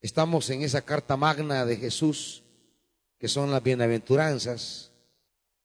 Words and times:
Estamos 0.00 0.48
en 0.48 0.62
esa 0.62 0.80
carta 0.80 1.14
magna 1.16 1.66
de 1.66 1.76
Jesús, 1.76 2.42
que 3.18 3.28
son 3.28 3.50
las 3.50 3.62
bienaventuranzas. 3.62 4.90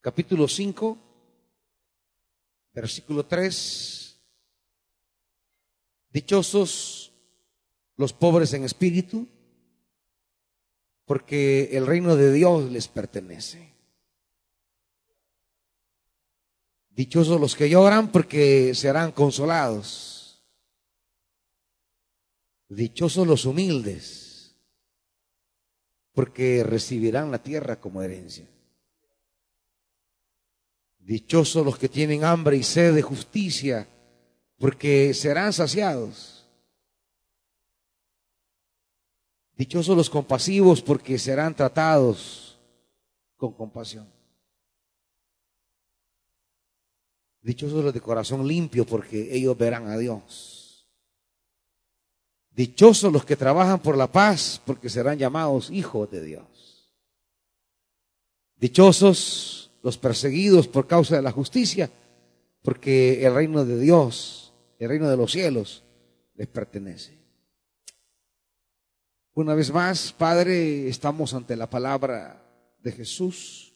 Capítulo 0.01 0.50
5, 0.50 0.97
versículo 2.74 3.25
3. 3.25 4.19
Dichosos 6.09 7.13
los 7.95 8.11
pobres 8.11 8.52
en 8.54 8.66
espíritu, 8.66 9.25
porque 11.05 11.70
el 11.71 11.88
reino 11.88 12.17
de 12.17 12.33
Dios 12.33 12.70
les 12.70 12.89
pertenece. 12.89 13.73
Dichosos 16.89 17.39
los 17.39 17.55
que 17.55 17.70
lloran, 17.70 18.11
porque 18.11 18.75
serán 18.75 19.13
consolados. 19.13 20.43
Dichosos 22.67 23.25
los 23.25 23.45
humildes 23.45 24.24
porque 26.15 26.63
recibirán 26.63 27.29
la 27.29 27.43
tierra 27.43 27.79
como 27.79 28.01
herencia. 28.01 28.45
Dichosos 30.97 31.63
los 31.63 31.77
que 31.77 31.89
tienen 31.89 32.23
hambre 32.23 32.55
y 32.57 32.63
sed 32.63 32.95
de 32.95 33.01
justicia, 33.01 33.88
porque 34.57 35.13
serán 35.13 35.51
saciados. 35.53 36.47
Dichosos 39.57 39.95
los 39.95 40.09
compasivos, 40.09 40.81
porque 40.81 41.19
serán 41.19 41.53
tratados 41.53 42.57
con 43.35 43.52
compasión. 43.52 44.07
Dichosos 47.41 47.83
los 47.83 47.93
de 47.93 48.02
corazón 48.02 48.47
limpio, 48.47 48.85
porque 48.85 49.35
ellos 49.35 49.55
verán 49.57 49.88
a 49.88 49.97
Dios. 49.97 50.55
Dichosos 52.55 53.12
los 53.12 53.26
que 53.26 53.36
trabajan 53.36 53.80
por 53.80 53.98
la 53.98 54.09
paz, 54.09 54.62
porque 54.66 54.90
serán 54.90 55.18
llamados 55.18 55.70
hijos 55.70 56.09
de 56.09 56.23
Dios. 56.23 56.90
Dichosos 58.56 59.72
los 59.84 59.97
perseguidos 59.97 60.67
por 60.70 60.88
causa 60.88 61.17
de 61.17 61.22
la 61.22 61.34
justicia, 61.34 61.92
porque 62.62 63.25
el 63.25 63.36
reino 63.36 63.66
de 63.66 63.78
Dios, 63.78 64.53
el 64.80 64.88
reino 64.88 65.09
de 65.09 65.17
los 65.17 65.34
cielos, 65.34 65.84
les 66.36 66.47
pertenece. 66.47 67.20
Una 69.34 69.53
vez 69.53 69.73
más, 69.73 70.14
Padre, 70.14 70.88
estamos 70.88 71.34
ante 71.34 71.58
la 71.58 71.69
palabra 71.69 72.42
de 72.80 72.92
Jesús, 72.94 73.73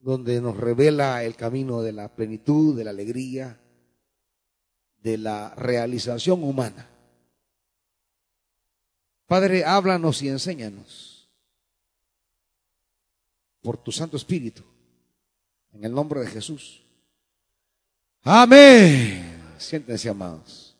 donde 0.00 0.40
nos 0.40 0.56
revela 0.56 1.22
el 1.22 1.36
camino 1.36 1.80
de 1.80 1.92
la 1.92 2.12
plenitud, 2.12 2.76
de 2.76 2.82
la 2.82 2.90
alegría, 2.90 3.60
de 5.00 5.16
la 5.16 5.54
realización 5.54 6.42
humana. 6.42 6.90
Padre, 9.26 9.64
háblanos 9.64 10.22
y 10.22 10.28
enséñanos 10.28 11.28
por 13.60 13.76
tu 13.76 13.90
Santo 13.90 14.16
Espíritu, 14.16 14.62
en 15.72 15.84
el 15.84 15.92
nombre 15.92 16.20
de 16.20 16.28
Jesús. 16.28 16.82
Amén. 18.22 19.54
Siéntense, 19.58 20.08
amados. 20.08 20.76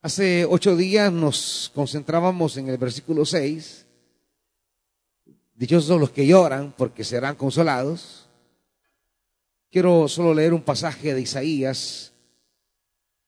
Hace 0.00 0.46
ocho 0.46 0.74
días 0.74 1.12
nos 1.12 1.70
concentrábamos 1.74 2.56
en 2.56 2.68
el 2.68 2.78
versículo 2.78 3.26
6. 3.26 3.86
Dichosos 5.54 5.84
son 5.84 6.00
los 6.00 6.10
que 6.10 6.26
lloran 6.26 6.74
porque 6.76 7.04
serán 7.04 7.36
consolados. 7.36 8.26
Quiero 9.70 10.08
solo 10.08 10.34
leer 10.34 10.54
un 10.54 10.62
pasaje 10.62 11.14
de 11.14 11.20
Isaías 11.20 12.12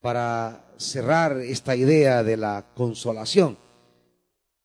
para 0.01 0.64
cerrar 0.77 1.39
esta 1.39 1.77
idea 1.77 2.23
de 2.23 2.37
la 2.37 2.67
consolación. 2.75 3.57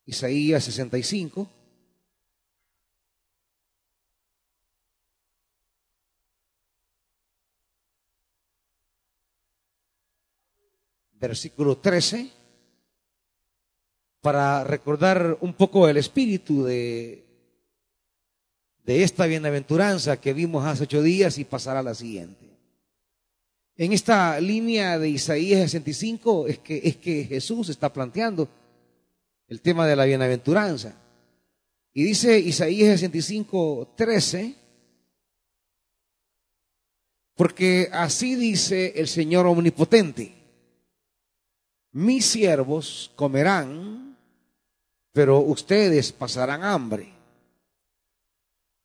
Isaías 0.05 0.63
65. 0.63 1.47
Versículo 11.13 11.77
13, 11.77 12.31
para 14.21 14.63
recordar 14.63 15.37
un 15.41 15.53
poco 15.53 15.87
el 15.89 15.97
espíritu 15.97 16.63
de, 16.63 17.25
de 18.85 19.03
esta 19.03 19.25
bienaventuranza 19.25 20.19
que 20.19 20.33
vimos 20.33 20.65
hace 20.65 20.83
ocho 20.85 21.01
días 21.01 21.37
y 21.37 21.43
pasará 21.43 21.81
a 21.81 21.83
la 21.83 21.93
siguiente. 21.93 22.48
En 23.81 23.93
esta 23.93 24.37
línea 24.41 24.99
de 24.99 25.07
Isaías 25.07 25.71
65 25.71 26.47
es 26.47 26.59
que, 26.59 26.81
es 26.83 26.97
que 26.97 27.23
Jesús 27.23 27.69
está 27.69 27.93
planteando 27.93 28.45
el 29.47 29.61
tema 29.61 29.87
de 29.87 29.95
la 29.95 30.03
bienaventuranza. 30.03 30.93
Y 31.93 32.03
dice 32.03 32.37
Isaías 32.37 32.99
65, 32.99 33.93
13, 33.95 34.55
porque 37.35 37.87
así 37.93 38.35
dice 38.35 38.91
el 38.97 39.07
Señor 39.07 39.47
Omnipotente, 39.47 40.35
mis 41.93 42.25
siervos 42.25 43.13
comerán, 43.15 44.17
pero 45.13 45.39
ustedes 45.39 46.11
pasarán 46.11 46.65
hambre. 46.65 47.13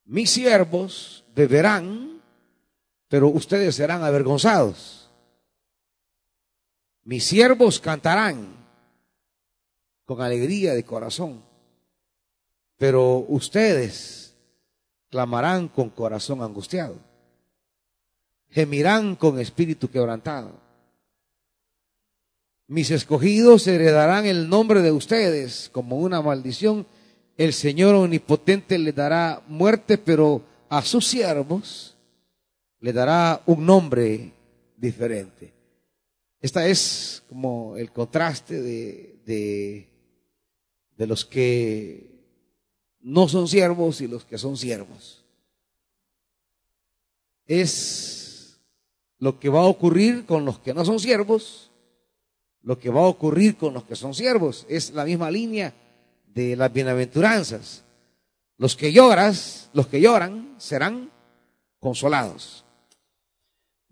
Mis 0.04 0.30
siervos 0.30 1.24
beberán, 1.34 2.13
pero 3.08 3.28
ustedes 3.28 3.74
serán 3.74 4.02
avergonzados. 4.02 5.10
Mis 7.04 7.24
siervos 7.24 7.80
cantarán 7.80 8.56
con 10.04 10.20
alegría 10.20 10.74
de 10.74 10.84
corazón, 10.84 11.42
pero 12.78 13.18
ustedes 13.28 14.34
clamarán 15.10 15.68
con 15.68 15.90
corazón 15.90 16.42
angustiado, 16.42 16.96
gemirán 18.50 19.16
con 19.16 19.38
espíritu 19.38 19.90
quebrantado. 19.90 20.64
Mis 22.66 22.90
escogidos 22.90 23.66
heredarán 23.66 24.24
el 24.24 24.48
nombre 24.48 24.80
de 24.80 24.90
ustedes 24.90 25.68
como 25.70 25.98
una 25.98 26.22
maldición. 26.22 26.86
El 27.36 27.52
Señor 27.52 27.94
omnipotente 27.94 28.78
les 28.78 28.94
dará 28.94 29.42
muerte, 29.46 29.98
pero 29.98 30.42
a 30.70 30.80
sus 30.82 31.06
siervos 31.06 31.93
le 32.84 32.92
dará 32.92 33.40
un 33.46 33.64
nombre 33.64 34.30
diferente. 34.76 35.54
Esta 36.38 36.68
es 36.68 37.22
como 37.30 37.78
el 37.78 37.90
contraste 37.90 38.60
de, 38.60 39.88
de, 40.94 41.06
los 41.06 41.24
que 41.24 42.10
no 43.00 43.26
son 43.26 43.48
siervos 43.48 44.02
y 44.02 44.06
los 44.06 44.26
que 44.26 44.36
son 44.36 44.58
siervos. 44.58 45.24
Es 47.46 48.60
lo 49.18 49.40
que 49.40 49.48
va 49.48 49.60
a 49.60 49.66
ocurrir 49.66 50.26
con 50.26 50.44
los 50.44 50.58
que 50.58 50.74
no 50.74 50.84
son 50.84 51.00
siervos, 51.00 51.70
lo 52.60 52.78
que 52.78 52.90
va 52.90 53.00
a 53.00 53.06
ocurrir 53.06 53.56
con 53.56 53.72
los 53.72 53.84
que 53.84 53.96
son 53.96 54.12
siervos. 54.12 54.66
Es 54.68 54.90
la 54.90 55.06
misma 55.06 55.30
línea 55.30 55.72
de 56.26 56.54
las 56.54 56.70
bienaventuranzas. 56.70 57.82
Los 58.58 58.76
que 58.76 58.92
lloras, 58.92 59.70
los 59.72 59.86
que 59.86 60.02
lloran 60.02 60.54
serán 60.58 61.10
consolados. 61.80 62.63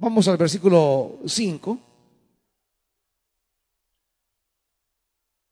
Vamos 0.03 0.27
al 0.27 0.37
versículo 0.37 1.21
5. 1.25 1.79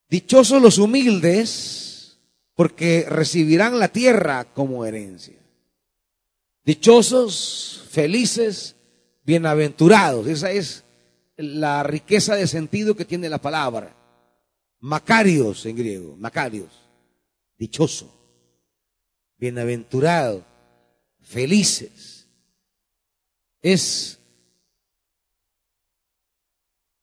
Dichosos 0.09 0.61
los 0.61 0.79
humildes, 0.79 2.19
porque 2.57 3.07
recibirán 3.09 3.79
la 3.79 3.87
tierra 3.87 4.45
como 4.53 4.85
herencia. 4.85 5.39
Dichosos, 6.65 7.85
felices, 7.91 8.75
bienaventurados. 9.23 10.27
Esa 10.27 10.51
es 10.51 10.83
la 11.37 11.85
riqueza 11.85 12.35
de 12.35 12.49
sentido 12.49 12.97
que 12.97 13.05
tiene 13.05 13.29
la 13.29 13.39
palabra. 13.39 13.95
Macarios 14.81 15.65
en 15.65 15.77
griego, 15.77 16.17
Macarios. 16.17 16.73
Dichoso, 17.57 18.13
bienaventurado, 19.39 20.45
felices. 21.21 22.27
Es 23.63 24.20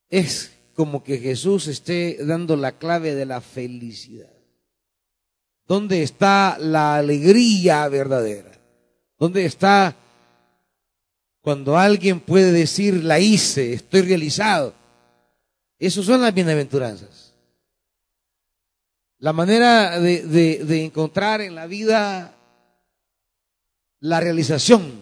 es 0.08 0.52
como 0.74 1.02
que 1.02 1.18
Jesús 1.18 1.66
esté 1.66 2.18
dando 2.24 2.56
la 2.56 2.78
clave 2.78 3.14
de 3.14 3.26
la 3.26 3.40
felicidad. 3.40 4.32
¿Dónde 5.66 6.02
está 6.02 6.56
la 6.58 6.96
alegría 6.96 7.88
verdadera? 7.88 8.52
¿Dónde 9.18 9.44
está 9.44 9.96
cuando 11.40 11.76
alguien 11.76 12.20
puede 12.20 12.52
decir, 12.52 13.04
la 13.04 13.18
hice, 13.18 13.72
estoy 13.72 14.02
realizado? 14.02 14.72
Esas 15.78 16.04
son 16.04 16.20
las 16.22 16.32
bienaventuranzas. 16.32 17.34
La 19.18 19.32
manera 19.32 19.98
de, 19.98 20.22
de 20.22 20.84
encontrar 20.84 21.40
en 21.40 21.54
la 21.54 21.66
vida 21.66 22.34
la 24.00 24.20
realización, 24.20 24.92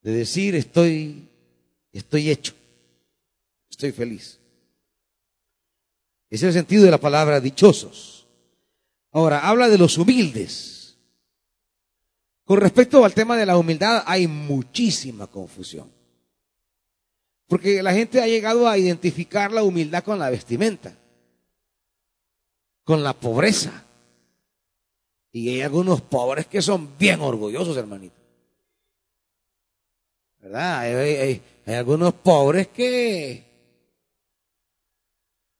de 0.00 0.10
decir, 0.12 0.54
estoy, 0.54 1.28
estoy 1.92 2.30
hecho 2.30 2.54
estoy 3.74 3.92
feliz. 3.92 4.40
Es 6.30 6.42
el 6.42 6.52
sentido 6.52 6.84
de 6.84 6.90
la 6.90 6.98
palabra 6.98 7.40
dichosos. 7.40 8.26
Ahora, 9.12 9.48
habla 9.48 9.68
de 9.68 9.78
los 9.78 9.98
humildes. 9.98 10.96
Con 12.44 12.60
respecto 12.60 13.04
al 13.04 13.14
tema 13.14 13.36
de 13.36 13.46
la 13.46 13.56
humildad, 13.56 14.02
hay 14.06 14.26
muchísima 14.26 15.26
confusión. 15.26 15.90
Porque 17.46 17.82
la 17.82 17.92
gente 17.92 18.20
ha 18.20 18.26
llegado 18.26 18.68
a 18.68 18.78
identificar 18.78 19.52
la 19.52 19.62
humildad 19.62 20.02
con 20.02 20.18
la 20.18 20.30
vestimenta, 20.30 20.96
con 22.84 23.02
la 23.02 23.12
pobreza. 23.12 23.84
Y 25.30 25.48
hay 25.50 25.62
algunos 25.62 26.00
pobres 26.00 26.46
que 26.46 26.62
son 26.62 26.96
bien 26.98 27.20
orgullosos, 27.20 27.76
hermanito. 27.76 28.24
¿Verdad? 30.40 30.80
Hay, 30.80 31.42
algunos 31.66 32.12
pobres 32.14 32.68
que 32.68 33.53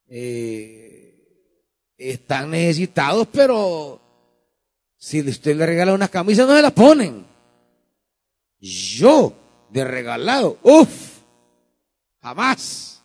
eh, 0.09 1.15
están 1.97 2.51
necesitados, 2.51 3.29
pero 3.33 4.01
si 4.97 5.21
usted 5.21 5.57
le 5.57 5.67
regala 5.67 5.95
una 5.95 6.09
camisa, 6.09 6.47
no 6.47 6.55
se 6.55 6.63
la 6.63 6.71
ponen. 6.71 7.27
Yo, 8.59 9.35
de 9.71 9.85
regalado, 9.85 10.59
uff, 10.63 11.21
jamás. 12.23 13.03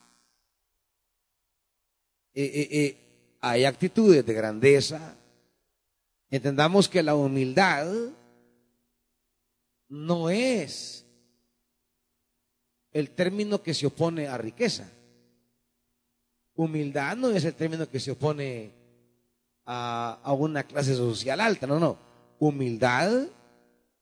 Eh, 2.33 2.67
eh, 2.71 3.37
hay 3.41 3.65
actitudes 3.65 4.25
de 4.25 4.33
grandeza. 4.33 5.15
Entendamos 6.29 6.87
que 6.87 7.03
la 7.03 7.15
humildad 7.15 7.87
no 9.89 10.29
es 10.29 11.05
el 12.91 13.09
término 13.11 13.61
que 13.61 13.73
se 13.73 13.87
opone 13.87 14.27
a 14.27 14.37
riqueza. 14.37 14.89
Humildad 16.59 17.15
no 17.15 17.29
es 17.29 17.45
el 17.45 17.53
término 17.53 17.89
que 17.89 18.01
se 18.01 18.11
opone 18.11 18.73
a, 19.65 20.19
a 20.21 20.33
una 20.33 20.63
clase 20.63 20.93
social 20.93 21.39
alta, 21.39 21.65
no, 21.65 21.79
no. 21.79 21.97
Humildad 22.37 23.27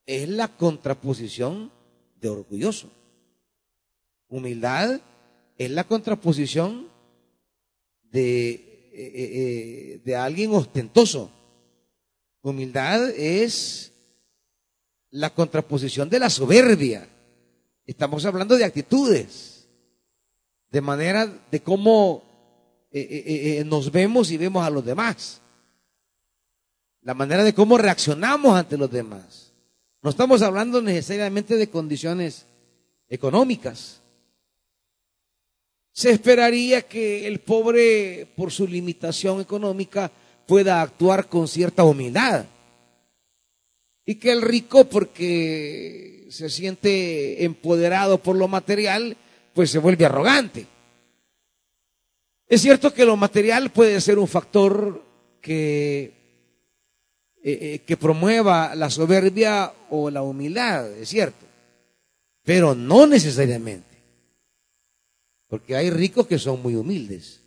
es 0.08 0.28
la 0.28 0.48
contraposición 0.48 1.72
de 2.20 2.30
orgulloso. 2.30 2.90
Humildad 4.28 5.00
es 5.60 5.70
la 5.70 5.84
contraposición 5.84 6.88
de, 8.10 8.50
eh, 8.50 8.62
eh, 8.92 9.14
eh, 9.14 10.02
de 10.04 10.16
alguien 10.16 10.52
ostentoso. 10.52 11.30
Humildad 12.42 13.12
es 13.12 13.94
la 15.12 15.30
contraposición 15.30 16.10
de 16.10 16.18
la 16.18 16.32
soberbia. 16.32 17.08
Estamos 17.86 18.26
hablando 18.26 18.58
de 18.58 18.66
actitudes, 18.66 19.68
de 20.72 20.82
manera 20.82 21.32
de 21.52 21.60
cómo 21.60 22.27
eh, 22.92 23.02
eh, 23.02 23.60
eh, 23.60 23.64
nos 23.66 23.92
vemos 23.92 24.32
y 24.32 24.38
vemos 24.38 24.66
a 24.66 24.70
los 24.70 24.86
demás, 24.86 25.42
la 27.02 27.14
manera 27.14 27.44
de 27.44 27.54
cómo 27.54 27.78
reaccionamos 27.78 28.56
ante 28.58 28.78
los 28.78 28.90
demás. 28.90 29.52
No 30.02 30.10
estamos 30.10 30.42
hablando 30.42 30.82
necesariamente 30.82 31.58
de 31.58 31.70
condiciones 31.70 32.46
económicas. 33.10 34.02
Se 35.92 36.12
esperaría 36.12 36.84
que 36.84 37.28
el 37.28 37.40
pobre, 37.40 38.28
por 38.36 38.52
su 38.52 38.68
limitación 38.68 39.42
económica, 39.42 40.12
pueda 40.46 40.82
actuar 40.82 41.28
con 41.28 41.48
cierta 41.48 41.84
humildad. 41.84 42.46
Y 44.06 44.16
que 44.16 44.32
el 44.32 44.42
rico, 44.42 44.86
porque 44.86 46.28
se 46.30 46.50
siente 46.50 47.44
empoderado 47.44 48.20
por 48.20 48.36
lo 48.36 48.48
material, 48.48 49.18
pues 49.54 49.72
se 49.72 49.80
vuelve 49.80 50.06
arrogante. 50.06 50.68
Es 52.48 52.62
cierto 52.62 52.94
que 52.94 53.06
lo 53.06 53.18
material 53.18 53.72
puede 53.72 54.00
ser 54.00 54.18
un 54.18 54.28
factor 54.28 55.04
que, 55.42 56.04
eh, 56.04 56.14
eh, 57.44 57.84
que 57.86 57.98
promueva 57.98 58.74
la 58.76 58.90
soberbia 58.90 59.74
o 59.90 60.10
la 60.10 60.22
humildad, 60.22 60.92
es 60.94 61.10
cierto, 61.10 61.46
pero 62.44 62.74
no 62.74 63.06
necesariamente. 63.06 63.86
Porque 65.48 65.76
hay 65.76 65.90
ricos 65.90 66.28
que 66.28 66.40
son 66.40 66.62
muy 66.62 66.76
humildes 66.76 67.42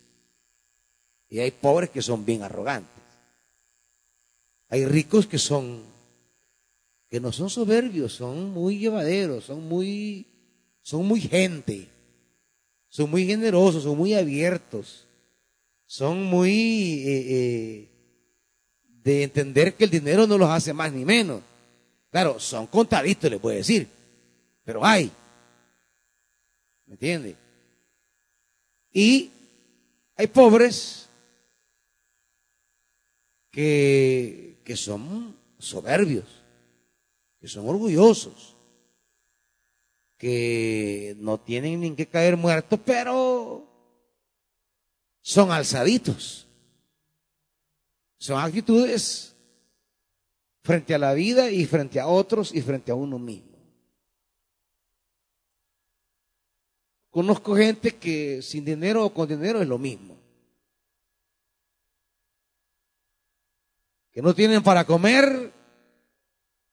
y 1.29 1.39
hay 1.39 1.51
pobres 1.51 1.89
que 1.89 2.01
son 2.01 2.25
bien 2.25 2.43
arrogantes. 2.43 2.89
Hay 4.69 4.85
ricos 4.85 5.27
que 5.27 5.37
son 5.37 5.91
que 7.11 7.19
no 7.19 7.33
son 7.33 7.49
soberbios, 7.49 8.13
son 8.13 8.51
muy 8.51 8.79
llevaderos, 8.79 9.43
son 9.43 9.67
muy, 9.67 10.25
son 10.81 11.05
muy 11.05 11.19
gente, 11.19 11.89
son 12.91 13.09
muy 13.09 13.25
generosos, 13.25 13.83
son 13.83 13.97
muy 13.97 14.13
abiertos, 14.13 15.07
son 15.85 16.23
muy 16.23 17.01
eh, 17.07 17.25
eh, 17.29 17.89
de 19.01 19.23
entender 19.23 19.75
que 19.75 19.85
el 19.85 19.89
dinero 19.89 20.27
no 20.27 20.37
los 20.37 20.49
hace 20.49 20.73
más 20.73 20.91
ni 20.91 21.05
menos. 21.05 21.41
Claro, 22.11 22.37
son 22.37 22.67
contaditos, 22.67 23.31
le 23.31 23.39
puedo 23.39 23.55
decir, 23.55 23.87
pero 24.65 24.83
hay. 24.85 25.09
¿Me 26.85 26.95
entiende? 26.95 27.37
Y 28.91 29.31
hay 30.17 30.27
pobres 30.27 31.07
que, 33.51 34.57
que 34.65 34.75
son 34.75 35.33
soberbios 35.57 36.41
que 37.39 37.47
son 37.47 37.67
orgullosos, 37.67 38.55
que 40.21 41.15
no 41.17 41.39
tienen 41.39 41.81
ni 41.81 41.95
que 41.95 42.05
caer 42.05 42.37
muertos, 42.37 42.79
pero 42.85 43.67
son 45.19 45.51
alzaditos. 45.51 46.45
Son 48.19 48.39
actitudes 48.39 49.35
frente 50.61 50.93
a 50.93 50.99
la 50.99 51.15
vida 51.15 51.49
y 51.49 51.65
frente 51.65 51.99
a 51.99 52.05
otros 52.05 52.53
y 52.53 52.61
frente 52.61 52.91
a 52.91 52.95
uno 52.95 53.17
mismo. 53.17 53.57
Conozco 57.09 57.55
gente 57.55 57.95
que 57.95 58.43
sin 58.43 58.63
dinero 58.63 59.03
o 59.03 59.11
con 59.15 59.27
dinero 59.27 59.59
es 59.59 59.67
lo 59.67 59.79
mismo. 59.79 60.19
Que 64.11 64.21
no 64.21 64.35
tienen 64.35 64.61
para 64.61 64.85
comer 64.85 65.51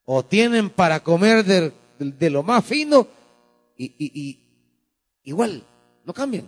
o 0.05 0.23
tienen 0.23 0.69
para 0.69 1.03
comer 1.03 1.47
de, 1.47 2.29
lo 2.29 2.43
más 2.43 2.63
fino 2.63 3.17
y, 3.79 4.41
igual, 5.23 5.63
no 6.05 6.13
cambian. 6.13 6.47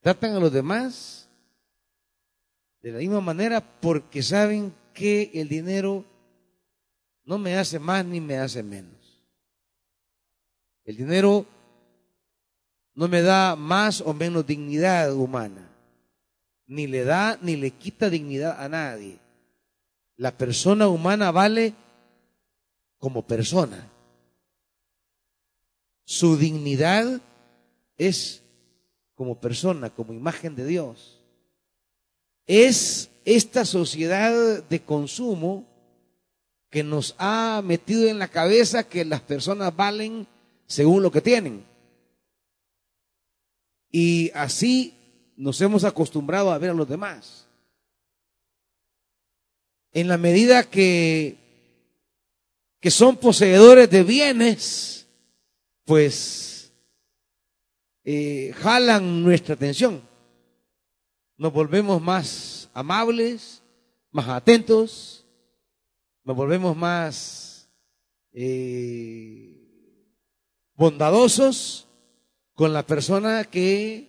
Tratan 0.00 0.36
a 0.36 0.40
los 0.40 0.52
demás 0.52 1.28
de 2.80 2.92
la 2.92 2.98
misma 2.98 3.20
manera 3.20 3.60
porque 3.60 4.22
saben 4.22 4.72
que 4.94 5.32
el 5.34 5.48
dinero 5.48 6.04
no 7.24 7.38
me 7.38 7.56
hace 7.56 7.80
más 7.80 8.04
ni 8.04 8.20
me 8.20 8.38
hace 8.38 8.62
menos. 8.62 8.94
El 10.84 10.96
dinero 10.96 11.44
no 12.94 13.08
me 13.08 13.20
da 13.22 13.56
más 13.56 14.00
o 14.00 14.14
menos 14.14 14.46
dignidad 14.46 15.12
humana, 15.12 15.68
ni 16.66 16.86
le 16.86 17.04
da 17.04 17.36
ni 17.42 17.56
le 17.56 17.72
quita 17.72 18.08
dignidad 18.08 18.62
a 18.62 18.68
nadie. 18.68 19.18
La 20.16 20.30
persona 20.30 20.86
humana 20.86 21.32
vale 21.32 21.74
como 22.98 23.22
persona. 23.22 23.90
Su 26.06 26.38
dignidad 26.38 27.20
es 27.98 28.42
como 29.14 29.38
persona, 29.38 29.90
como 29.90 30.14
imagen 30.14 30.56
de 30.56 30.64
Dios. 30.64 31.20
Es 32.46 33.10
esta 33.24 33.64
sociedad 33.64 34.62
de 34.62 34.80
consumo 34.80 35.66
que 36.70 36.82
nos 36.82 37.14
ha 37.18 37.60
metido 37.62 38.08
en 38.08 38.18
la 38.18 38.28
cabeza 38.28 38.88
que 38.88 39.04
las 39.04 39.20
personas 39.20 39.74
valen 39.74 40.26
según 40.66 41.02
lo 41.02 41.10
que 41.10 41.20
tienen. 41.20 41.64
Y 43.90 44.30
así 44.34 44.94
nos 45.36 45.60
hemos 45.60 45.84
acostumbrado 45.84 46.50
a 46.52 46.58
ver 46.58 46.70
a 46.70 46.74
los 46.74 46.88
demás. 46.88 47.46
En 49.92 50.08
la 50.08 50.16
medida 50.16 50.62
que 50.62 51.36
que 52.80 52.90
son 52.92 53.16
poseedores 53.16 53.90
de 53.90 54.04
bienes, 54.04 55.05
pues 55.86 56.72
eh, 58.04 58.52
jalan 58.58 59.22
nuestra 59.22 59.54
atención. 59.54 60.02
Nos 61.38 61.52
volvemos 61.52 62.02
más 62.02 62.68
amables, 62.74 63.62
más 64.10 64.28
atentos, 64.28 65.24
nos 66.24 66.36
volvemos 66.36 66.76
más 66.76 67.70
eh, 68.32 69.56
bondadosos 70.74 71.86
con 72.54 72.72
la 72.72 72.84
persona 72.84 73.44
que, 73.44 74.08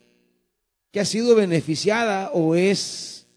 que 0.92 1.00
ha 1.00 1.06
sido 1.06 1.36
beneficiada 1.36 2.32
o 2.32 2.56
es 2.56 3.28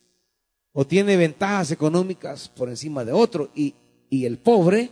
o 0.73 0.87
tiene 0.87 1.17
ventajas 1.17 1.73
económicas 1.73 2.49
por 2.49 2.69
encima 2.69 3.05
de 3.05 3.13
otro 3.13 3.51
y, 3.55 3.75
y 4.09 4.25
el 4.25 4.39
pobre 4.39 4.91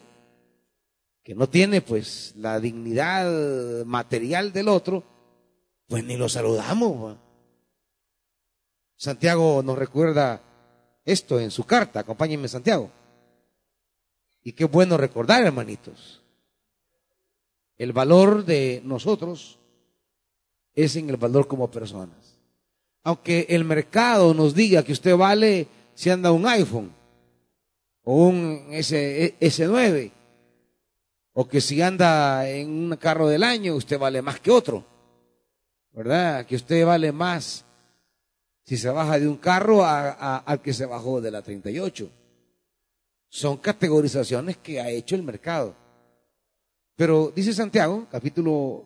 que 1.28 1.35
no 1.35 1.47
tiene 1.47 1.82
pues 1.82 2.32
la 2.38 2.58
dignidad 2.58 3.85
material 3.85 4.50
del 4.50 4.66
otro, 4.66 5.04
pues 5.87 6.02
ni 6.02 6.16
lo 6.16 6.26
saludamos. 6.26 7.18
Santiago 8.97 9.62
nos 9.62 9.76
recuerda 9.76 10.40
esto 11.04 11.38
en 11.38 11.50
su 11.50 11.64
carta, 11.64 12.00
acompáñenme 12.00 12.49
Santiago. 12.49 12.90
Y 14.42 14.52
qué 14.52 14.64
bueno 14.64 14.97
recordar, 14.97 15.44
hermanitos. 15.44 16.23
El 17.76 17.92
valor 17.92 18.47
de 18.47 18.80
nosotros 18.87 19.58
es 20.75 20.97
en 20.97 21.11
el 21.11 21.18
valor 21.18 21.47
como 21.47 21.70
personas. 21.70 22.38
Aunque 23.02 23.44
el 23.50 23.64
mercado 23.64 24.32
nos 24.32 24.54
diga 24.54 24.82
que 24.82 24.92
usted 24.92 25.14
vale 25.14 25.68
si 25.94 26.08
anda 26.08 26.32
un 26.32 26.47
iPhone 26.47 26.90
o 28.02 28.14
un 28.14 28.68
S, 28.70 29.37
S9, 29.38 30.12
o 31.40 31.47
que 31.47 31.61
si 31.61 31.80
anda 31.80 32.50
en 32.50 32.68
un 32.68 32.97
carro 32.97 33.28
del 33.28 33.45
año, 33.45 33.76
usted 33.76 33.97
vale 33.97 34.21
más 34.21 34.40
que 34.40 34.50
otro. 34.50 34.85
¿Verdad? 35.92 36.45
Que 36.45 36.57
usted 36.57 36.85
vale 36.85 37.12
más 37.12 37.64
si 38.64 38.76
se 38.76 38.90
baja 38.90 39.21
de 39.21 39.28
un 39.28 39.37
carro 39.37 39.87
al 39.87 40.61
que 40.61 40.73
se 40.73 40.85
bajó 40.85 41.21
de 41.21 41.30
la 41.30 41.40
38. 41.40 42.11
Son 43.28 43.57
categorizaciones 43.59 44.57
que 44.57 44.80
ha 44.80 44.90
hecho 44.90 45.14
el 45.14 45.23
mercado. 45.23 45.76
Pero 46.97 47.33
dice 47.33 47.52
Santiago, 47.52 48.09
capítulo, 48.11 48.85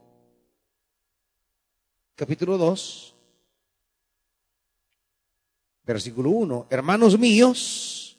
capítulo 2.14 2.58
2, 2.58 3.14
versículo 5.84 6.28
1, 6.28 6.66
hermanos 6.68 7.18
míos, 7.18 8.18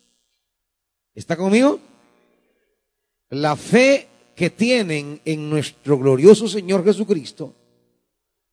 ¿está 1.13 1.37
conmigo? 1.37 1.79
La 3.29 3.55
fe 3.55 4.09
que 4.35 4.49
tienen 4.49 5.21
en 5.25 5.49
nuestro 5.49 5.97
glorioso 5.97 6.47
Señor 6.47 6.83
Jesucristo 6.83 7.53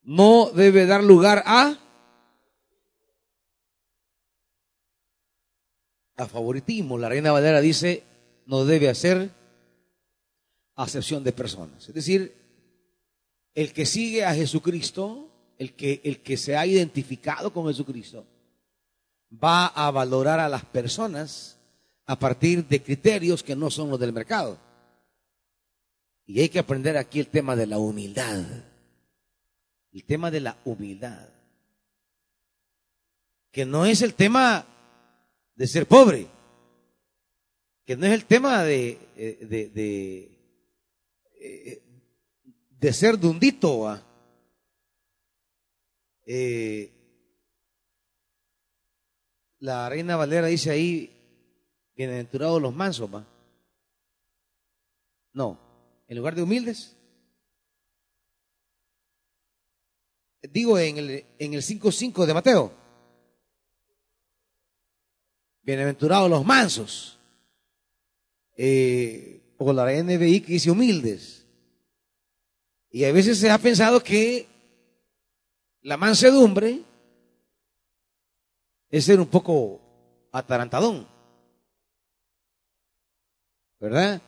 no 0.03 0.51
debe 0.51 0.87
dar 0.87 1.03
lugar 1.03 1.43
a 1.47 1.79
a 6.17 6.27
favoritismo. 6.27 6.99
La 6.99 7.09
Reina 7.09 7.33
Valera 7.33 7.61
dice, 7.61 8.03
no 8.47 8.65
debe 8.65 8.89
hacer 8.89 9.31
acepción 10.77 11.25
de 11.25 11.33
personas. 11.33 11.89
Es 11.89 11.95
decir, 11.95 12.35
el 13.55 13.73
que 13.73 13.87
sigue 13.87 14.25
a 14.25 14.35
Jesucristo, 14.35 15.29
el 15.59 15.75
que, 15.75 16.01
el 16.05 16.21
que 16.21 16.37
se 16.37 16.57
ha 16.57 16.67
identificado 16.67 17.53
con 17.53 17.67
Jesucristo, 17.67 18.25
va 19.33 19.67
a 19.67 19.91
valorar 19.91 20.41
a 20.41 20.49
las 20.49 20.65
personas 20.65 21.59
a 22.07 22.19
partir 22.19 22.67
de 22.67 22.83
criterios 22.83 23.43
que 23.43 23.57
no 23.57 23.71
son 23.71 23.91
los 23.91 24.01
del 24.01 24.13
mercado. 24.13 24.59
Y 26.31 26.41
hay 26.41 26.49
que 26.49 26.61
aprender 26.61 26.97
aquí 26.97 27.19
el 27.19 27.27
tema 27.27 27.57
de 27.57 27.67
la 27.67 27.79
humildad. 27.79 28.45
El 29.91 30.05
tema 30.05 30.31
de 30.31 30.39
la 30.39 30.57
humildad. 30.65 31.29
Que 33.51 33.67
no 33.67 33.85
es 33.85 34.01
el 34.03 34.15
tema 34.15 34.65
de 35.57 35.67
ser 35.67 35.89
pobre, 35.89 36.29
que 37.85 37.97
no 37.97 38.07
es 38.07 38.13
el 38.13 38.27
tema 38.27 38.63
de, 38.63 38.91
eh, 39.17 40.29
eh, 41.41 41.83
de 42.79 42.93
ser 42.93 43.19
dundito. 43.19 44.01
Eh, 46.27 46.93
la 49.59 49.89
reina 49.89 50.15
Valera 50.15 50.47
dice 50.47 50.71
ahí, 50.71 51.11
bienaventurados 51.97 52.63
los 52.63 52.73
mansos, 52.73 53.13
¿va? 53.13 53.27
No, 55.33 55.70
en 56.11 56.17
lugar 56.17 56.35
de 56.35 56.43
humildes. 56.43 56.97
Digo 60.43 60.77
en 60.77 60.99
el, 60.99 61.25
en 61.39 61.55
el 61.55 61.63
5.5 61.63 62.27
de 62.27 62.35
Mateo. 62.35 62.73
Bienaventurados 65.63 66.29
los 66.29 66.45
mansos. 66.45 67.21
Eh, 68.57 69.55
o 69.57 69.73
la 69.73 69.85
NBI 70.03 70.41
que 70.41 70.55
dice 70.55 70.73
humildes. 70.73 71.47
Y 72.91 73.05
a 73.05 73.13
veces 73.13 73.39
se 73.39 73.49
ha 73.49 73.59
pensado 73.59 74.03
que 74.03 74.49
la 75.83 75.97
mansedumbre 75.97 76.83
es 78.89 79.05
ser 79.05 79.21
un 79.21 79.29
poco 79.29 79.81
atarantadón. 80.33 81.07
¿Verdad? 83.79 84.21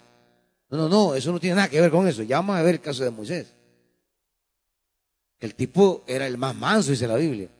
No, 0.72 0.78
no, 0.78 0.88
no, 0.88 1.14
eso 1.14 1.30
no 1.30 1.38
tiene 1.38 1.56
nada 1.56 1.68
que 1.68 1.82
ver 1.82 1.90
con 1.90 2.08
eso. 2.08 2.22
Ya 2.22 2.36
vamos 2.36 2.56
a 2.56 2.62
ver 2.62 2.76
el 2.76 2.80
caso 2.80 3.04
de 3.04 3.10
Moisés. 3.10 3.52
El 5.38 5.54
tipo 5.54 6.02
era 6.06 6.26
el 6.26 6.38
más 6.38 6.56
manso, 6.56 6.92
dice 6.92 7.06
la 7.06 7.16
Biblia. 7.16 7.50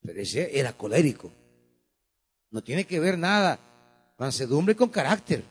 Pero 0.00 0.20
ese 0.20 0.56
era 0.56 0.72
colérico. 0.74 1.28
No 2.52 2.62
tiene 2.62 2.84
que 2.84 3.00
ver 3.00 3.18
nada. 3.18 3.58
Mansedumbre 4.16 4.76
con 4.76 4.90
carácter. 4.90 5.42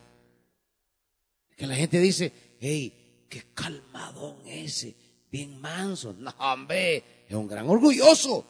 Que 1.54 1.66
la 1.66 1.74
gente 1.74 2.00
dice, 2.00 2.32
hey, 2.58 3.26
qué 3.28 3.42
calmadón 3.52 4.36
ese, 4.46 4.96
bien 5.30 5.60
manso. 5.60 6.14
No, 6.14 6.32
hombre, 6.38 7.26
es 7.28 7.34
un 7.34 7.46
gran 7.46 7.68
orgulloso. 7.68 8.36
O 8.36 8.46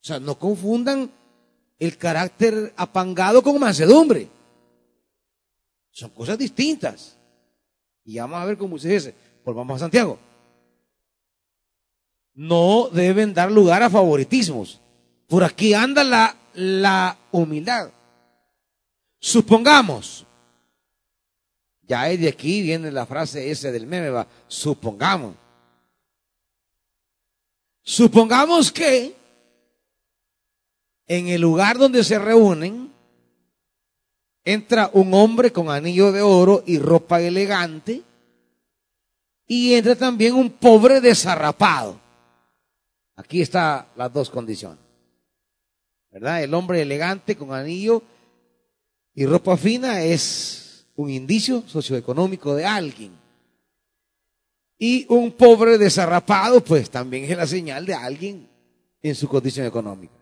sea, 0.00 0.18
no 0.18 0.36
confundan 0.40 1.08
el 1.78 1.96
carácter 1.96 2.72
apangado 2.76 3.44
con 3.44 3.60
mansedumbre. 3.60 4.28
Son 5.92 6.10
cosas 6.10 6.36
distintas. 6.36 7.16
Y 8.04 8.18
vamos 8.18 8.40
a 8.40 8.44
ver 8.44 8.58
cómo 8.58 8.76
se 8.76 8.88
dice. 8.88 9.14
Volvamos 9.44 9.76
a 9.76 9.84
Santiago. 9.84 10.18
No 12.34 12.88
deben 12.92 13.32
dar 13.32 13.52
lugar 13.52 13.82
a 13.82 13.90
favoritismos. 13.90 14.80
Por 15.28 15.44
aquí 15.44 15.72
anda 15.72 16.02
la 16.02 16.36
la 16.54 17.16
humildad. 17.30 17.90
Supongamos, 19.18 20.26
ya 21.82 22.04
de 22.04 22.28
aquí 22.28 22.62
viene 22.62 22.90
la 22.90 23.06
frase 23.06 23.50
esa 23.50 23.70
del 23.70 23.86
meme, 23.86 24.10
va, 24.10 24.26
supongamos. 24.48 25.36
Supongamos 27.82 28.70
que 28.70 29.14
en 31.06 31.28
el 31.28 31.40
lugar 31.40 31.78
donde 31.78 32.04
se 32.04 32.18
reúnen 32.18 32.91
entra 34.44 34.90
un 34.92 35.14
hombre 35.14 35.52
con 35.52 35.70
anillo 35.70 36.12
de 36.12 36.22
oro 36.22 36.62
y 36.66 36.78
ropa 36.78 37.20
elegante 37.20 38.02
y 39.46 39.74
entra 39.74 39.94
también 39.96 40.34
un 40.34 40.50
pobre 40.50 41.00
desarrapado. 41.00 42.00
Aquí 43.16 43.42
están 43.42 43.86
las 43.96 44.12
dos 44.12 44.30
condiciones. 44.30 44.78
¿verdad? 46.10 46.42
El 46.42 46.52
hombre 46.54 46.82
elegante 46.82 47.36
con 47.36 47.52
anillo 47.52 48.02
y 49.14 49.26
ropa 49.26 49.56
fina 49.56 50.02
es 50.02 50.86
un 50.94 51.10
indicio 51.10 51.64
socioeconómico 51.66 52.54
de 52.54 52.66
alguien. 52.66 53.12
Y 54.78 55.06
un 55.08 55.32
pobre 55.32 55.78
desarrapado, 55.78 56.62
pues 56.62 56.90
también 56.90 57.24
es 57.24 57.36
la 57.36 57.46
señal 57.46 57.86
de 57.86 57.94
alguien 57.94 58.48
en 59.00 59.14
su 59.14 59.28
condición 59.28 59.66
económica. 59.66 60.14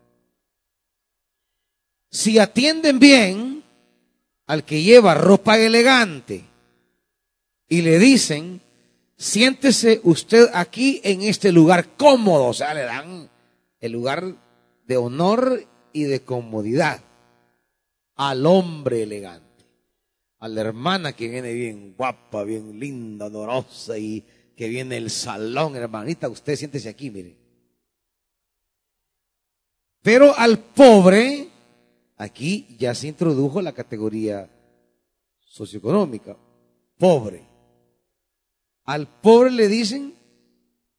Si 2.10 2.38
atienden 2.38 2.98
bien 2.98 3.59
al 4.50 4.64
que 4.64 4.82
lleva 4.82 5.14
ropa 5.14 5.56
elegante 5.56 6.44
y 7.68 7.82
le 7.82 8.00
dicen, 8.00 8.60
siéntese 9.16 10.00
usted 10.02 10.48
aquí 10.52 11.00
en 11.04 11.22
este 11.22 11.52
lugar 11.52 11.90
cómodo, 11.96 12.46
o 12.46 12.52
sea, 12.52 12.74
le 12.74 12.82
dan 12.82 13.30
el 13.78 13.92
lugar 13.92 14.34
de 14.88 14.96
honor 14.96 15.64
y 15.92 16.02
de 16.02 16.22
comodidad 16.22 17.00
al 18.16 18.44
hombre 18.44 19.04
elegante, 19.04 19.66
a 20.40 20.48
la 20.48 20.62
hermana 20.62 21.12
que 21.12 21.28
viene 21.28 21.52
bien 21.52 21.94
guapa, 21.96 22.42
bien 22.42 22.80
linda, 22.80 23.26
honorosa 23.26 23.98
y 23.98 24.24
que 24.56 24.66
viene 24.66 24.96
el 24.96 25.10
salón, 25.10 25.76
hermanita, 25.76 26.28
usted 26.28 26.56
siéntese 26.56 26.88
aquí, 26.88 27.08
mire. 27.08 27.36
Pero 30.02 30.36
al 30.36 30.58
pobre, 30.58 31.49
aquí 32.20 32.76
ya 32.78 32.94
se 32.94 33.08
introdujo 33.08 33.62
la 33.62 33.72
categoría 33.72 34.50
socioeconómica, 35.40 36.36
pobre. 36.98 37.48
Al 38.84 39.08
pobre 39.08 39.50
le 39.50 39.68
dicen, 39.68 40.14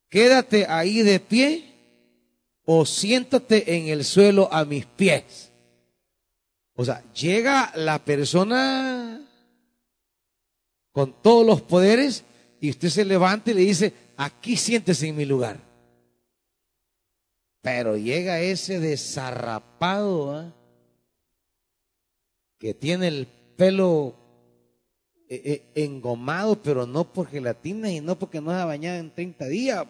quédate 0.10 0.66
ahí 0.66 1.04
de 1.04 1.20
pie 1.20 1.76
o 2.66 2.88
siéntate 2.88 3.76
en 3.76 3.90
el 3.90 4.04
suelo 4.04 4.52
a 4.52 4.66
mis 4.66 4.88
pies. 4.88 5.52
O 6.74 6.84
sea, 6.84 7.04
llega 7.14 7.72
la 7.76 8.04
persona 8.04 9.22
con 10.92 11.22
todos 11.22 11.46
los 11.46 11.62
poderes 11.62 12.24
y 12.60 12.72
usted 12.72 12.90
se 12.90 13.06
levanta 13.06 13.52
y 13.52 13.54
le 13.54 13.62
dice, 13.62 13.94
aquí 14.18 14.58
siéntese 14.58 15.08
en 15.08 15.18
mi 15.18 15.26
lugar. 15.26 15.60
Pero 17.62 17.96
llega 17.96 18.42
ese 18.42 18.80
desarrapado 18.80 20.36
¿ah? 20.36 20.56
Que 22.62 22.76
tiene 22.76 23.08
el 23.08 23.28
pelo 23.58 24.16
eh, 25.28 25.42
eh, 25.44 25.84
engomado, 25.84 26.62
pero 26.62 26.86
no 26.86 27.12
por 27.12 27.28
gelatina 27.28 27.92
y 27.92 28.00
no 28.02 28.20
porque 28.20 28.40
no 28.40 28.52
se 28.52 28.58
ha 28.58 28.66
bañado 28.66 29.00
en 29.00 29.12
30 29.12 29.48
días. 29.48 29.88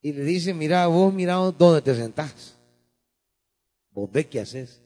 y 0.00 0.12
le 0.14 0.24
dice, 0.24 0.54
mira, 0.54 0.86
vos 0.86 1.12
mira 1.12 1.34
dónde 1.34 1.82
te 1.82 1.94
sentás. 1.94 2.56
Vos 3.90 4.10
ve 4.10 4.26
qué 4.26 4.40
haces. 4.40 4.80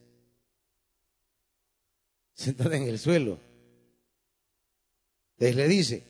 Sentada 2.34 2.76
en 2.76 2.88
el 2.88 2.98
suelo. 2.98 3.38
Entonces 5.34 5.54
le 5.54 5.68
dice, 5.68 6.02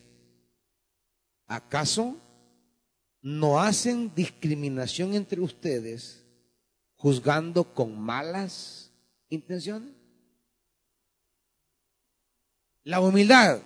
¿acaso 1.47 2.17
no 3.23 3.61
hacen 3.61 4.13
discriminación 4.15 5.15
entre 5.15 5.41
ustedes 5.41 6.25
juzgando 6.97 7.65
con 7.73 7.99
malas 7.99 8.91
intenciones? 9.29 9.95
La 12.85 13.01
humildad. 13.01 13.63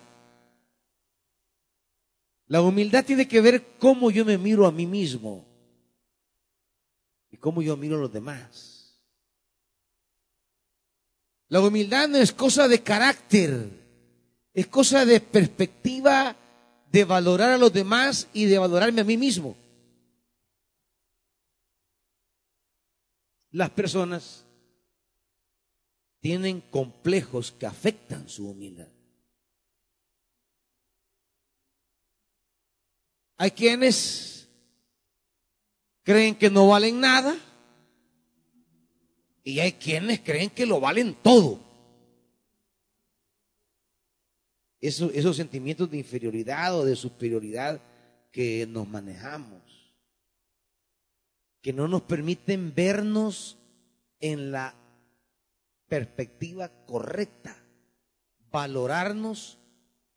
La 2.45 2.61
humildad 2.61 3.03
tiene 3.03 3.27
que 3.27 3.41
ver 3.41 3.65
cómo 3.79 4.11
yo 4.11 4.23
me 4.23 4.37
miro 4.37 4.65
a 4.65 4.71
mí 4.71 4.85
mismo 4.85 5.43
y 7.29 7.37
cómo 7.37 7.61
yo 7.61 7.75
miro 7.75 7.97
a 7.97 8.01
los 8.01 8.13
demás. 8.13 9.01
La 11.49 11.61
humildad 11.61 12.07
no 12.07 12.17
es 12.17 12.31
cosa 12.31 12.67
de 12.67 12.83
carácter, 12.83 13.69
es 14.53 14.67
cosa 14.67 15.05
de 15.05 15.19
perspectiva 15.19 16.35
de 16.91 17.05
valorar 17.05 17.51
a 17.51 17.57
los 17.57 17.71
demás 17.73 18.27
y 18.33 18.45
de 18.45 18.57
valorarme 18.57 19.01
a 19.01 19.05
mí 19.05 19.17
mismo. 19.17 19.55
Las 23.51 23.69
personas 23.69 24.45
tienen 26.19 26.61
complejos 26.61 27.51
que 27.51 27.65
afectan 27.65 28.27
su 28.27 28.49
humildad. 28.49 28.87
Hay 33.37 33.51
quienes 33.51 34.47
creen 36.03 36.35
que 36.35 36.49
no 36.49 36.67
valen 36.69 36.99
nada 36.99 37.37
y 39.43 39.59
hay 39.59 39.73
quienes 39.73 40.19
creen 40.21 40.49
que 40.49 40.65
lo 40.65 40.79
valen 40.79 41.15
todo. 41.15 41.66
Esos 44.79 45.35
sentimientos 45.35 45.89
de 45.89 45.97
inferioridad 45.97 46.77
o 46.77 46.85
de 46.85 46.95
superioridad 46.95 47.81
que 48.31 48.67
nos 48.67 48.87
manejamos, 48.87 49.61
que 51.61 51.73
no 51.73 51.87
nos 51.87 52.03
permiten 52.03 52.73
vernos 52.75 53.57
en 54.19 54.51
la 54.51 54.75
perspectiva 55.87 56.69
correcta, 56.85 57.55
valorarnos 58.51 59.57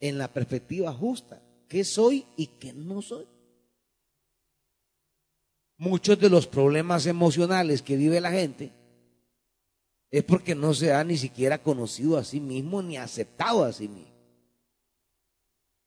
en 0.00 0.18
la 0.18 0.28
perspectiva 0.28 0.92
justa, 0.92 1.42
qué 1.68 1.84
soy 1.84 2.26
y 2.36 2.46
qué 2.46 2.72
no 2.72 3.00
soy. 3.00 3.26
Muchos 5.78 6.18
de 6.18 6.28
los 6.28 6.46
problemas 6.46 7.06
emocionales 7.06 7.80
que 7.80 7.96
vive 7.96 8.20
la 8.20 8.30
gente 8.30 8.72
es 10.10 10.22
porque 10.24 10.54
no 10.54 10.74
se 10.74 10.92
ha 10.92 11.02
ni 11.04 11.16
siquiera 11.16 11.62
conocido 11.62 12.18
a 12.18 12.24
sí 12.24 12.40
mismo 12.40 12.82
ni 12.82 12.98
aceptado 12.98 13.64
a 13.64 13.72
sí 13.72 13.88
mismo 13.88 14.09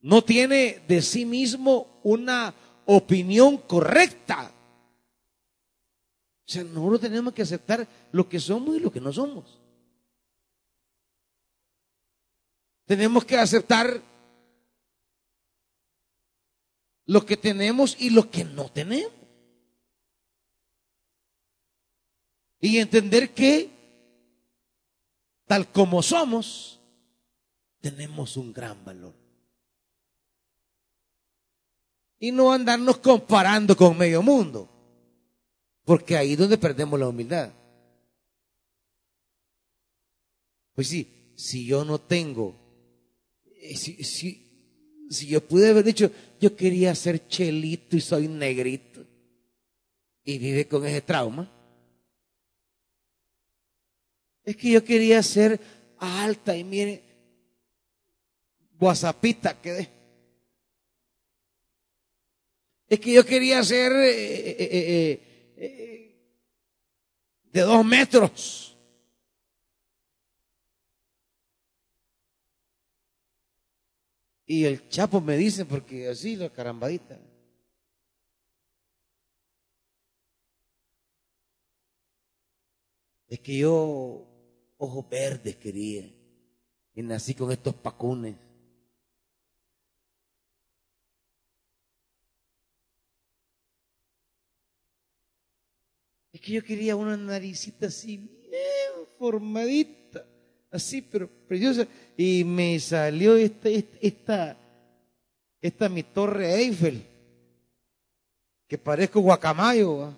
no 0.03 0.22
tiene 0.22 0.83
de 0.86 1.01
sí 1.01 1.25
mismo 1.25 2.00
una 2.03 2.53
opinión 2.86 3.57
correcta. 3.57 4.51
O 6.45 6.51
sea, 6.51 6.63
nosotros 6.65 7.00
tenemos 7.00 7.33
que 7.33 7.41
aceptar 7.41 7.88
lo 8.12 8.27
que 8.27 8.38
somos 8.38 8.75
y 8.75 8.81
lo 8.81 8.91
que 8.91 9.00
no 9.00 9.13
somos. 9.13 9.62
Tenemos 12.86 13.24
que 13.24 13.38
aceptar 13.38 14.01
lo 17.05 17.25
que 17.25 17.38
tenemos 17.38 17.95
y 17.98 18.10
lo 18.10 18.29
que 18.29 18.43
no 18.43 18.69
tenemos. 18.69 19.13
Y 22.59 22.77
entender 22.77 23.33
que, 23.33 23.70
tal 25.46 25.72
como 25.72 26.03
somos, 26.03 26.81
tenemos 27.79 28.35
un 28.35 28.51
gran 28.51 28.83
valor 28.83 29.23
y 32.24 32.31
no 32.31 32.53
andarnos 32.53 33.00
comparando 33.00 33.75
con 33.75 33.98
medio 33.98 34.22
mundo, 34.22 34.70
porque 35.83 36.16
ahí 36.16 36.31
es 36.31 36.38
donde 36.38 36.57
perdemos 36.57 36.98
la 36.98 37.09
humildad. 37.09 37.51
Pues 40.74 40.88
sí, 40.88 41.33
si 41.36 41.66
yo 41.66 41.83
no 41.83 42.00
tengo, 42.00 42.55
eh, 43.44 43.75
si, 43.75 44.01
si, 44.05 45.05
si 45.09 45.27
yo 45.27 45.46
pude 45.46 45.70
haber 45.70 45.83
dicho, 45.83 46.09
yo 46.40 46.55
quería 46.55 46.96
ser 46.96 47.27
chelito 47.27 47.98
y 47.98 48.00
soy 48.00 48.29
negrito, 48.29 49.05
y 50.24 50.38
vive 50.38 50.66
con 50.66 50.86
ese 50.86 51.01
trauma, 51.01 51.51
es 54.46 54.55
que 54.55 54.72
yo 54.72 54.81
quería 54.81 55.22
ser 55.22 55.59
alta 55.98 56.55
y 56.55 56.64
mire, 56.64 57.03
guasapita 58.79 59.62
quedé. 59.62 60.02
Es 62.87 63.00
que 63.00 63.13
yo 63.13 63.25
quería 63.25 63.63
ser 63.63 63.91
eh, 63.91 64.50
eh, 64.59 65.53
eh, 65.57 66.03
de 67.51 67.61
dos 67.61 67.85
metros. 67.85 68.77
Y 74.46 74.65
el 74.65 74.87
chapo 74.89 75.22
me 75.22 75.37
dice, 75.37 75.65
porque 75.65 76.07
así 76.09 76.35
la 76.35 76.50
carambadita. 76.50 77.19
Es 83.27 83.39
que 83.39 83.57
yo 83.57 84.27
ojos 84.77 85.09
verdes 85.09 85.55
quería. 85.55 86.07
Y 86.93 87.01
nací 87.01 87.33
con 87.33 87.51
estos 87.51 87.74
pacunes. 87.74 88.35
Que 96.44 96.51
yo 96.51 96.62
quería 96.62 96.98
una 96.98 97.16
naricita 97.16 97.88
así, 97.88 98.18
bien 98.18 99.08
formadita, 99.18 100.25
así, 100.70 101.01
pero 101.01 101.29
preciosa. 101.48 101.88
Y 102.18 102.44
me 102.44 102.77
salió 102.82 103.38
esta, 103.38 103.70
esta, 103.70 104.58
esta, 105.62 105.88
mi 105.88 106.03
torre 106.03 106.53
Eiffel, 106.56 107.01
que 108.68 108.77
parezco 108.77 109.22
guacamayo. 109.22 110.14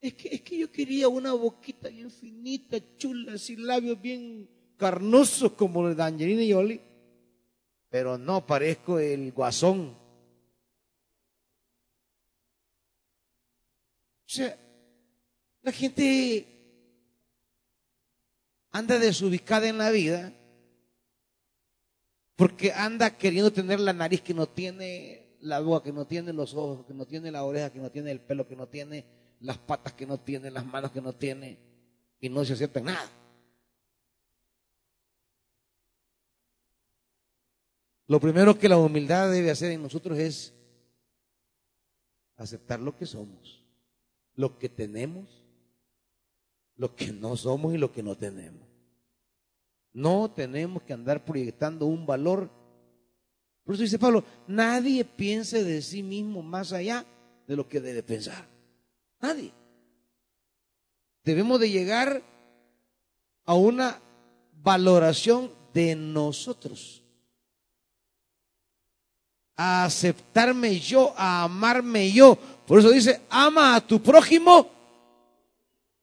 Es 0.00 0.14
que, 0.14 0.28
es 0.28 0.42
que 0.42 0.56
yo 0.56 0.70
quería 0.70 1.08
una 1.08 1.32
boquita 1.32 1.88
bien 1.88 2.08
finita, 2.08 2.78
chula, 2.98 3.32
así 3.32 3.56
labios 3.56 4.00
bien 4.00 4.48
carnosos 4.76 5.52
como 5.52 5.88
el 5.88 5.96
de 5.96 6.02
Angelina 6.04 6.54
Jolie. 6.54 6.80
Pero 7.88 8.16
no, 8.16 8.46
parezco 8.46 9.00
el 9.00 9.32
guasón 9.32 9.99
O 14.30 14.32
sea, 14.32 14.56
la 15.62 15.72
gente 15.72 16.46
anda 18.70 18.96
desubicada 18.96 19.66
en 19.66 19.76
la 19.78 19.90
vida 19.90 20.32
porque 22.36 22.72
anda 22.72 23.18
queriendo 23.18 23.52
tener 23.52 23.80
la 23.80 23.92
nariz 23.92 24.20
que 24.20 24.32
no 24.32 24.46
tiene, 24.46 25.34
la 25.40 25.58
boca 25.58 25.86
que 25.86 25.92
no 25.92 26.06
tiene, 26.06 26.32
los 26.32 26.54
ojos 26.54 26.86
que 26.86 26.94
no 26.94 27.06
tiene, 27.06 27.32
la 27.32 27.42
oreja 27.42 27.72
que 27.72 27.80
no 27.80 27.90
tiene, 27.90 28.12
el 28.12 28.20
pelo 28.20 28.46
que 28.46 28.54
no 28.54 28.68
tiene, 28.68 29.04
las 29.40 29.58
patas 29.58 29.94
que 29.94 30.06
no 30.06 30.20
tiene, 30.20 30.48
las 30.52 30.64
manos 30.64 30.92
que 30.92 31.00
no 31.00 31.12
tiene, 31.12 31.58
y 32.20 32.28
no 32.28 32.44
se 32.44 32.52
acepta 32.52 32.78
nada. 32.78 33.10
Lo 38.06 38.20
primero 38.20 38.56
que 38.56 38.68
la 38.68 38.76
humildad 38.76 39.28
debe 39.32 39.50
hacer 39.50 39.72
en 39.72 39.82
nosotros 39.82 40.16
es 40.16 40.54
aceptar 42.36 42.78
lo 42.78 42.96
que 42.96 43.06
somos 43.06 43.59
lo 44.34 44.58
que 44.58 44.68
tenemos, 44.68 45.44
lo 46.76 46.94
que 46.94 47.12
no 47.12 47.36
somos 47.36 47.74
y 47.74 47.78
lo 47.78 47.92
que 47.92 48.02
no 48.02 48.16
tenemos. 48.16 48.66
No 49.92 50.30
tenemos 50.30 50.82
que 50.82 50.92
andar 50.92 51.24
proyectando 51.24 51.86
un 51.86 52.06
valor. 52.06 52.48
Por 53.64 53.74
eso 53.74 53.82
dice 53.82 53.98
Pablo, 53.98 54.24
nadie 54.46 55.04
piense 55.04 55.64
de 55.64 55.82
sí 55.82 56.02
mismo 56.02 56.42
más 56.42 56.72
allá 56.72 57.04
de 57.46 57.56
lo 57.56 57.68
que 57.68 57.80
debe 57.80 58.02
pensar. 58.02 58.46
Nadie. 59.20 59.52
Debemos 61.24 61.60
de 61.60 61.70
llegar 61.70 62.22
a 63.44 63.54
una 63.54 64.00
valoración 64.62 65.50
de 65.74 65.96
nosotros. 65.96 67.02
A 69.56 69.84
aceptarme 69.84 70.78
yo, 70.78 71.12
a 71.16 71.44
amarme 71.44 72.10
yo, 72.10 72.38
por 72.70 72.78
eso 72.78 72.90
dice, 72.90 73.22
ama 73.30 73.74
a 73.74 73.80
tu 73.84 74.00
prójimo. 74.00 74.70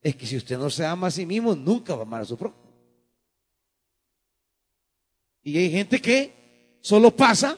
Es 0.02 0.18
que 0.18 0.28
si 0.28 0.36
usted 0.36 0.58
no 0.58 0.70
se 0.70 0.86
ama 0.86 1.08
a 1.08 1.12
sí 1.12 1.26
mismo, 1.26 1.56
nunca 1.56 1.96
va 1.96 2.02
a 2.02 2.06
amar 2.06 2.24
a 2.24 2.26
su 2.26 2.36
prójimo. 2.36 2.62
Y 5.44 5.58
hay 5.58 5.72
gente 5.72 6.02
que 6.02 6.78
solo 6.82 7.16
pasa 7.16 7.58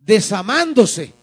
desamándose. 0.00 1.14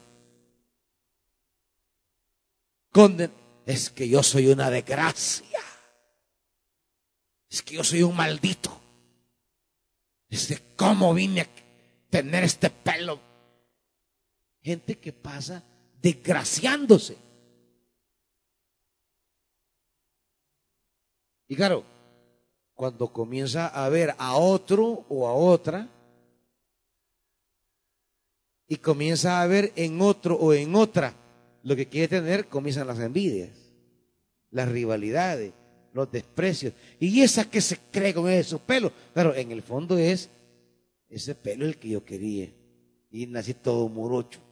es 3.66 3.90
que 3.90 4.08
yo 4.08 4.24
soy 4.24 4.48
una 4.48 4.70
desgracia. 4.70 5.60
Es 7.50 7.62
que 7.62 7.76
yo 7.76 7.84
soy 7.84 8.04
un 8.04 8.16
maldito. 8.16 8.80
Es 10.30 10.48
de 10.48 10.62
cómo 10.78 11.14
vine 11.14 11.42
a 11.42 11.48
tener 12.10 12.46
este 12.46 12.70
pelo. 12.70 13.27
Gente 14.68 14.98
que 14.98 15.14
pasa 15.14 15.64
desgraciándose. 16.02 17.16
Y 21.48 21.56
claro, 21.56 21.86
cuando 22.74 23.08
comienza 23.14 23.68
a 23.68 23.88
ver 23.88 24.14
a 24.18 24.36
otro 24.36 25.06
o 25.08 25.26
a 25.26 25.34
otra, 25.34 25.88
y 28.68 28.76
comienza 28.76 29.42
a 29.42 29.48
ver 29.48 29.72
en 29.78 30.02
otro 30.02 30.36
o 30.36 30.54
en 30.54 30.76
otra 30.76 31.14
lo 31.64 31.74
que 31.74 31.88
quiere 31.88 32.10
tener, 32.10 32.50
comienzan 32.50 32.88
las 32.88 33.00
envidias, 33.00 33.52
las 34.52 34.68
rivalidades, 34.68 35.54
los 35.94 36.12
desprecios. 36.12 36.74
Y 37.00 37.22
esa 37.22 37.50
que 37.50 37.62
se 37.62 37.78
cree 37.90 38.14
con 38.14 38.30
esos 38.30 38.60
pelos, 38.60 38.92
claro, 39.14 39.34
en 39.34 39.54
el 39.54 39.62
fondo 39.62 39.98
es 39.98 40.30
ese 41.08 41.36
pelo 41.36 41.66
el 41.66 41.78
que 41.78 41.88
yo 41.88 42.04
quería. 42.04 42.50
Y 43.10 43.28
nací 43.28 43.54
todo 43.54 43.88
morocho. 43.88 44.46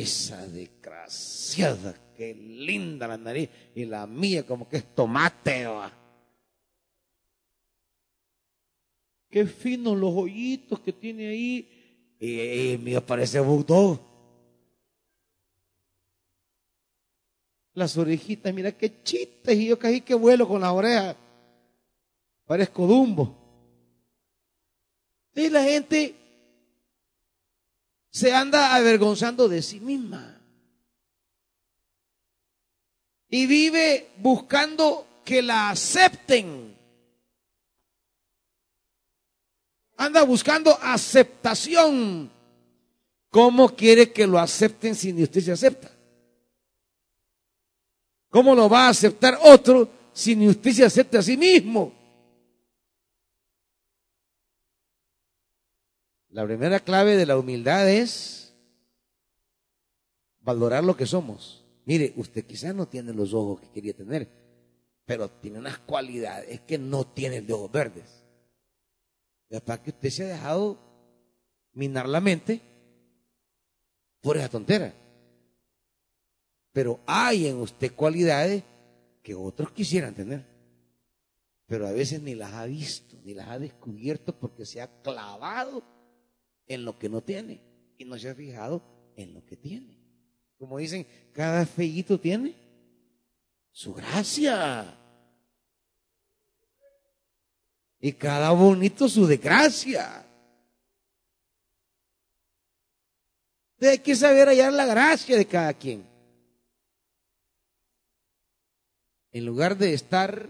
Esa 0.00 0.46
desgraciada, 0.46 1.94
qué 2.16 2.34
linda 2.34 3.06
la 3.06 3.18
nariz. 3.18 3.50
Y 3.74 3.84
la 3.84 4.06
mía 4.06 4.46
como 4.46 4.66
que 4.66 4.78
es 4.78 4.94
tomate. 4.94 5.66
Qué 9.28 9.44
finos 9.44 9.98
los 9.98 10.14
hoyitos 10.14 10.80
que 10.80 10.94
tiene 10.94 11.28
ahí. 11.28 12.16
Y, 12.18 12.78
mío 12.78 13.04
parece 13.04 13.40
bulldog. 13.40 14.00
Las 17.74 17.94
orejitas, 17.98 18.54
mira 18.54 18.72
qué 18.72 19.02
chistes. 19.02 19.54
Y 19.54 19.66
yo 19.66 19.78
casi 19.78 20.00
que 20.00 20.14
vuelo 20.14 20.48
con 20.48 20.62
las 20.62 20.72
orejas. 20.72 21.14
Parezco 22.46 22.86
Dumbo. 22.86 23.36
Y 25.34 25.50
la 25.50 25.62
gente 25.62 26.19
se 28.10 28.32
anda 28.32 28.74
avergonzando 28.74 29.48
de 29.48 29.62
sí 29.62 29.80
misma. 29.80 30.36
Y 33.28 33.46
vive 33.46 34.10
buscando 34.18 35.06
que 35.24 35.40
la 35.42 35.70
acepten. 35.70 36.76
Anda 39.96 40.24
buscando 40.24 40.76
aceptación. 40.82 42.30
¿Cómo 43.30 43.68
quiere 43.76 44.12
que 44.12 44.26
lo 44.26 44.40
acepten 44.40 44.96
si 44.96 45.12
ni 45.12 45.22
usted 45.22 45.40
se 45.40 45.52
acepta? 45.52 45.90
¿Cómo 48.28 48.54
lo 48.54 48.68
va 48.68 48.86
a 48.86 48.90
aceptar 48.90 49.38
otro 49.42 49.88
si 50.12 50.34
ni 50.34 50.48
usted 50.48 50.72
se 50.72 50.84
acepta 50.84 51.20
a 51.20 51.22
sí 51.22 51.36
mismo? 51.36 51.99
La 56.30 56.44
primera 56.44 56.78
clave 56.78 57.16
de 57.16 57.26
la 57.26 57.36
humildad 57.36 57.90
es 57.90 58.54
valorar 60.40 60.84
lo 60.84 60.96
que 60.96 61.06
somos. 61.06 61.64
Mire, 61.84 62.12
usted 62.16 62.44
quizás 62.44 62.72
no 62.74 62.86
tiene 62.86 63.12
los 63.12 63.34
ojos 63.34 63.60
que 63.60 63.70
quería 63.70 63.94
tener, 63.94 64.28
pero 65.04 65.28
tiene 65.28 65.58
unas 65.58 65.78
cualidades 65.78 66.60
que 66.60 66.78
no 66.78 67.04
tiene 67.04 67.40
de 67.40 67.52
ojos 67.52 67.72
verdes. 67.72 68.24
Es 69.48 69.60
para 69.60 69.82
que 69.82 69.90
usted 69.90 70.10
se 70.10 70.24
ha 70.24 70.28
dejado 70.28 70.78
minar 71.72 72.08
la 72.08 72.20
mente 72.20 72.60
por 74.20 74.36
esa 74.36 74.48
tontera. 74.48 74.94
Pero 76.72 77.00
hay 77.06 77.48
en 77.48 77.56
usted 77.56 77.92
cualidades 77.92 78.62
que 79.24 79.34
otros 79.34 79.72
quisieran 79.72 80.14
tener. 80.14 80.44
Pero 81.66 81.88
a 81.88 81.92
veces 81.92 82.22
ni 82.22 82.36
las 82.36 82.52
ha 82.52 82.66
visto, 82.66 83.16
ni 83.24 83.34
las 83.34 83.48
ha 83.48 83.58
descubierto 83.58 84.38
porque 84.38 84.64
se 84.64 84.80
ha 84.80 85.02
clavado 85.02 85.82
en 86.70 86.84
lo 86.84 86.96
que 86.96 87.08
no 87.08 87.20
tiene 87.20 87.60
y 87.98 88.04
no 88.04 88.16
se 88.16 88.30
ha 88.30 88.34
fijado 88.34 88.80
en 89.16 89.34
lo 89.34 89.44
que 89.44 89.56
tiene. 89.56 89.98
Como 90.56 90.78
dicen, 90.78 91.04
cada 91.32 91.66
feíto 91.66 92.18
tiene 92.18 92.54
su 93.72 93.92
gracia. 93.92 94.96
Y 97.98 98.12
cada 98.12 98.52
bonito 98.52 99.08
su 99.08 99.26
desgracia. 99.26 100.24
hay 103.80 103.98
que 103.98 104.14
saber 104.14 104.46
hallar 104.46 104.72
la 104.72 104.86
gracia 104.86 105.36
de 105.36 105.46
cada 105.46 105.74
quien. 105.74 106.06
En 109.32 109.44
lugar 109.44 109.76
de 109.76 109.94
estar 109.94 110.48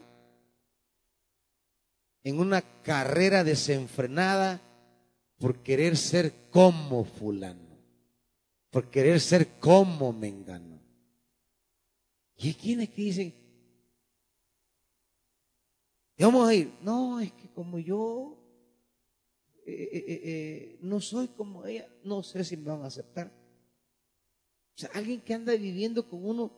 en 2.24 2.38
una 2.38 2.60
carrera 2.82 3.42
desenfrenada 3.42 4.60
por 5.40 5.62
querer 5.62 5.96
ser 5.96 6.50
como 6.50 7.02
fulano, 7.02 7.78
por 8.70 8.90
querer 8.90 9.18
ser 9.18 9.58
como 9.58 10.12
mengano. 10.12 10.78
Y 12.36 12.48
hay 12.48 12.54
quienes 12.54 12.90
que 12.90 13.02
dicen, 13.02 13.34
vamos 16.18 16.46
a 16.46 16.54
ir, 16.54 16.70
no, 16.82 17.18
es 17.20 17.32
que 17.32 17.48
como 17.48 17.78
yo 17.78 18.36
eh, 19.64 19.88
eh, 19.92 20.04
eh, 20.06 20.78
no 20.82 21.00
soy 21.00 21.28
como 21.28 21.64
ella, 21.64 21.88
no 22.04 22.22
sé 22.22 22.44
si 22.44 22.58
me 22.58 22.70
van 22.70 22.82
a 22.82 22.88
aceptar. 22.88 23.32
O 24.76 24.78
sea, 24.78 24.90
alguien 24.92 25.22
que 25.22 25.32
anda 25.32 25.54
viviendo 25.54 26.06
con 26.06 26.22
uno, 26.22 26.52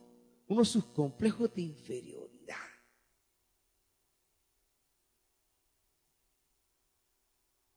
uno 0.49 0.64
sus 0.64 0.85
complejos 0.87 1.55
de 1.55 1.62
inferioridad. 1.62 2.21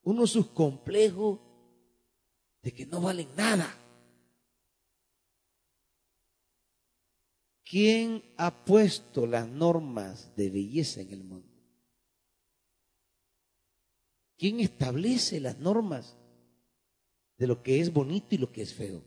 Uno 0.06 0.28
sus 0.28 0.48
complejos 0.48 1.40
de 2.62 2.72
que 2.72 2.86
no 2.86 3.02
valen 3.02 3.28
nada. 3.36 3.76
¿Quién 7.64 8.24
ha 8.38 8.64
puesto 8.64 9.26
las 9.26 9.48
normas 9.48 10.36
de 10.36 10.52
belleza 10.52 11.02
en 11.02 11.12
el 11.12 11.24
mundo? 11.24 11.52
¿Quién 14.38 14.60
establece 14.60 15.40
las 15.40 15.58
normas 15.58 16.16
de 17.38 17.48
lo 17.48 17.64
que 17.64 17.82
es 17.82 17.92
bonito 17.92 18.36
y 18.36 18.38
lo 18.38 18.52
que 18.52 18.62
es 18.62 18.76
feo? 18.76 19.04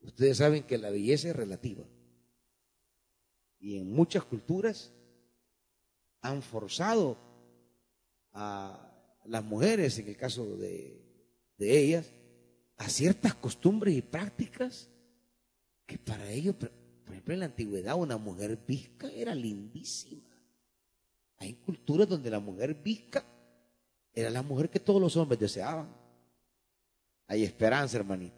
Ustedes 0.00 0.36
saben 0.36 0.64
que 0.64 0.76
la 0.76 0.90
belleza 0.90 1.30
es 1.30 1.36
relativa. 1.36 1.84
Y 3.58 3.78
en 3.78 3.90
muchas 3.90 4.24
culturas 4.24 4.92
han 6.20 6.42
forzado 6.42 7.31
a 8.32 8.92
las 9.24 9.44
mujeres, 9.44 9.98
en 9.98 10.08
el 10.08 10.16
caso 10.16 10.56
de, 10.56 11.00
ellas, 11.58 12.10
a 12.76 12.88
ciertas 12.88 13.34
costumbres 13.34 13.94
y 13.94 14.02
prácticas 14.02 14.88
que 15.86 15.98
para 15.98 16.28
ellos, 16.30 16.56
por 16.56 16.70
ejemplo, 17.10 17.34
en 17.34 17.40
la 17.40 17.46
antigüedad 17.46 17.96
una 17.96 18.16
mujer 18.16 18.58
visca 18.66 19.10
era 19.10 19.34
lindísima. 19.34 20.36
Hay 21.38 21.54
culturas 21.54 22.08
donde 22.08 22.30
la 22.30 22.40
mujer 22.40 22.74
visca 22.74 23.24
era 24.12 24.30
la 24.30 24.42
mujer 24.42 24.70
que 24.70 24.80
todos 24.80 25.00
los 25.00 25.16
hombres 25.16 25.40
deseaban. 25.40 25.88
Hay 27.26 27.44
esperanza, 27.44 27.96
hermanita. 27.96 28.36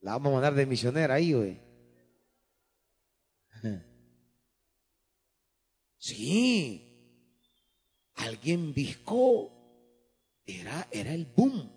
La 0.00 0.12
vamos 0.12 0.30
a 0.30 0.34
mandar 0.34 0.54
de 0.54 0.66
misionera 0.66 1.14
ahí, 1.14 1.32
güey. 1.32 1.63
Sí, 6.04 6.84
alguien 8.16 8.74
viscó, 8.74 9.50
era, 10.44 10.86
era 10.90 11.14
el 11.14 11.24
boom. 11.24 11.72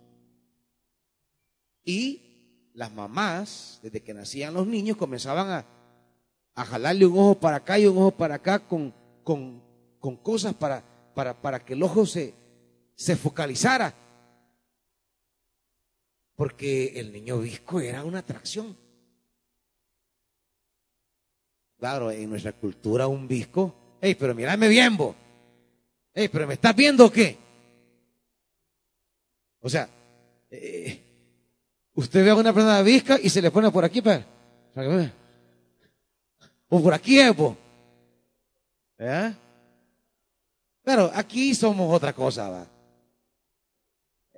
Y 1.86 2.72
las 2.74 2.92
mamás, 2.92 3.80
desde 3.82 4.04
que 4.04 4.14
nacían 4.14 4.54
los 4.54 4.68
niños, 4.68 4.98
comenzaban 4.98 5.50
a, 5.50 5.66
a 6.56 6.66
jalarle 6.66 7.06
un 7.06 7.18
ojo 7.18 7.36
para 7.40 7.56
acá 7.56 7.80
y 7.80 7.86
un 7.86 7.98
ojo 8.00 8.12
para 8.12 8.36
acá 8.36 8.60
con, 8.68 8.94
con, 9.24 9.64
con 9.98 10.18
cosas 10.18 10.54
para, 10.54 10.84
para, 11.16 11.42
para, 11.42 11.64
que 11.64 11.72
el 11.72 11.84
ojo 11.84 12.06
se, 12.06 12.34
se 12.96 13.16
focalizara. 13.16 13.96
Porque 16.36 17.00
el 17.00 17.14
niño 17.14 17.40
visco 17.40 17.80
era 17.80 18.04
una 18.04 18.20
atracción. 18.20 18.76
Claro, 21.78 22.12
en 22.12 22.30
nuestra 22.30 22.52
cultura 22.52 23.08
un 23.08 23.26
visco 23.26 23.87
Ey, 24.02 24.16
pero 24.16 24.36
mírame 24.36 24.68
bien, 24.68 24.96
vos. 24.96 25.16
Ey, 26.14 26.28
pero 26.28 26.48
¿me 26.48 26.56
estás 26.56 26.76
viendo 26.76 27.06
o 27.06 27.12
qué? 27.12 27.38
O 29.60 29.70
sea, 29.70 29.90
eh, 30.52 31.00
usted 31.94 32.24
ve 32.24 32.32
a 32.32 32.36
una 32.36 32.54
persona 32.54 32.82
visca 32.82 33.20
y 33.22 33.30
se 33.30 33.42
le 33.42 33.52
pone 33.52 33.72
por 33.72 33.84
aquí, 33.84 34.02
para, 34.02 34.26
o 36.70 36.82
por 36.82 36.94
aquí, 36.94 37.20
Evo. 37.20 37.58
¿verdad? 38.98 39.36
Claro, 40.84 41.12
aquí 41.14 41.54
somos 41.54 41.94
otra 41.94 42.14
cosa, 42.14 42.50
va. 42.50 42.68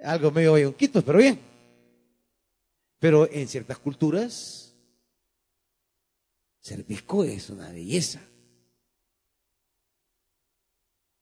Algo 0.03 0.31
medio 0.31 0.53
bayonquitos, 0.53 1.03
pero 1.03 1.19
bien. 1.19 1.39
Pero 2.99 3.29
en 3.31 3.47
ciertas 3.47 3.77
culturas, 3.77 4.73
ser 6.59 6.83
visco 6.83 7.23
es 7.23 7.49
una 7.49 7.69
belleza. 7.71 8.19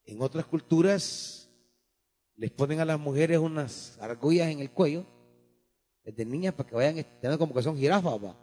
En 0.08 0.22
otras 0.22 0.46
culturas 0.46 1.50
les 2.38 2.50
ponen 2.50 2.80
a 2.80 2.86
las 2.86 2.98
mujeres 2.98 3.40
unas 3.40 3.98
argollas 4.00 4.50
en 4.50 4.62
el 4.62 4.72
cuello, 4.72 5.06
desde 6.04 6.26
niñas 6.26 6.54
para 6.54 6.70
que 6.70 6.76
vayan 6.76 6.96
teniendo 7.20 7.38
como 7.38 7.54
que 7.54 7.62
son 7.62 7.78
jirafas, 7.78 8.14
va. 8.24 8.38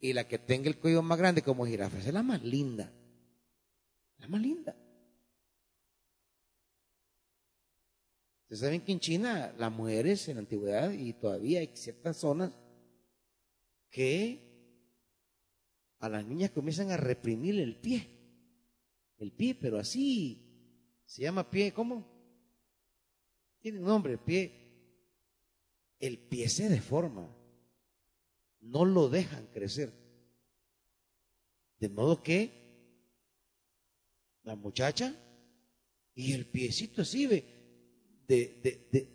Y 0.00 0.14
la 0.14 0.26
que 0.26 0.38
tenga 0.38 0.68
el 0.68 0.78
cuello 0.78 1.02
más 1.02 1.18
grande 1.18 1.42
como 1.42 1.66
jirafa, 1.66 1.98
esa 1.98 2.08
es 2.08 2.14
la 2.14 2.22
más 2.22 2.42
linda. 2.42 2.90
La 4.16 4.26
más 4.26 4.40
linda. 4.40 4.74
Ustedes 8.44 8.60
saben 8.60 8.80
que 8.80 8.92
en 8.92 9.00
China 9.00 9.52
las 9.58 9.70
mujeres 9.70 10.26
en 10.28 10.36
la 10.36 10.40
antigüedad 10.40 10.90
y 10.92 11.12
todavía 11.12 11.60
hay 11.60 11.72
ciertas 11.74 12.16
zonas 12.16 12.58
que 13.90 14.48
a 15.98 16.08
las 16.08 16.24
niñas 16.24 16.52
comienzan 16.52 16.90
a 16.90 16.96
reprimir 16.96 17.60
el 17.60 17.76
pie. 17.76 18.17
El 19.18 19.32
pie, 19.32 19.54
pero 19.54 19.78
así 19.78 20.48
se 21.04 21.22
llama 21.22 21.48
pie, 21.48 21.72
¿cómo? 21.72 22.06
Tiene 23.60 23.80
un 23.80 23.86
nombre, 23.86 24.16
pie. 24.18 24.52
El 25.98 26.18
pie 26.18 26.48
se 26.48 26.68
deforma. 26.68 27.28
No 28.60 28.84
lo 28.84 29.08
dejan 29.08 29.46
crecer. 29.48 29.92
De 31.78 31.88
modo 31.88 32.22
que 32.22 32.52
la 34.42 34.56
muchacha 34.56 35.14
y 36.14 36.32
el 36.32 36.46
piecito 36.46 37.02
así 37.02 37.26
ve 37.26 37.58
de, 38.26 38.60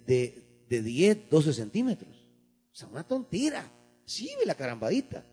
de, 0.06 0.68
de, 0.68 0.82
10, 0.82 1.30
12 1.30 1.54
centímetros. 1.54 2.26
O 2.72 2.76
sea, 2.76 2.88
una 2.88 3.08
tontera. 3.08 3.72
Sí 4.06 4.32
ve 4.39 4.46
la 4.46 4.56
carambadita. 4.56 5.26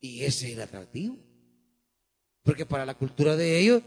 Y 0.00 0.24
ese 0.24 0.48
es 0.48 0.54
el 0.54 0.62
atractivo. 0.62 1.16
Porque 2.42 2.66
para 2.66 2.84
la 2.84 2.94
cultura 2.94 3.36
de 3.36 3.58
ellos, 3.58 3.82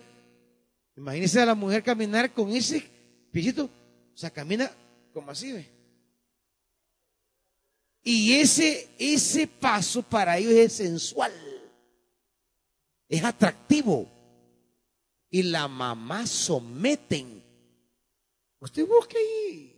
imagínense 0.96 1.42
a 1.42 1.46
la 1.46 1.56
mujer 1.56 1.84
caminar 1.84 2.34
con 2.34 2.52
ese 2.52 2.84
piecito. 3.32 3.66
O 3.66 4.18
sea, 4.18 4.30
camina 4.30 4.72
como 5.14 5.32
así. 5.32 5.54
Y 8.04 8.34
ese, 8.34 8.88
ese 8.98 9.48
paso 9.48 10.04
para 10.04 10.38
ellos 10.38 10.54
es 10.54 10.74
sensual. 10.74 11.34
Es 13.10 13.24
atractivo. 13.24 14.08
Y 15.30 15.44
la 15.44 15.68
mamá 15.68 16.26
someten. 16.26 17.44
Usted 18.60 18.88
busque 18.88 19.18
ahí 19.18 19.76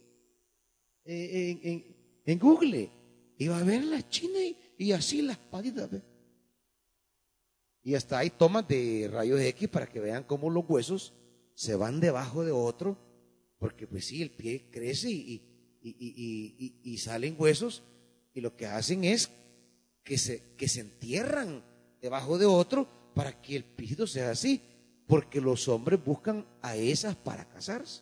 eh, 1.06 1.84
en, 2.26 2.40
Google 2.40 2.90
y 3.38 3.48
va 3.48 3.60
a 3.60 3.64
ver 3.64 3.84
la 3.84 4.08
china 4.10 4.40
y, 4.78 4.92
así 4.92 5.22
las 5.22 5.38
patitas. 5.38 5.90
Y 7.88 7.96
hasta 7.96 8.18
hay 8.18 8.32
tomas 8.32 8.68
de 8.68 9.10
rayos 9.10 9.40
X 9.40 9.70
para 9.70 9.88
que 9.88 10.02
vean 10.02 10.26
cómo 10.26 10.50
los 10.50 10.66
huesos 10.68 11.14
se 11.54 11.74
van 11.78 12.02
debajo 12.02 12.44
de 12.44 12.52
otro, 12.52 12.98
porque 13.60 13.88
pues 13.88 14.04
sí, 14.08 14.22
el 14.22 14.30
pie 14.30 14.66
crece 14.70 15.10
y, 15.10 15.42
y 15.82 16.98
salen 16.98 17.38
huesos 17.40 17.84
y 18.34 18.42
lo 18.42 18.58
que 18.58 18.66
hacen 18.66 19.06
es 19.06 19.30
que 20.04 20.18
se, 20.18 20.44
que 20.58 20.68
se 20.68 20.82
entierran 20.82 21.64
debajo 22.02 22.38
de 22.38 22.46
otro 22.46 22.90
para 23.16 23.42
que 23.42 23.56
el 23.56 23.64
piso 23.64 24.06
sea 24.06 24.32
así, 24.32 24.60
porque 25.08 25.40
los 25.40 25.70
hombres 25.70 26.04
buscan 26.04 26.46
a 26.62 26.76
esas 26.76 27.16
para 27.16 27.46
casarse. 27.46 28.02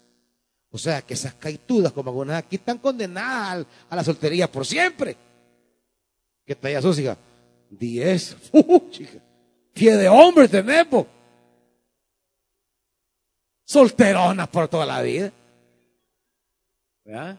O 0.71 0.79
sea, 0.79 1.03
que 1.03 1.13
esas 1.13 1.35
caitudas 1.35 1.91
como 1.91 2.09
algunas 2.09 2.39
aquí 2.39 2.55
están 2.55 2.79
condenadas 2.79 3.67
a 3.87 3.95
la 3.95 4.03
soltería 4.03 4.51
por 4.51 4.65
siempre. 4.65 5.15
Que 6.43 6.55
talla? 6.55 6.81
Diez. 7.69 8.35
Uh, 8.51 8.89
chica. 8.89 9.21
Pie 9.75 9.97
de 9.97 10.07
hombre 10.07 10.47
tenemos. 10.47 11.05
Solteronas 13.65 14.47
por 14.47 14.69
toda 14.69 14.85
la 14.85 15.01
vida. 15.01 15.33
¿Verdad? 17.03 17.37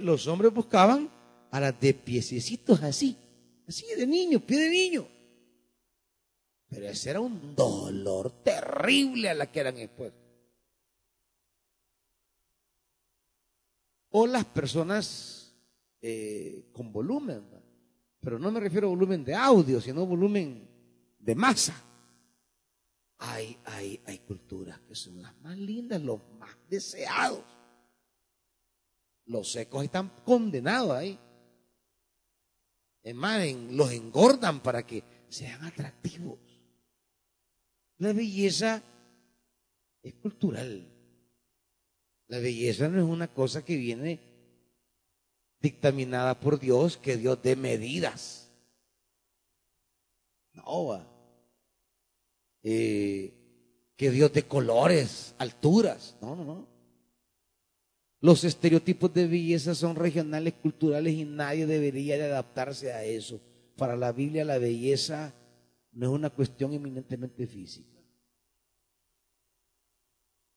Los 0.00 0.26
hombres 0.26 0.52
buscaban 0.52 1.08
a 1.50 1.58
las 1.58 1.80
de 1.80 1.94
piececitos 1.94 2.82
así, 2.82 3.16
así 3.66 3.86
de 3.96 4.06
niño, 4.06 4.40
pie 4.40 4.58
de 4.58 4.68
niño. 4.68 5.08
Pero 6.68 6.86
ese 6.86 7.10
era 7.10 7.20
un 7.20 7.56
dolor 7.56 8.42
terrible 8.42 9.30
a 9.30 9.34
la 9.34 9.50
que 9.50 9.60
eran 9.60 9.78
expuestos. 9.78 10.20
O 14.10 14.26
las 14.26 14.44
personas 14.44 15.56
eh, 16.02 16.66
con 16.72 16.92
volumen, 16.92 17.42
pero 18.20 18.38
no 18.38 18.52
me 18.52 18.60
refiero 18.60 18.88
a 18.88 18.90
volumen 18.90 19.24
de 19.24 19.34
audio, 19.34 19.80
sino 19.80 20.04
volumen 20.04 20.73
de 21.24 21.34
masa. 21.34 21.74
Hay, 23.18 23.58
hay, 23.64 24.02
hay 24.06 24.18
culturas 24.18 24.80
que 24.80 24.94
son 24.94 25.22
las 25.22 25.34
más 25.40 25.56
lindas, 25.56 26.02
los 26.02 26.20
más 26.38 26.56
deseados. 26.68 27.44
Los 29.26 29.52
secos 29.52 29.84
están 29.84 30.10
condenados 30.24 30.90
ahí 30.90 31.18
emanen, 33.04 33.76
los 33.76 33.92
engordan 33.92 34.60
para 34.60 34.84
que 34.84 35.04
sean 35.28 35.62
atractivos. 35.62 36.38
La 37.98 38.12
belleza 38.12 38.82
es 40.02 40.14
cultural. 40.14 40.90
La 42.26 42.38
belleza 42.38 42.88
no 42.88 42.98
es 42.98 43.04
una 43.04 43.28
cosa 43.28 43.64
que 43.64 43.76
viene 43.76 44.18
dictaminada 45.60 46.40
por 46.40 46.58
Dios, 46.58 46.96
que 46.96 47.16
Dios 47.16 47.40
dé 47.42 47.54
medidas. 47.54 48.50
No, 50.52 51.13
eh, 52.64 53.34
que 53.96 54.10
Dios 54.10 54.32
dé 54.32 54.42
colores, 54.42 55.34
alturas. 55.38 56.16
No, 56.20 56.34
no, 56.34 56.44
no. 56.44 56.68
Los 58.20 58.42
estereotipos 58.42 59.12
de 59.12 59.26
belleza 59.28 59.74
son 59.74 59.96
regionales, 59.96 60.54
culturales 60.54 61.12
y 61.12 61.24
nadie 61.24 61.66
debería 61.66 62.16
de 62.16 62.24
adaptarse 62.24 62.92
a 62.92 63.04
eso. 63.04 63.38
Para 63.76 63.96
la 63.96 64.12
Biblia 64.12 64.44
la 64.44 64.58
belleza 64.58 65.34
no 65.92 66.06
es 66.06 66.12
una 66.12 66.30
cuestión 66.30 66.72
eminentemente 66.72 67.46
física. 67.46 68.00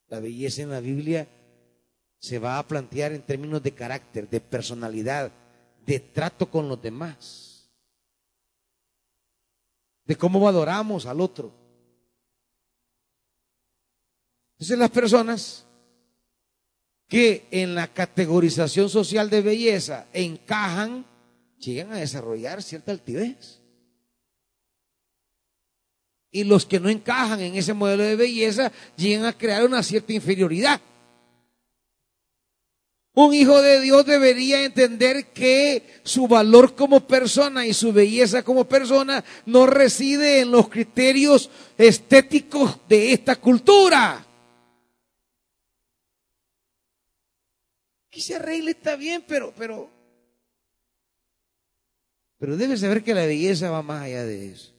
La 0.07 0.21
belleza 0.21 0.61
en 0.61 0.69
la 0.69 0.79
Biblia 0.79 1.27
se 2.19 2.39
va 2.39 2.57
a 2.57 2.65
plantear 2.65 3.11
en 3.11 3.21
términos 3.21 3.61
de 3.61 3.73
carácter, 3.73 4.29
de 4.29 4.39
personalidad, 4.39 5.31
de 5.85 5.99
trato 5.99 6.49
con 6.49 6.69
los 6.69 6.81
demás, 6.81 7.69
de 10.05 10.15
cómo 10.15 10.39
valoramos 10.39 11.05
al 11.05 11.19
otro. 11.19 11.66
Entonces 14.57 14.79
las 14.79 14.89
personas 14.89 15.65
que 17.07 17.47
en 17.51 17.75
la 17.75 17.87
categorización 17.87 18.89
social 18.89 19.29
de 19.29 19.41
belleza 19.41 20.07
encajan, 20.13 21.05
llegan 21.59 21.93
a 21.93 21.97
desarrollar 21.97 22.63
cierta 22.63 22.91
altivez. 22.91 23.61
Y 26.31 26.43
los 26.43 26.65
que 26.65 26.79
no 26.79 26.89
encajan 26.89 27.39
en 27.39 27.55
ese 27.55 27.73
modelo 27.73 28.03
de 28.03 28.15
belleza 28.15 28.71
llegan 28.97 29.25
a 29.25 29.37
crear 29.37 29.63
una 29.63 29.83
cierta 29.83 30.11
inferioridad. 30.11 30.81
Un 33.13 33.33
hijo 33.33 33.61
de 33.61 33.81
Dios 33.81 34.05
debería 34.05 34.63
entender 34.63 35.27
que 35.27 36.01
su 36.03 36.27
valor 36.27 36.75
como 36.75 37.07
persona 37.07 37.65
y 37.65 37.73
su 37.73 37.93
belleza 37.93 38.43
como 38.43 38.65
persona 38.65 39.23
no 39.45 39.65
reside 39.65 40.41
en 40.41 40.51
los 40.51 40.67
criterios 40.67 41.49
estéticos 41.77 42.77
de 42.87 43.13
esta 43.13 43.35
cultura. 43.35 44.26
Que 48.09 48.21
se 48.21 48.35
arregle 48.35 48.71
está 48.71 48.95
bien, 48.95 49.23
pero, 49.27 49.53
pero, 49.57 49.89
pero 52.37 52.57
debe 52.57 52.77
saber 52.77 53.03
que 53.03 53.13
la 53.13 53.25
belleza 53.25 53.69
va 53.69 53.81
más 53.81 54.03
allá 54.03 54.25
de 54.25 54.51
eso. 54.51 54.73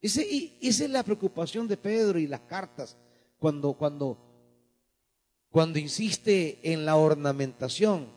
Ese, 0.00 0.56
esa 0.60 0.84
es 0.84 0.90
la 0.90 1.02
preocupación 1.02 1.66
de 1.66 1.76
Pedro 1.76 2.18
y 2.18 2.26
las 2.26 2.40
cartas 2.40 2.96
cuando, 3.38 3.72
cuando, 3.72 4.18
cuando 5.50 5.78
insiste 5.78 6.58
en 6.62 6.84
la 6.84 6.96
ornamentación. 6.96 8.16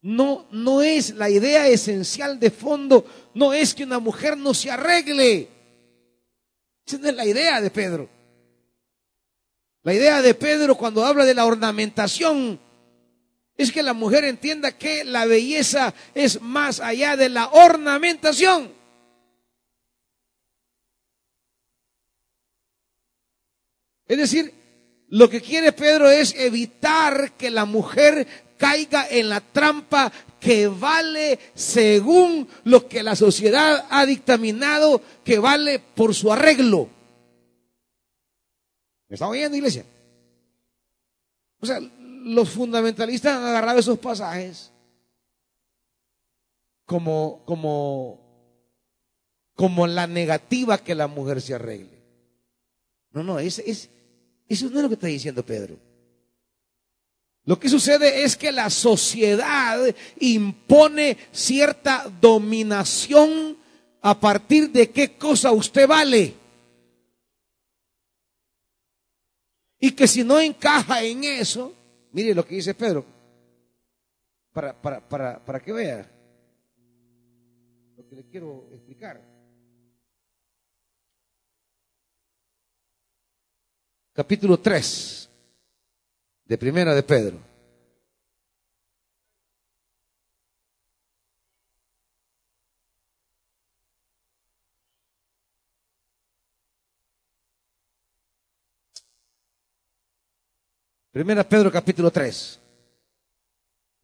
No, 0.00 0.46
no 0.50 0.82
es 0.82 1.14
la 1.14 1.30
idea 1.30 1.68
esencial 1.68 2.40
de 2.40 2.50
fondo, 2.50 3.06
no 3.34 3.52
es 3.52 3.72
que 3.74 3.84
una 3.84 4.00
mujer 4.00 4.36
no 4.36 4.52
se 4.52 4.70
arregle. 4.70 5.48
Esa 6.84 6.98
no 6.98 7.08
es 7.08 7.14
la 7.14 7.26
idea 7.26 7.60
de 7.60 7.70
Pedro. 7.70 8.08
La 9.84 9.94
idea 9.94 10.22
de 10.22 10.34
Pedro 10.34 10.76
cuando 10.76 11.04
habla 11.04 11.24
de 11.24 11.34
la 11.34 11.44
ornamentación 11.44 12.60
es 13.56 13.72
que 13.72 13.82
la 13.82 13.92
mujer 13.92 14.24
entienda 14.24 14.72
que 14.72 15.04
la 15.04 15.26
belleza 15.26 15.92
es 16.14 16.40
más 16.40 16.80
allá 16.80 17.16
de 17.16 17.28
la 17.28 17.48
ornamentación. 17.48 18.72
Es 24.06 24.18
decir, 24.18 24.52
lo 25.08 25.28
que 25.28 25.40
quiere 25.40 25.72
Pedro 25.72 26.10
es 26.10 26.34
evitar 26.36 27.32
que 27.32 27.50
la 27.50 27.64
mujer 27.64 28.26
caiga 28.58 29.06
en 29.08 29.28
la 29.28 29.40
trampa 29.40 30.12
que 30.38 30.68
vale 30.68 31.38
según 31.54 32.48
lo 32.64 32.88
que 32.88 33.02
la 33.02 33.16
sociedad 33.16 33.86
ha 33.90 34.06
dictaminado 34.06 35.02
que 35.24 35.38
vale 35.38 35.78
por 35.78 36.14
su 36.14 36.32
arreglo. 36.32 36.88
¿Me 39.12 39.16
está 39.16 39.28
oyendo, 39.28 39.54
iglesia? 39.54 39.84
O 41.60 41.66
sea, 41.66 41.80
los 41.80 42.48
fundamentalistas 42.48 43.36
han 43.36 43.44
agarrado 43.44 43.78
esos 43.78 43.98
pasajes 43.98 44.72
como, 46.86 47.42
como, 47.44 48.18
como 49.54 49.86
la 49.86 50.06
negativa 50.06 50.78
que 50.78 50.94
la 50.94 51.08
mujer 51.08 51.42
se 51.42 51.52
arregle. 51.52 52.02
No, 53.10 53.22
no, 53.22 53.38
es, 53.38 53.58
es, 53.58 53.90
eso 54.48 54.70
no 54.70 54.78
es 54.78 54.82
lo 54.82 54.88
que 54.88 54.94
está 54.94 55.08
diciendo 55.08 55.44
Pedro. 55.44 55.76
Lo 57.44 57.60
que 57.60 57.68
sucede 57.68 58.24
es 58.24 58.34
que 58.34 58.50
la 58.50 58.70
sociedad 58.70 59.78
impone 60.20 61.18
cierta 61.32 62.10
dominación 62.18 63.58
a 64.00 64.18
partir 64.18 64.70
de 64.72 64.90
qué 64.90 65.18
cosa 65.18 65.52
usted 65.52 65.86
vale. 65.86 66.40
Y 69.84 69.90
que 69.90 70.06
si 70.06 70.22
no 70.22 70.38
encaja 70.38 71.02
en 71.02 71.24
eso, 71.24 71.74
mire 72.12 72.32
lo 72.36 72.46
que 72.46 72.54
dice 72.54 72.72
Pedro, 72.72 73.04
para, 74.52 74.80
para, 74.80 75.00
para, 75.00 75.44
para 75.44 75.58
que 75.58 75.72
vea 75.72 76.08
lo 77.96 78.06
que 78.06 78.14
le 78.14 78.24
quiero 78.28 78.68
explicar. 78.70 79.20
Capítulo 84.12 84.60
3 84.60 85.28
de 86.44 86.58
Primera 86.58 86.94
de 86.94 87.02
Pedro. 87.02 87.51
Primera 101.12 101.46
Pedro 101.46 101.70
capítulo 101.70 102.10
3. 102.10 102.58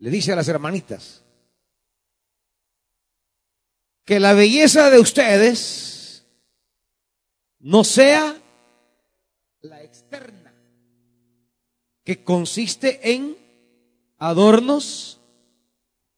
Le 0.00 0.10
dice 0.10 0.32
a 0.32 0.36
las 0.36 0.46
hermanitas 0.46 1.24
que 4.04 4.20
la 4.20 4.34
belleza 4.34 4.90
de 4.90 5.00
ustedes 5.00 6.26
no 7.60 7.82
sea 7.82 8.36
la 9.62 9.82
externa 9.82 10.54
que 12.04 12.22
consiste 12.22 13.10
en 13.10 13.36
adornos 14.18 15.18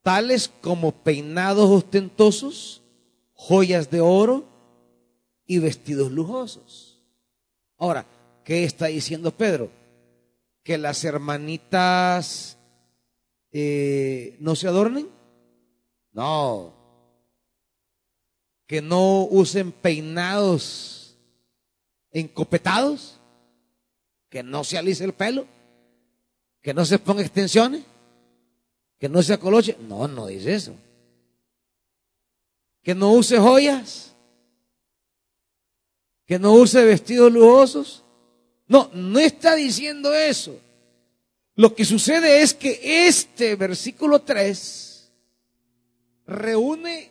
tales 0.02 0.50
como 0.60 0.90
peinados 0.90 1.70
ostentosos, 1.70 2.82
joyas 3.32 3.90
de 3.90 4.00
oro 4.00 4.44
y 5.46 5.60
vestidos 5.60 6.10
lujosos. 6.10 7.00
Ahora, 7.78 8.04
¿qué 8.44 8.64
está 8.64 8.86
diciendo 8.86 9.30
Pedro? 9.30 9.79
Que 10.62 10.78
las 10.78 11.04
hermanitas 11.04 12.58
eh, 13.52 14.36
no 14.40 14.56
se 14.56 14.68
adornen. 14.68 15.08
No. 16.12 16.74
Que 18.66 18.82
no 18.82 19.24
usen 19.24 19.72
peinados 19.72 21.16
encopetados. 22.10 23.20
Que 24.28 24.42
no 24.42 24.64
se 24.64 24.78
alice 24.78 25.04
el 25.04 25.12
pelo 25.12 25.46
que 26.62 26.74
no 26.74 26.84
se 26.84 26.98
ponga 26.98 27.22
extensiones, 27.22 27.82
que 28.98 29.08
no 29.08 29.22
se 29.22 29.32
acoloche. 29.32 29.76
No, 29.88 30.06
no 30.06 30.26
dice 30.26 30.54
eso. 30.54 30.74
Que 32.82 32.94
no 32.94 33.12
use 33.12 33.38
joyas, 33.38 34.14
que 36.26 36.38
no 36.38 36.52
use 36.52 36.84
vestidos 36.84 37.32
lujosos. 37.32 38.04
No, 38.70 38.88
no 38.94 39.18
está 39.18 39.56
diciendo 39.56 40.14
eso. 40.14 40.56
Lo 41.56 41.74
que 41.74 41.84
sucede 41.84 42.40
es 42.40 42.54
que 42.54 43.06
este 43.08 43.56
versículo 43.56 44.22
3 44.22 45.10
reúne 46.28 47.10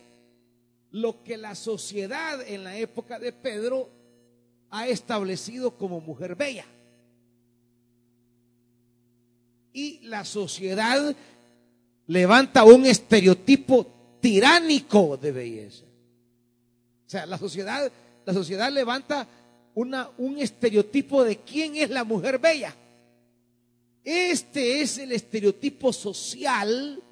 lo 0.90 1.22
que 1.22 1.36
la 1.36 1.54
sociedad 1.54 2.40
en 2.48 2.64
la 2.64 2.78
época 2.78 3.18
de 3.18 3.32
Pedro 3.32 3.90
ha 4.70 4.88
establecido 4.88 5.76
como 5.76 6.00
mujer 6.00 6.34
bella 6.34 6.64
y 9.74 10.00
la 10.04 10.24
sociedad 10.24 11.14
levanta 12.06 12.64
un 12.64 12.86
estereotipo 12.86 13.86
tiránico 14.18 15.18
de 15.18 15.30
belleza. 15.30 15.84
O 17.06 17.10
sea, 17.10 17.26
la 17.26 17.36
sociedad, 17.36 17.92
la 18.24 18.32
sociedad 18.32 18.72
levanta 18.72 19.28
una, 19.74 20.10
un 20.18 20.38
estereotipo 20.38 21.24
de 21.24 21.36
quién 21.36 21.76
es 21.76 21.90
la 21.90 22.04
mujer 22.04 22.38
bella. 22.38 22.74
Este 24.04 24.80
es 24.80 24.98
el 24.98 25.12
estereotipo 25.12 25.92
social 25.92 27.02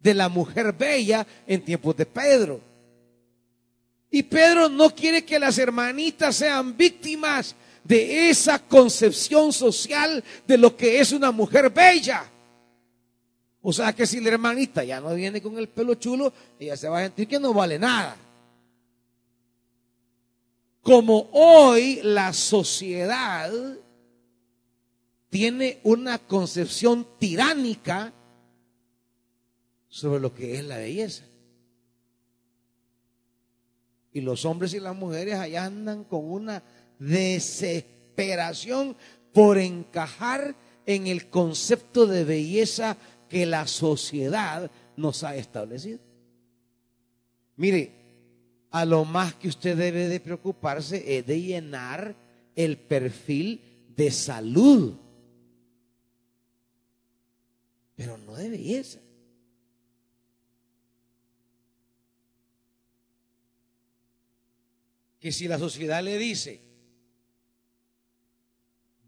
de 0.00 0.14
la 0.14 0.28
mujer 0.28 0.72
bella 0.72 1.26
en 1.46 1.64
tiempos 1.64 1.96
de 1.96 2.06
Pedro. 2.06 2.60
Y 4.10 4.22
Pedro 4.22 4.68
no 4.68 4.94
quiere 4.94 5.24
que 5.24 5.38
las 5.38 5.58
hermanitas 5.58 6.36
sean 6.36 6.76
víctimas 6.76 7.56
de 7.82 8.30
esa 8.30 8.58
concepción 8.58 9.52
social 9.52 10.22
de 10.46 10.56
lo 10.56 10.76
que 10.76 11.00
es 11.00 11.12
una 11.12 11.32
mujer 11.32 11.70
bella. 11.70 12.24
O 13.60 13.72
sea 13.72 13.92
que 13.92 14.06
si 14.06 14.20
la 14.20 14.28
hermanita 14.28 14.84
ya 14.84 15.00
no 15.00 15.14
viene 15.14 15.40
con 15.40 15.58
el 15.58 15.68
pelo 15.68 15.94
chulo, 15.94 16.32
ella 16.60 16.76
se 16.76 16.88
va 16.88 16.98
a 16.98 17.02
sentir 17.04 17.26
que 17.26 17.40
no 17.40 17.52
vale 17.52 17.78
nada. 17.78 18.16
Como 20.84 21.30
hoy 21.32 22.00
la 22.02 22.32
sociedad 22.34 23.50
tiene 25.30 25.80
una 25.82 26.18
concepción 26.18 27.06
tiránica 27.18 28.12
sobre 29.88 30.20
lo 30.20 30.34
que 30.34 30.56
es 30.56 30.64
la 30.64 30.76
belleza. 30.76 31.24
Y 34.12 34.20
los 34.20 34.44
hombres 34.44 34.74
y 34.74 34.80
las 34.80 34.94
mujeres 34.94 35.36
allá 35.36 35.64
andan 35.64 36.04
con 36.04 36.30
una 36.30 36.62
desesperación 36.98 38.94
por 39.32 39.56
encajar 39.56 40.54
en 40.84 41.06
el 41.06 41.30
concepto 41.30 42.06
de 42.06 42.24
belleza 42.24 42.98
que 43.30 43.46
la 43.46 43.66
sociedad 43.66 44.70
nos 44.98 45.24
ha 45.24 45.34
establecido. 45.34 45.98
Mire, 47.56 48.03
a 48.74 48.84
lo 48.84 49.04
más 49.04 49.34
que 49.34 49.46
usted 49.46 49.76
debe 49.76 50.08
de 50.08 50.18
preocuparse 50.18 51.16
es 51.16 51.24
de 51.24 51.40
llenar 51.40 52.16
el 52.56 52.76
perfil 52.76 53.60
de 53.94 54.10
salud, 54.10 54.96
pero 57.94 58.18
no 58.18 58.34
de 58.34 58.48
belleza. 58.48 58.98
Que 65.20 65.30
si 65.30 65.46
la 65.46 65.60
sociedad 65.60 66.02
le 66.02 66.18
dice, 66.18 66.60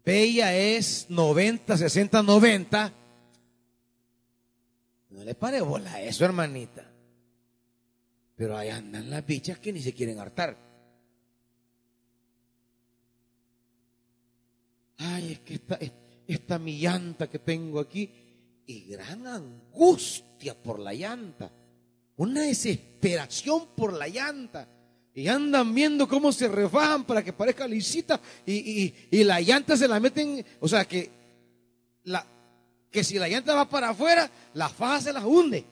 Bella 0.05 0.55
es 0.55 1.07
90, 1.09 1.75
60, 1.75 2.23
90. 2.23 2.93
No 5.09 5.23
le 5.25 5.35
pare 5.35 5.59
bola 5.59 5.91
a 5.91 6.01
eso, 6.01 6.23
hermanita. 6.23 6.96
Pero 8.37 8.55
ahí 8.55 8.69
andan 8.69 9.09
las 9.09 9.25
bichas 9.25 9.57
que 9.57 9.73
ni 9.73 9.81
se 9.81 9.93
quieren 9.93 10.19
hartar. 10.19 10.55
Ay, 14.97 15.33
es 15.33 15.39
que 15.39 15.55
esta, 15.55 15.79
esta 16.27 16.59
mi 16.59 16.79
llanta 16.79 17.27
que 17.27 17.39
tengo 17.39 17.79
aquí. 17.79 18.09
Y 18.67 18.85
gran 18.85 19.25
angustia 19.25 20.53
por 20.53 20.79
la 20.79 20.93
llanta. 20.93 21.51
Una 22.17 22.43
desesperación 22.43 23.69
por 23.75 23.93
la 23.93 24.07
llanta 24.07 24.67
y 25.17 25.27
andan 25.29 25.73
viendo 25.73 26.07
cómo 26.07 26.31
se 26.31 26.47
refajan 26.47 27.03
para 27.03 27.23
que 27.23 27.33
parezca 27.33 27.67
lisita 27.67 28.21
y, 28.45 28.93
y, 29.09 29.23
la 29.23 29.41
llanta 29.41 29.75
se 29.75 29.87
la 29.87 29.99
meten, 29.99 30.45
o 30.59 30.67
sea 30.67 30.85
que 30.85 31.09
la, 32.03 32.23
que 32.91 33.03
si 33.03 33.17
la 33.17 33.27
llanta 33.27 33.55
va 33.55 33.67
para 33.67 33.89
afuera, 33.89 34.29
la 34.53 34.69
faja 34.69 35.01
se 35.01 35.13
las 35.13 35.23
hunde. 35.23 35.65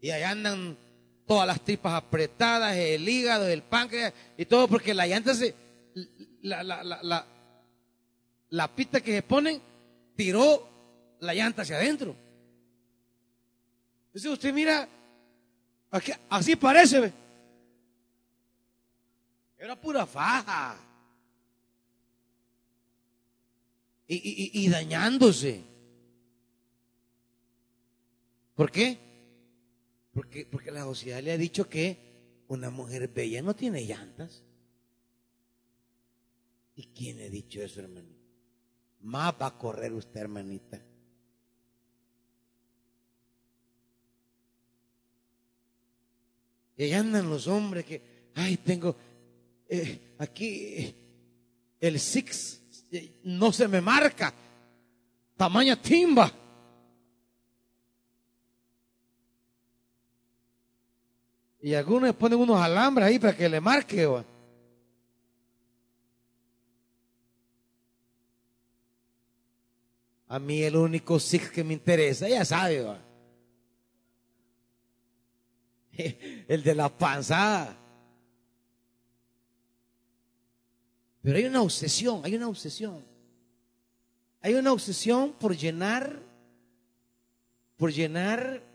Y 0.00 0.08
ahí 0.08 0.22
andan 0.22 0.78
todas 1.26 1.46
las 1.46 1.60
tripas 1.60 1.94
apretadas, 1.94 2.76
el 2.76 3.08
hígado, 3.08 3.46
el 3.46 3.62
páncreas 3.62 4.12
y 4.36 4.44
todo, 4.44 4.68
porque 4.68 4.94
la 4.94 5.06
llanta 5.06 5.34
se, 5.34 5.54
la, 6.42 6.62
la, 6.62 6.82
la, 6.84 7.26
la 8.50 8.68
pista 8.74 9.00
que 9.00 9.12
se 9.12 9.22
ponen 9.22 9.60
tiró 10.16 10.68
la 11.20 11.34
llanta 11.34 11.62
hacia 11.62 11.76
adentro. 11.76 12.14
Entonces 14.06 14.30
usted 14.30 14.52
mira, 14.52 14.88
así 16.28 16.56
parece. 16.56 17.12
Era 19.58 19.74
pura 19.74 20.06
faja. 20.06 20.76
y, 24.06 24.68
dañándose. 24.68 25.62
¿Por 28.54 28.70
qué? 28.70 28.98
Porque, 30.14 30.46
porque 30.46 30.70
la 30.70 30.84
sociedad 30.84 31.20
le 31.20 31.32
ha 31.32 31.36
dicho 31.36 31.68
que 31.68 32.44
una 32.48 32.70
mujer 32.70 33.08
bella 33.08 33.42
no 33.42 33.54
tiene 33.54 33.84
llantas. 33.84 34.42
¿Y 36.76 36.86
quién 36.86 37.20
ha 37.20 37.28
dicho 37.28 37.60
eso, 37.60 37.80
hermanita? 37.80 38.22
Más 39.00 39.34
va 39.40 39.48
a 39.48 39.58
correr 39.58 39.92
usted, 39.92 40.20
hermanita. 40.20 40.80
Y 46.76 46.92
andan 46.92 47.28
los 47.28 47.46
hombres 47.46 47.84
que, 47.84 48.30
ay, 48.34 48.56
tengo 48.56 48.96
eh, 49.68 50.14
aquí 50.18 50.94
el 51.80 52.00
six, 52.00 52.60
eh, 52.90 53.20
no 53.24 53.52
se 53.52 53.68
me 53.68 53.80
marca, 53.80 54.32
tamaña 55.36 55.80
timba. 55.80 56.43
Y 61.64 61.74
algunos 61.74 62.14
ponen 62.14 62.38
unos 62.38 62.60
alambres 62.60 63.08
ahí 63.08 63.18
para 63.18 63.34
que 63.34 63.48
le 63.48 63.58
marque. 63.58 64.06
A 70.28 70.38
mí 70.38 70.62
el 70.62 70.76
único 70.76 71.18
six 71.18 71.50
que 71.50 71.64
me 71.64 71.72
interesa, 71.72 72.28
ya 72.28 72.44
sabe. 72.44 72.84
El 76.46 76.62
de 76.62 76.74
la 76.74 76.90
panza. 76.90 77.74
Pero 81.22 81.38
hay 81.38 81.46
una 81.46 81.62
obsesión, 81.62 82.20
hay 82.24 82.34
una 82.34 82.48
obsesión. 82.48 83.02
Hay 84.42 84.52
una 84.52 84.70
obsesión 84.70 85.32
por 85.32 85.56
llenar, 85.56 86.20
por 87.78 87.90
llenar 87.90 88.73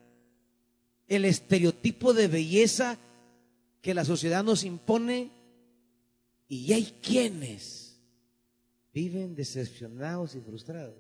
el 1.10 1.26
estereotipo 1.26 2.14
de 2.14 2.28
belleza 2.28 2.98
que 3.82 3.94
la 3.94 4.06
sociedad 4.06 4.44
nos 4.44 4.64
impone 4.64 5.32
y 6.48 6.72
hay 6.72 6.86
quienes 7.02 8.00
viven 8.94 9.36
decepcionados 9.36 10.36
y 10.36 10.42
frustrados 10.42 10.96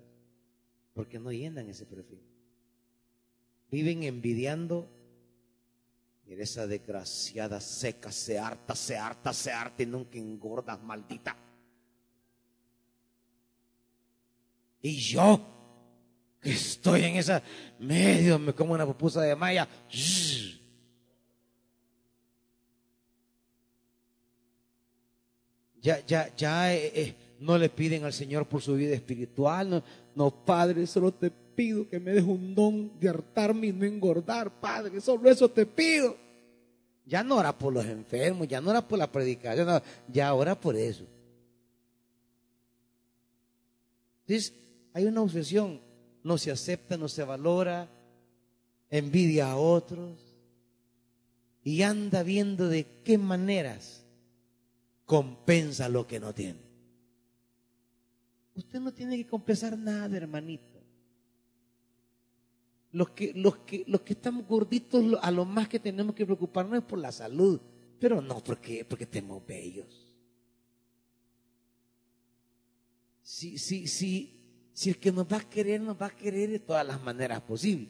porque 0.93 1.19
no 1.19 1.31
llenan 1.31 1.69
ese 1.69 1.85
perfil. 1.85 2.19
Viven 3.71 4.03
envidiando. 4.03 4.89
Esa 6.27 6.67
desgraciada 6.67 7.59
seca, 7.59 8.11
se 8.11 8.37
harta, 8.37 8.75
se 8.75 8.95
harta, 8.95 9.33
se 9.33 9.51
harta 9.51 9.81
y 9.81 9.87
nunca 9.87 10.17
engordas, 10.17 10.81
maldita. 10.83 11.35
Y 14.81 14.95
yo 14.97 15.58
estoy 16.43 17.03
en 17.03 17.15
esa 17.17 17.41
medio, 17.79 18.39
me 18.39 18.53
como 18.53 18.73
una 18.73 18.85
pupusa 18.85 19.21
de 19.21 19.35
malla. 19.35 19.67
Ya, 25.81 26.05
ya, 26.05 26.35
ya 26.35 26.73
eh, 26.73 26.91
eh, 26.93 27.15
no 27.39 27.57
le 27.57 27.69
piden 27.69 28.03
al 28.03 28.13
Señor 28.13 28.45
por 28.45 28.61
su 28.61 28.75
vida 28.75 28.93
espiritual. 28.93 29.69
No, 29.69 29.83
no, 30.15 30.31
Padre, 30.31 30.85
solo 30.87 31.13
te 31.13 31.31
pido 31.31 31.87
que 31.87 31.99
me 31.99 32.11
des 32.11 32.23
un 32.23 32.53
don 32.53 32.99
de 32.99 33.09
hartarme 33.09 33.67
y 33.67 33.73
no 33.73 33.85
engordar, 33.85 34.59
Padre. 34.59 34.99
Solo 34.99 35.29
eso 35.29 35.49
te 35.49 35.65
pido. 35.65 36.15
Ya 37.05 37.23
no 37.23 37.37
ora 37.37 37.57
por 37.57 37.73
los 37.73 37.85
enfermos, 37.85 38.47
ya 38.47 38.61
no 38.61 38.69
ora 38.69 38.87
por 38.87 38.99
la 38.99 39.11
predicación, 39.11 39.81
ya 40.07 40.33
ora 40.33 40.59
por 40.59 40.75
eso. 40.75 41.05
Hay 44.93 45.05
una 45.05 45.21
obsesión 45.21 45.81
no 46.23 46.37
se 46.37 46.51
acepta, 46.51 46.97
no 46.97 47.07
se 47.07 47.23
valora, 47.23 47.89
envidia 48.89 49.51
a 49.51 49.57
otros 49.57 50.17
y 51.63 51.81
anda 51.83 52.23
viendo 52.23 52.67
de 52.67 52.85
qué 53.03 53.17
maneras 53.17 54.03
compensa 55.05 55.89
lo 55.89 56.07
que 56.07 56.19
no 56.19 56.33
tiene. 56.33 56.59
Usted 58.55 58.79
no 58.79 58.91
tiene 58.91 59.17
que 59.17 59.27
compensar 59.27 59.77
nada, 59.77 60.15
hermanito. 60.17 60.79
Los 62.91 63.11
que, 63.11 63.33
los 63.35 63.57
que, 63.59 63.83
los 63.87 64.01
que 64.01 64.13
estamos 64.13 64.47
gorditos, 64.47 65.17
a 65.21 65.31
lo 65.31 65.45
más 65.45 65.67
que 65.67 65.79
tenemos 65.79 66.15
que 66.15 66.25
preocuparnos 66.25 66.79
es 66.79 66.83
por 66.83 66.99
la 66.99 67.11
salud, 67.11 67.59
pero 67.99 68.21
no 68.21 68.43
porque, 68.43 68.83
porque 68.83 69.03
estemos 69.03 69.45
bellos. 69.45 70.07
Si, 73.21 73.59
si, 73.59 73.87
si, 73.87 74.38
si 74.79 74.91
el 74.91 74.97
que 74.97 75.11
nos 75.11 75.25
va 75.25 75.35
a 75.35 75.49
querer, 75.49 75.81
nos 75.81 76.01
va 76.01 76.05
a 76.05 76.15
querer 76.15 76.51
de 76.51 76.59
todas 76.59 76.87
las 76.87 77.01
maneras 77.01 77.41
posibles. 77.41 77.89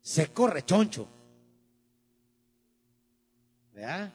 Se 0.00 0.28
corre 0.28 0.64
choncho. 0.64 1.06
¿Verdad? 3.74 4.10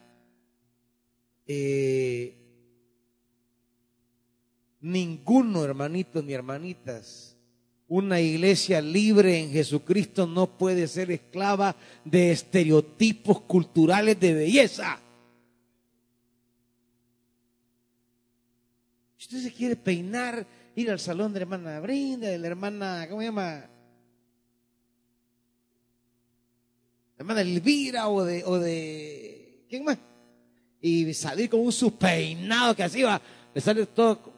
Eh, 1.46 2.34
ninguno, 4.80 5.64
hermanitos 5.64 6.24
ni 6.24 6.32
hermanitas, 6.32 7.36
una 7.86 8.20
iglesia 8.20 8.80
libre 8.80 9.38
en 9.38 9.52
Jesucristo 9.52 10.26
no 10.26 10.58
puede 10.58 10.88
ser 10.88 11.12
esclava 11.12 11.76
de 12.04 12.32
estereotipos 12.32 13.42
culturales 13.42 14.18
de 14.18 14.34
belleza. 14.34 14.98
Si 19.16 19.26
usted 19.26 19.48
se 19.48 19.54
quiere 19.56 19.76
peinar 19.76 20.63
ir 20.76 20.90
al 20.90 20.98
salón 20.98 21.32
de 21.32 21.40
la 21.40 21.42
hermana 21.44 21.80
Brinda, 21.80 22.28
de 22.28 22.38
la 22.38 22.46
hermana, 22.48 23.06
¿cómo 23.08 23.20
se 23.20 23.26
llama? 23.26 23.70
La 27.16 27.18
hermana 27.18 27.40
Elvira 27.42 28.08
o 28.08 28.24
de, 28.24 28.44
o 28.44 28.58
de, 28.58 29.64
¿quién 29.68 29.84
más? 29.84 29.98
Y 30.80 31.14
salir 31.14 31.48
con 31.48 31.60
un 31.60 31.72
suspeinado 31.72 32.74
que 32.74 32.82
así 32.82 33.02
va, 33.02 33.20
le 33.54 33.60
sale 33.60 33.86
todo, 33.86 34.32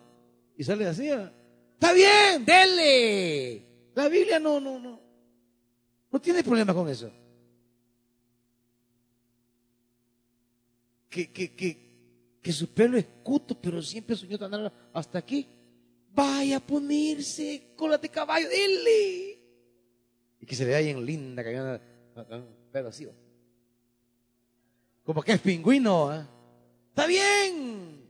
y 0.56 0.62
sale 0.62 0.86
así, 0.86 1.08
está 1.08 1.92
bien, 1.92 2.44
dele. 2.44 3.62
La 3.94 4.08
Biblia 4.08 4.38
no, 4.38 4.60
no, 4.60 4.78
no, 4.78 5.00
no 6.10 6.20
tiene 6.20 6.44
problema 6.44 6.74
con 6.74 6.88
eso. 6.88 7.10
Que, 11.08 11.32
que, 11.32 11.54
que, 11.54 12.38
que 12.42 12.52
su 12.52 12.68
pelo 12.68 12.98
es 12.98 13.06
cuto, 13.22 13.58
pero 13.58 13.80
siempre 13.80 14.14
soñó 14.14 14.36
andar 14.44 14.70
hasta 14.92 15.18
aquí. 15.18 15.48
Vaya 16.16 16.56
a 16.56 16.60
ponerse 16.60 17.76
cola 17.76 17.98
de 17.98 18.08
caballo, 18.08 18.48
dile. 18.48 19.38
Y 20.40 20.46
que 20.46 20.56
se 20.56 20.64
vea 20.64 20.80
bien 20.80 21.04
linda, 21.04 21.44
que 21.44 21.80
pero 22.72 22.88
así. 22.88 23.06
Como 25.04 25.22
que 25.22 25.32
es 25.32 25.40
pingüino. 25.40 26.14
¿eh? 26.14 26.24
Está 26.88 27.06
bien. 27.06 28.00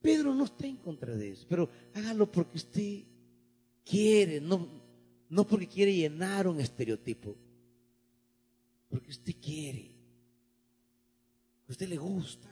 Pedro 0.00 0.32
no 0.32 0.44
está 0.44 0.64
en 0.64 0.76
contra 0.76 1.16
de 1.16 1.30
eso, 1.30 1.44
pero 1.48 1.68
hágalo 1.92 2.30
porque 2.30 2.56
usted 2.56 3.02
quiere, 3.84 4.40
no, 4.40 4.68
no 5.28 5.44
porque 5.44 5.66
quiere 5.66 5.92
llenar 5.92 6.46
un 6.46 6.60
estereotipo. 6.60 7.47
Porque 8.88 9.10
usted 9.10 9.34
quiere. 9.40 9.90
A 11.68 11.72
usted 11.72 11.88
le 11.88 11.96
gusta. 11.96 12.48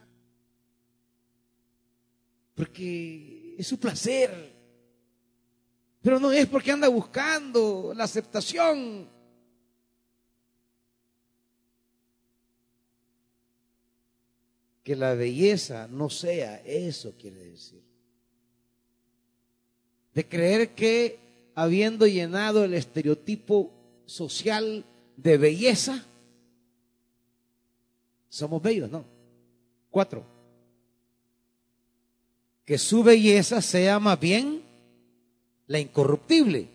Porque 2.55 3.55
es 3.59 3.67
su 3.67 3.79
placer. 3.79 4.55
Pero 6.03 6.21
no 6.21 6.31
es 6.31 6.47
porque 6.47 6.73
anda 6.73 6.89
buscando 6.89 7.93
la 7.95 8.05
aceptación. 8.05 9.09
Que 14.85 14.95
la 14.95 15.15
belleza 15.15 15.89
no 15.89 16.09
sea 16.11 16.63
eso, 16.65 17.15
quiere 17.19 17.51
decir. 17.51 17.83
De 20.15 20.27
creer 20.27 20.75
que 20.75 21.19
habiendo 21.55 22.07
llenado 22.07 22.65
el 22.65 22.75
estereotipo 22.75 23.73
social 24.05 24.85
de 25.17 25.39
belleza, 25.39 26.05
somos 28.37 28.63
bellos, 28.63 28.91
¿no? 28.91 29.03
Cuatro. 29.91 30.23
Que 32.67 32.77
su 32.77 33.03
belleza 33.03 33.63
sea 33.63 33.99
más 33.99 34.21
bien 34.21 34.63
la 35.67 35.79
incorruptible. 35.79 36.69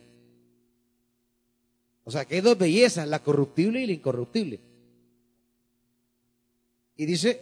O 2.03 2.09
sea, 2.09 2.25
que 2.25 2.35
hay 2.35 2.41
dos 2.41 2.57
bellezas, 2.57 3.07
la 3.07 3.19
corruptible 3.19 3.81
y 3.81 3.85
la 3.85 3.93
incorruptible. 3.93 4.59
Y 6.97 7.05
dice, 7.05 7.41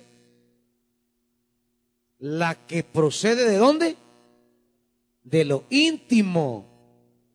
la 2.20 2.56
que 2.68 2.84
procede 2.84 3.50
de 3.50 3.58
dónde? 3.58 3.96
De 5.24 5.46
lo 5.46 5.64
íntimo 5.70 6.66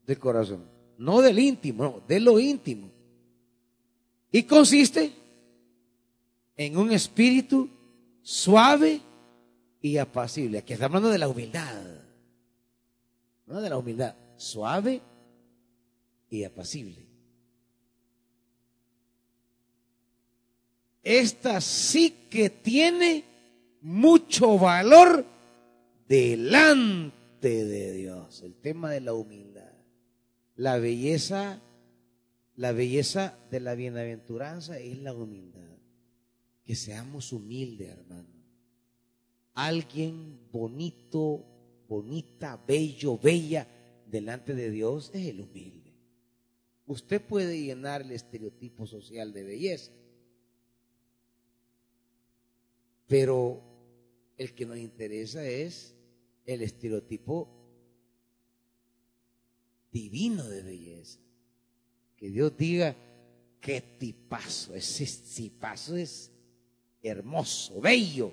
del 0.07 0.19
corazón. 0.19 0.65
No 0.99 1.23
del 1.23 1.39
íntimo, 1.39 1.83
no, 1.83 2.03
de 2.07 2.21
lo 2.21 2.39
íntimo. 2.39 2.91
Y 4.31 4.43
consiste 4.43 5.24
en 6.57 6.77
un 6.77 6.93
espíritu 6.93 7.69
suave 8.23 9.01
y 9.81 9.99
apacible. 9.99 10.59
Aquí 10.59 10.73
está 10.73 10.87
hablando 10.87 11.11
de 11.11 11.19
la 11.19 11.29
humildad. 11.29 11.75
No 13.47 13.61
de 13.61 13.69
la 13.69 13.77
humildad, 13.77 14.15
suave 14.37 15.03
y 16.31 16.45
apacible. 16.45 17.05
Esta 21.03 21.61
sí 21.61 22.15
que 22.31 22.49
tiene 22.49 23.25
mucho 23.83 24.59
valor 24.59 25.27
delante 26.09 27.65
de 27.67 27.93
Dios. 27.93 28.41
El 28.43 28.55
tema 28.55 28.91
de 28.91 29.03
la 29.03 29.13
humildad. 29.13 29.73
La 30.57 30.79
belleza, 30.79 31.61
la 32.57 32.73
belleza 32.73 33.37
de 33.51 33.61
la 33.61 33.75
bienaventuranza 33.75 34.79
es 34.79 34.99
la 34.99 35.13
humildad. 35.13 35.74
Que 36.65 36.75
seamos 36.75 37.33
humildes, 37.33 37.89
hermano. 37.89 38.29
Alguien 39.55 40.39
bonito, 40.51 41.45
bonita, 41.89 42.57
bello, 42.67 43.19
bella 43.19 43.69
delante 44.07 44.55
de 44.55 44.71
Dios 44.71 45.11
es 45.15 45.27
el 45.27 45.41
humilde. 45.41 45.93
Usted 46.87 47.21
puede 47.21 47.61
llenar 47.61 48.03
el 48.03 48.11
estereotipo 48.11 48.87
social 48.87 49.33
de 49.33 49.45
belleza, 49.45 49.93
pero 53.07 53.63
el 54.37 54.55
que 54.55 54.67
nos 54.67 54.79
interesa 54.79 55.47
es 55.47 55.95
el 56.45 56.63
estereotipo 56.63 57.49
divino 59.93 60.45
de 60.45 60.63
belleza. 60.63 61.21
Que 62.17 62.29
Dios 62.31 62.57
diga, 62.57 62.97
qué 63.61 63.81
tipazo, 63.81 64.75
ese 64.75 65.07
tipazo 65.35 65.97
es 65.97 66.34
hermoso, 67.05 67.81
bello. 67.81 68.33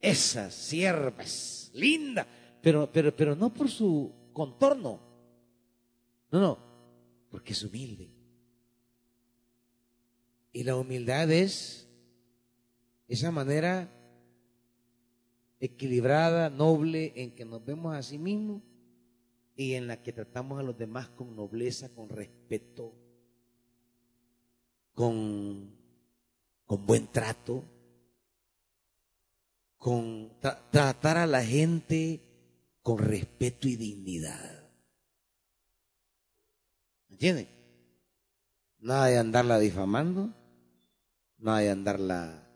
Esa 0.00 0.50
sierva 0.50 1.22
es 1.22 1.70
linda, 1.74 2.26
pero, 2.62 2.90
pero, 2.92 3.14
pero 3.14 3.34
no 3.34 3.52
por 3.52 3.68
su 3.68 4.12
contorno. 4.32 5.00
No, 6.30 6.40
no, 6.40 6.58
porque 7.30 7.52
es 7.52 7.62
humilde. 7.64 8.10
Y 10.52 10.62
la 10.62 10.76
humildad 10.76 11.30
es 11.30 11.88
esa 13.08 13.30
manera 13.30 13.90
equilibrada, 15.60 16.50
noble, 16.50 17.12
en 17.16 17.34
que 17.34 17.44
nos 17.44 17.64
vemos 17.64 17.94
a 17.94 18.02
sí 18.02 18.18
mismos 18.18 18.62
y 19.56 19.74
en 19.74 19.86
la 19.86 20.02
que 20.02 20.12
tratamos 20.12 20.60
a 20.60 20.62
los 20.62 20.76
demás 20.76 21.08
con 21.08 21.34
nobleza, 21.34 21.88
con 21.94 22.08
respeto, 22.08 22.94
con, 24.96 25.76
con 26.64 26.86
buen 26.86 27.06
trato, 27.08 27.62
con 29.76 30.32
tratar 30.40 31.18
a 31.18 31.26
la 31.26 31.44
gente 31.44 32.22
con 32.80 32.98
respeto 32.98 33.68
y 33.68 33.76
dignidad. 33.76 34.70
¿Me 37.08 37.14
entienden? 37.14 37.46
Nada 38.78 39.06
de 39.08 39.18
andarla 39.18 39.58
difamando, 39.58 40.32
nada 41.36 41.58
de 41.58 41.70
andarla 41.70 42.48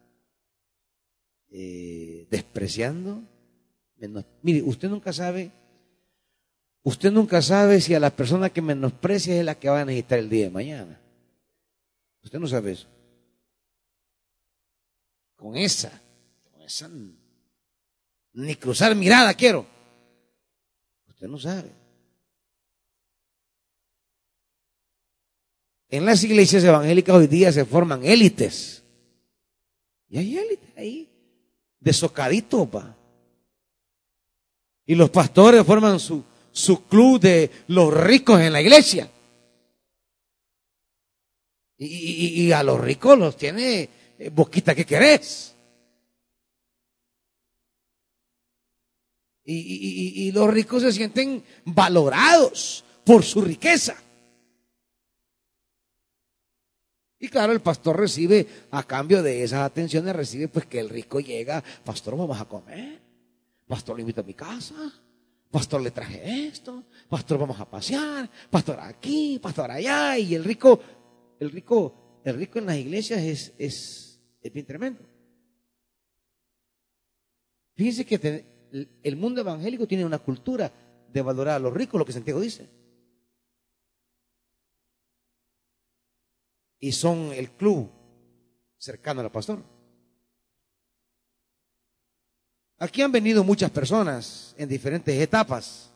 eh, 1.50 2.26
despreciando. 2.30 3.22
mire, 4.40 4.62
usted 4.62 4.88
nunca 4.88 5.12
sabe, 5.12 5.50
usted 6.84 7.12
nunca 7.12 7.42
sabe 7.42 7.82
si 7.82 7.94
a 7.94 8.00
la 8.00 8.16
persona 8.16 8.48
que 8.48 8.62
menosprecia 8.62 9.38
es 9.38 9.44
la 9.44 9.56
que 9.56 9.68
va 9.68 9.82
a 9.82 9.84
necesitar 9.84 10.20
el 10.20 10.30
día 10.30 10.46
de 10.46 10.50
mañana. 10.50 11.00
Usted 12.22 12.38
no 12.38 12.46
sabe 12.46 12.72
eso. 12.72 12.88
Con 15.36 15.56
esa, 15.56 16.00
con 16.52 16.62
esa, 16.62 16.90
ni 18.34 18.56
cruzar 18.56 18.94
mirada 18.94 19.32
quiero. 19.34 19.66
Usted 21.08 21.28
no 21.28 21.38
sabe. 21.38 21.72
En 25.88 26.04
las 26.04 26.22
iglesias 26.22 26.62
evangélicas 26.62 27.16
hoy 27.16 27.26
día 27.26 27.50
se 27.52 27.64
forman 27.64 28.04
élites. 28.04 28.84
Y 30.08 30.18
hay 30.18 30.38
élites 30.38 30.76
ahí, 30.76 31.08
de 31.80 31.92
socadito, 31.92 32.66
pa. 32.66 32.96
Y 34.86 34.94
los 34.94 35.10
pastores 35.10 35.64
forman 35.64 35.98
su, 35.98 36.22
su 36.52 36.84
club 36.86 37.20
de 37.20 37.50
los 37.68 37.92
ricos 37.92 38.40
en 38.40 38.52
la 38.52 38.60
iglesia. 38.60 39.10
Y, 41.82 42.52
a 42.52 42.62
los 42.62 42.78
ricos 42.78 43.18
los 43.18 43.36
tiene 43.38 43.88
eh, 44.18 44.28
boquita 44.28 44.74
que 44.74 44.84
querés. 44.84 45.56
Y, 49.42 50.30
los 50.32 50.48
ricos 50.50 50.82
se 50.82 50.92
sienten 50.92 51.42
valorados 51.64 52.84
por 53.02 53.24
su 53.24 53.40
riqueza. 53.40 53.96
Y 57.18 57.28
claro, 57.28 57.52
el 57.52 57.60
pastor 57.60 57.98
recibe, 57.98 58.46
a 58.70 58.82
cambio 58.82 59.22
de 59.22 59.42
esas 59.42 59.60
atenciones, 59.60 60.14
recibe 60.14 60.48
pues 60.48 60.66
que 60.66 60.80
el 60.80 60.88
rico 60.90 61.18
llega, 61.20 61.64
pastor, 61.84 62.16
vamos 62.16 62.40
a 62.40 62.44
comer, 62.44 63.00
pastor, 63.66 63.96
lo 63.96 64.00
invito 64.00 64.20
a 64.20 64.24
mi 64.24 64.34
casa, 64.34 64.74
pastor, 65.50 65.82
le 65.82 65.90
traje 65.90 66.46
esto, 66.46 66.84
pastor, 67.08 67.38
vamos 67.38 67.58
a 67.60 67.68
pasear, 67.68 68.30
pastor, 68.50 68.78
aquí, 68.80 69.38
pastor, 69.42 69.70
allá, 69.70 70.16
y 70.16 70.34
el 70.34 70.44
rico 70.44 70.80
el 71.40 71.50
rico, 71.50 72.20
el 72.24 72.36
rico 72.36 72.58
en 72.58 72.66
las 72.66 72.76
iglesias 72.76 73.20
es, 73.22 73.54
es, 73.58 74.20
bien 74.52 74.66
tremendo. 74.66 75.02
Fíjense 77.74 78.04
que 78.04 78.44
el 79.02 79.16
mundo 79.16 79.40
evangélico 79.40 79.88
tiene 79.88 80.04
una 80.04 80.18
cultura 80.18 80.70
de 81.10 81.22
valorar 81.22 81.56
a 81.56 81.58
los 81.58 81.72
ricos, 81.72 81.98
lo 81.98 82.04
que 82.04 82.12
Santiago 82.12 82.40
dice. 82.40 82.68
Y 86.78 86.92
son 86.92 87.32
el 87.32 87.50
club 87.52 87.90
cercano 88.76 89.22
al 89.22 89.32
pastor. 89.32 89.62
Aquí 92.78 93.02
han 93.02 93.12
venido 93.12 93.44
muchas 93.44 93.70
personas 93.70 94.54
en 94.58 94.68
diferentes 94.68 95.18
etapas, 95.18 95.90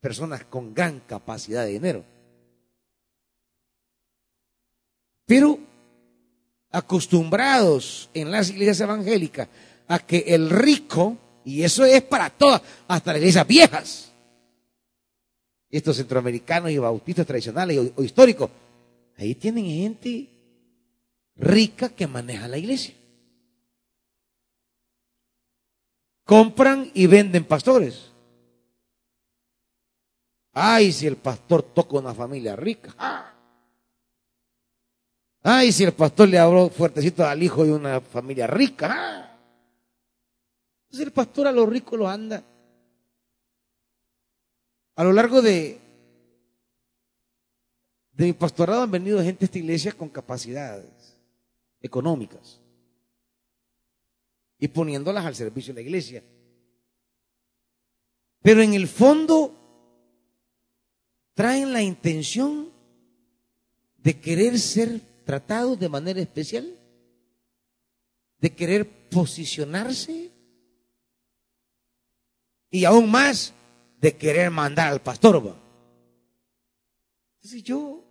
personas 0.00 0.44
con 0.44 0.74
gran 0.74 1.00
capacidad 1.00 1.64
de 1.64 1.72
dinero. 1.72 2.13
Pero 5.26 5.58
acostumbrados 6.70 8.10
en 8.14 8.30
las 8.30 8.50
iglesias 8.50 8.80
evangélicas 8.80 9.48
a 9.86 9.98
que 9.98 10.24
el 10.26 10.50
rico, 10.50 11.16
y 11.44 11.62
eso 11.62 11.84
es 11.84 12.02
para 12.02 12.30
todas, 12.30 12.62
hasta 12.88 13.12
las 13.12 13.20
iglesias 13.20 13.46
viejas, 13.46 14.12
estos 15.70 15.96
centroamericanos 15.96 16.70
y 16.70 16.78
bautistas 16.78 17.26
tradicionales 17.26 17.92
o, 17.96 18.02
históricos, 18.02 18.50
ahí 19.16 19.34
tienen 19.34 19.64
gente 19.64 20.28
rica 21.36 21.88
que 21.88 22.06
maneja 22.06 22.48
la 22.48 22.58
iglesia. 22.58 22.94
Compran 26.24 26.90
y 26.94 27.06
venden 27.06 27.44
pastores. 27.44 28.10
Ay, 30.52 30.92
si 30.92 31.06
el 31.06 31.16
pastor 31.16 31.62
toca 31.62 31.98
una 31.98 32.14
familia 32.14 32.56
rica. 32.56 32.94
¡Ah! 32.96 33.33
Ay, 35.46 35.72
si 35.72 35.84
el 35.84 35.92
pastor 35.92 36.30
le 36.30 36.38
habló 36.38 36.70
fuertecito 36.70 37.22
al 37.22 37.42
hijo 37.42 37.64
de 37.64 37.72
una 37.72 38.00
familia 38.00 38.46
rica. 38.46 38.88
Ah. 38.90 39.38
Entonces 40.84 41.06
el 41.06 41.12
pastor 41.12 41.46
a 41.46 41.52
los 41.52 41.68
ricos 41.68 41.98
los 41.98 42.08
anda. 42.08 42.42
A 44.96 45.04
lo 45.04 45.12
largo 45.12 45.42
de, 45.42 45.78
de 48.12 48.24
mi 48.24 48.32
pastorado 48.32 48.84
han 48.84 48.90
venido 48.90 49.22
gente 49.22 49.44
a 49.44 49.46
esta 49.46 49.58
iglesia 49.58 49.92
con 49.92 50.08
capacidades 50.08 51.14
económicas 51.82 52.58
y 54.58 54.68
poniéndolas 54.68 55.26
al 55.26 55.34
servicio 55.34 55.74
de 55.74 55.82
la 55.82 55.86
iglesia. 55.86 56.24
Pero 58.40 58.62
en 58.62 58.72
el 58.72 58.88
fondo 58.88 59.54
traen 61.34 61.70
la 61.70 61.82
intención 61.82 62.70
de 63.98 64.18
querer 64.18 64.58
ser 64.58 65.12
tratado 65.24 65.76
de 65.76 65.88
manera 65.88 66.20
especial, 66.20 66.66
de 68.38 68.54
querer 68.54 69.08
posicionarse 69.08 70.30
y 72.70 72.84
aún 72.84 73.10
más 73.10 73.54
de 74.00 74.16
querer 74.16 74.50
mandar 74.50 74.92
al 74.92 75.00
pastor. 75.00 75.56
Entonces 77.36 77.62
yo, 77.62 78.04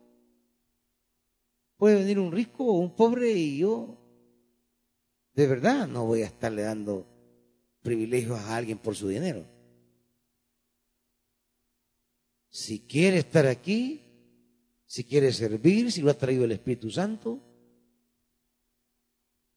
puede 1.77 1.95
venir 1.95 2.19
un 2.19 2.31
rico 2.31 2.65
o 2.65 2.79
un 2.79 2.95
pobre 2.95 3.31
y 3.31 3.57
yo, 3.59 3.97
de 5.33 5.47
verdad, 5.47 5.87
no 5.87 6.05
voy 6.05 6.21
a 6.21 6.27
estarle 6.27 6.61
dando 6.61 7.05
privilegios 7.81 8.39
a 8.39 8.55
alguien 8.55 8.77
por 8.77 8.95
su 8.95 9.07
dinero. 9.07 9.45
Si 12.49 12.79
quiere 12.79 13.17
estar 13.17 13.47
aquí, 13.47 14.02
si 14.85 15.03
quiere 15.03 15.31
servir, 15.31 15.91
si 15.91 16.01
lo 16.01 16.11
ha 16.11 16.17
traído 16.17 16.45
el 16.45 16.51
Espíritu 16.51 16.89
Santo, 16.89 17.39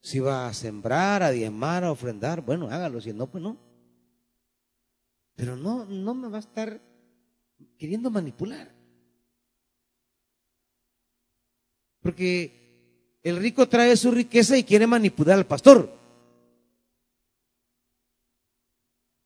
si 0.01 0.21
va 0.21 0.49
a 0.49 0.55
sembrar, 0.55 1.23
a 1.23 1.31
diezmar, 1.31 1.85
a 1.85 1.91
ofrendar, 1.91 2.41
bueno, 2.41 2.69
hágalo, 2.71 3.01
si 3.01 3.13
no, 3.13 3.27
pues 3.27 3.43
no. 3.43 3.57
Pero 5.35 5.57
no, 5.57 5.85
no 5.85 6.15
me 6.15 6.29
va 6.29 6.37
a 6.37 6.41
estar 6.41 6.81
queriendo 7.77 8.11
manipular. 8.11 8.73
Porque 12.01 13.19
el 13.23 13.37
rico 13.39 13.69
trae 13.69 13.97
su 13.97 14.13
riqueza 14.13 14.57
y 14.57 14.63
quiere 14.63 14.87
manipular 14.87 15.37
al 15.37 15.47
pastor. 15.47 15.93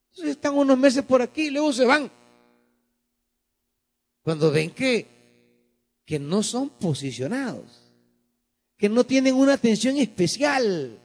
Entonces 0.08 0.30
están 0.36 0.56
unos 0.56 0.78
meses 0.78 1.04
por 1.04 1.20
aquí 1.20 1.48
y 1.48 1.50
luego 1.50 1.72
se 1.72 1.84
van. 1.84 2.10
Cuando 4.22 4.50
ven 4.50 4.70
que, 4.70 5.19
que 6.10 6.18
no 6.18 6.42
son 6.42 6.70
posicionados, 6.70 7.70
que 8.76 8.88
no 8.88 9.06
tienen 9.06 9.36
una 9.36 9.52
atención 9.52 9.96
especial, 9.96 10.98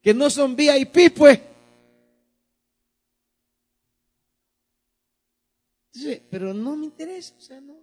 que 0.00 0.14
no 0.14 0.30
son 0.30 0.54
VIP, 0.54 1.12
pues. 1.16 1.40
pero 6.30 6.54
no 6.54 6.76
me 6.76 6.84
interesa, 6.84 7.34
o 7.36 7.40
sea, 7.40 7.60
no, 7.60 7.74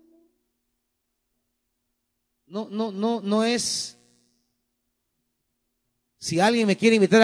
no, 2.47 2.69
no, 2.69 2.91
no, 2.93 3.19
no 3.19 3.43
es. 3.43 3.97
Si 6.17 6.39
alguien 6.39 6.65
me 6.65 6.77
quiere 6.77 6.95
invitar 6.95 7.21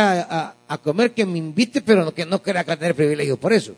a, 0.69 0.77
comer, 0.79 1.13
que 1.13 1.25
me 1.25 1.37
invite, 1.37 1.81
pero 1.81 2.13
que 2.13 2.25
no 2.25 2.43
quiera 2.43 2.65
tener 2.65 2.93
privilegio 2.93 3.39
por 3.39 3.53
eso. 3.53 3.73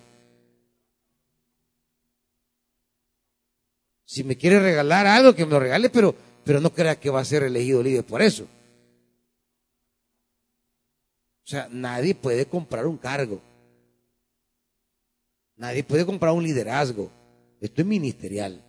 Si 4.12 4.26
me 4.26 4.36
quiere 4.36 4.60
regalar 4.60 5.08
algo, 5.08 5.34
que 5.34 5.46
me 5.46 5.52
lo 5.52 5.60
regale, 5.62 5.90
pero, 5.90 6.14
pero 6.44 6.60
no 6.60 6.74
crea 6.74 7.00
que 7.00 7.10
va 7.10 7.22
a 7.22 7.24
ser 7.24 7.44
elegido 7.44 7.82
líder 7.82 8.04
por 8.04 8.22
eso. 8.22 8.44
O 11.46 11.48
sea, 11.48 11.70
nadie 11.72 12.14
puede 12.14 12.46
comprar 12.46 12.88
un 12.88 12.98
cargo. 12.98 13.40
Nadie 15.56 15.86
puede 15.86 16.06
comprar 16.06 16.34
un 16.34 16.44
liderazgo. 16.44 17.10
Esto 17.62 17.84
es 17.84 17.88
ministerial. 17.88 18.62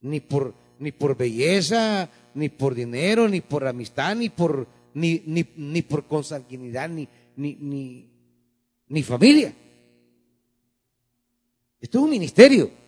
Ni 0.00 0.18
por, 0.18 0.52
ni 0.80 0.90
por 0.90 1.16
belleza, 1.16 2.10
ni 2.34 2.48
por 2.48 2.74
dinero, 2.74 3.28
ni 3.28 3.40
por 3.40 3.68
amistad, 3.68 4.16
ni 4.16 4.30
por, 4.30 4.66
ni, 4.94 5.22
ni, 5.26 5.46
ni 5.58 5.82
por 5.82 6.08
consanguinidad, 6.08 6.88
ni, 6.88 7.06
ni, 7.36 7.54
ni, 7.54 8.10
ni 8.88 9.02
familia. 9.04 9.54
Esto 11.80 11.98
es 11.98 12.04
un 12.04 12.10
ministerio. 12.10 12.81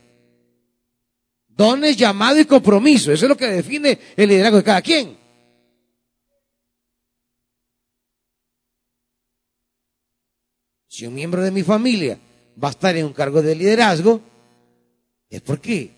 Dones, 1.57 1.97
llamado 1.97 2.41
y 2.41 2.45
compromiso. 2.45 3.13
Eso 3.13 3.27
es 3.27 3.29
lo 3.29 3.37
que 3.37 3.47
define 3.47 3.99
el 4.17 4.29
liderazgo 4.29 4.57
de 4.59 4.65
cada 4.65 4.83
quien. 4.83 5.17
Si 10.89 11.07
un 11.07 11.15
miembro 11.15 11.43
de 11.43 11.51
mi 11.51 11.63
familia 11.63 12.19
va 12.63 12.69
a 12.69 12.71
estar 12.73 12.97
en 12.97 13.07
un 13.07 13.13
cargo 13.13 13.43
de 13.43 13.55
liderazgo, 13.55 14.21
es 15.29 15.41
porque 15.43 15.93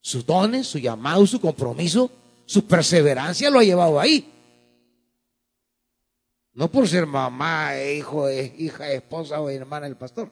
sus 0.00 0.24
dones, 0.24 0.66
su 0.66 0.78
llamado, 0.78 1.26
su 1.26 1.40
compromiso, 1.40 2.10
su 2.46 2.66
perseverancia 2.66 3.50
lo 3.50 3.58
ha 3.58 3.64
llevado 3.64 4.00
ahí. 4.00 4.32
No 6.54 6.70
por 6.70 6.88
ser 6.88 7.06
mamá, 7.06 7.78
hijo, 7.80 8.30
hija, 8.30 8.90
esposa 8.92 9.40
o 9.40 9.48
hermana 9.48 9.86
del 9.86 9.96
pastor. 9.96 10.30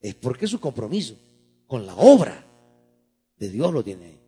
Es 0.00 0.14
porque 0.14 0.46
su 0.46 0.58
compromiso 0.58 1.16
con 1.72 1.86
la 1.86 1.96
obra 1.96 2.44
de 3.38 3.48
Dios 3.48 3.72
lo 3.72 3.82
tiene 3.82 4.04
ahí. 4.04 4.20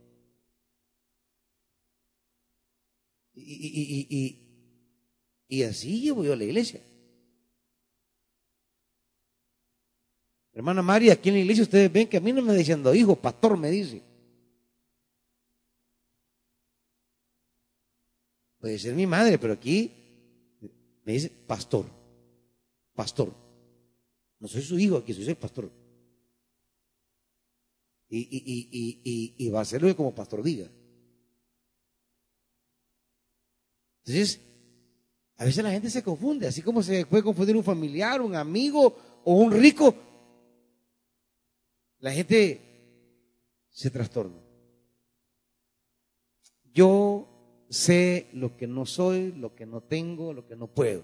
Y, 5.47 5.63
así 5.63 6.01
llevo 6.01 6.25
yo 6.25 6.33
a 6.33 6.37
la 6.37 6.45
iglesia. 6.45 6.81
Hermana 10.55 10.81
María, 10.81 11.13
aquí 11.13 11.29
en 11.29 11.35
la 11.35 11.43
iglesia 11.43 11.65
ustedes 11.65 11.93
ven 11.93 12.09
que 12.09 12.17
a 12.17 12.21
mí 12.21 12.33
no 12.33 12.41
me 12.41 12.49
está 12.49 12.55
diciendo 12.55 12.95
hijo, 12.95 13.15
pastor 13.15 13.59
me 13.59 13.71
dice. 13.71 14.01
Puede 18.59 18.79
ser 18.79 18.95
mi 18.95 19.07
madre, 19.07 19.39
pero 19.39 19.53
aquí 19.53 19.93
me 21.05 21.13
dice 21.13 21.29
pastor, 21.29 21.85
pastor. 22.95 23.35
No 24.41 24.49
soy 24.49 24.63
su 24.63 24.79
hijo, 24.79 24.97
aquí 24.97 25.13
soy 25.13 25.29
el 25.29 25.37
pastor. 25.37 25.84
Y, 28.17 29.51
va 29.51 29.61
a 29.61 29.63
hacerlo 29.63 29.95
como 29.97 30.15
pastor 30.15 30.43
diga. 30.43 30.71
Entonces, 34.05 34.41
a 35.37 35.45
veces 35.45 35.65
la 35.65 35.71
gente 35.71 35.91
se 35.91 36.03
confunde, 36.03 36.47
así 36.47 36.63
como 36.63 36.83
se 36.83 37.07
puede 37.07 37.23
confundir 37.23 37.57
un 37.57 37.65
familiar, 37.65 38.21
un 38.21 38.37
amigo 38.37 38.97
o 39.25 39.35
un 39.35 39.53
rico 39.53 39.95
la 42.05 42.13
gente 42.13 42.61
se 43.71 43.91
trastorna. 43.91 44.39
Yo 46.75 47.65
sé 47.71 48.29
lo 48.35 48.59
que 48.59 48.67
no 48.67 48.85
soy, 48.85 49.33
lo 49.33 49.55
que 49.55 49.65
no 49.65 49.81
tengo, 49.81 50.35
lo 50.35 50.47
que 50.47 50.55
no 50.55 50.67
puedo. 50.67 51.03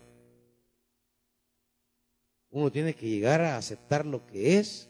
Uno 2.50 2.70
tiene 2.70 2.92
que 2.92 3.08
llegar 3.08 3.40
a 3.40 3.56
aceptar 3.56 4.04
lo 4.04 4.26
que 4.26 4.58
es, 4.58 4.89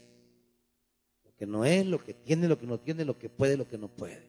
que 1.41 1.47
no 1.47 1.65
es, 1.65 1.87
lo 1.87 1.97
que 2.03 2.13
tiene, 2.13 2.47
lo 2.47 2.59
que 2.59 2.67
no 2.67 2.77
tiene, 2.77 3.03
lo 3.03 3.17
que 3.17 3.27
puede, 3.27 3.57
lo 3.57 3.67
que 3.67 3.79
no 3.79 3.87
puede. 3.87 4.21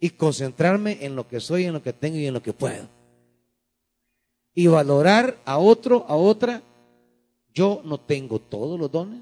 Y 0.00 0.10
concentrarme 0.10 1.04
en 1.06 1.14
lo 1.14 1.28
que 1.28 1.38
soy, 1.38 1.66
en 1.66 1.72
lo 1.72 1.84
que 1.84 1.92
tengo 1.92 2.16
y 2.16 2.26
en 2.26 2.34
lo 2.34 2.42
que 2.42 2.52
puedo. 2.52 2.88
Y 4.54 4.66
valorar 4.66 5.38
a 5.44 5.58
otro, 5.58 6.04
a 6.08 6.16
otra, 6.16 6.64
yo 7.54 7.80
no 7.84 8.00
tengo 8.00 8.40
todos 8.40 8.76
los 8.76 8.90
dones. 8.90 9.20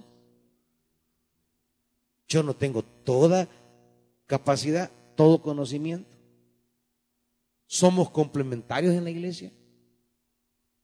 Yo 2.26 2.42
no 2.42 2.54
tengo 2.54 2.82
toda 2.82 3.46
capacidad, 4.24 4.90
todo 5.14 5.42
conocimiento. 5.42 6.16
Somos 7.66 8.08
complementarios 8.08 8.94
en 8.94 9.04
la 9.04 9.10
iglesia. 9.10 9.52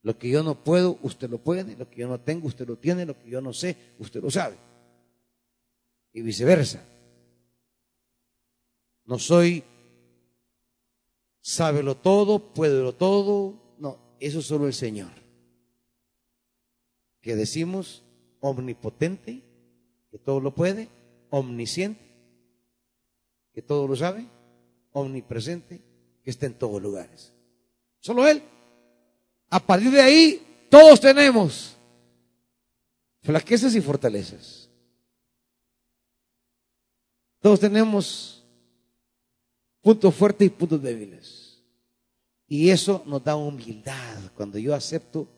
Lo 0.02 0.18
que 0.18 0.28
yo 0.30 0.42
no 0.42 0.64
puedo, 0.64 0.98
usted 1.02 1.28
lo 1.28 1.38
puede. 1.38 1.76
Lo 1.76 1.88
que 1.88 2.00
yo 2.00 2.08
no 2.08 2.20
tengo, 2.20 2.46
usted 2.46 2.66
lo 2.66 2.76
tiene. 2.76 3.04
Lo 3.06 3.18
que 3.18 3.30
yo 3.30 3.40
no 3.40 3.52
sé, 3.52 3.76
usted 3.98 4.22
lo 4.22 4.30
sabe. 4.30 4.56
Y 6.12 6.22
viceversa. 6.22 6.84
No 9.04 9.18
soy 9.18 9.62
sábelo 11.40 11.96
todo, 11.96 12.52
puedo 12.54 12.94
todo. 12.94 13.54
No, 13.78 13.98
eso 14.20 14.38
es 14.38 14.46
solo 14.46 14.66
el 14.66 14.74
Señor 14.74 15.20
que 17.20 17.36
decimos 17.36 18.02
omnipotente, 18.40 19.42
que 20.10 20.18
todo 20.18 20.40
lo 20.40 20.54
puede, 20.54 20.88
omnisciente, 21.30 22.00
que 23.52 23.62
todo 23.62 23.86
lo 23.86 23.96
sabe, 23.96 24.26
omnipresente, 24.92 25.80
que 26.22 26.30
está 26.30 26.46
en 26.46 26.54
todos 26.54 26.82
lugares. 26.82 27.32
Solo 28.00 28.26
Él. 28.26 28.42
A 29.50 29.58
partir 29.58 29.90
de 29.90 30.00
ahí, 30.00 30.66
todos 30.70 31.00
tenemos 31.00 31.76
flaquezas 33.22 33.74
y 33.74 33.80
fortalezas. 33.80 34.70
Todos 37.40 37.58
tenemos 37.58 38.44
puntos 39.80 40.14
fuertes 40.14 40.46
y 40.46 40.50
puntos 40.50 40.80
débiles. 40.80 41.62
Y 42.46 42.70
eso 42.70 43.02
nos 43.06 43.24
da 43.24 43.36
humildad. 43.36 44.32
Cuando 44.34 44.58
yo 44.58 44.74
acepto 44.74 45.28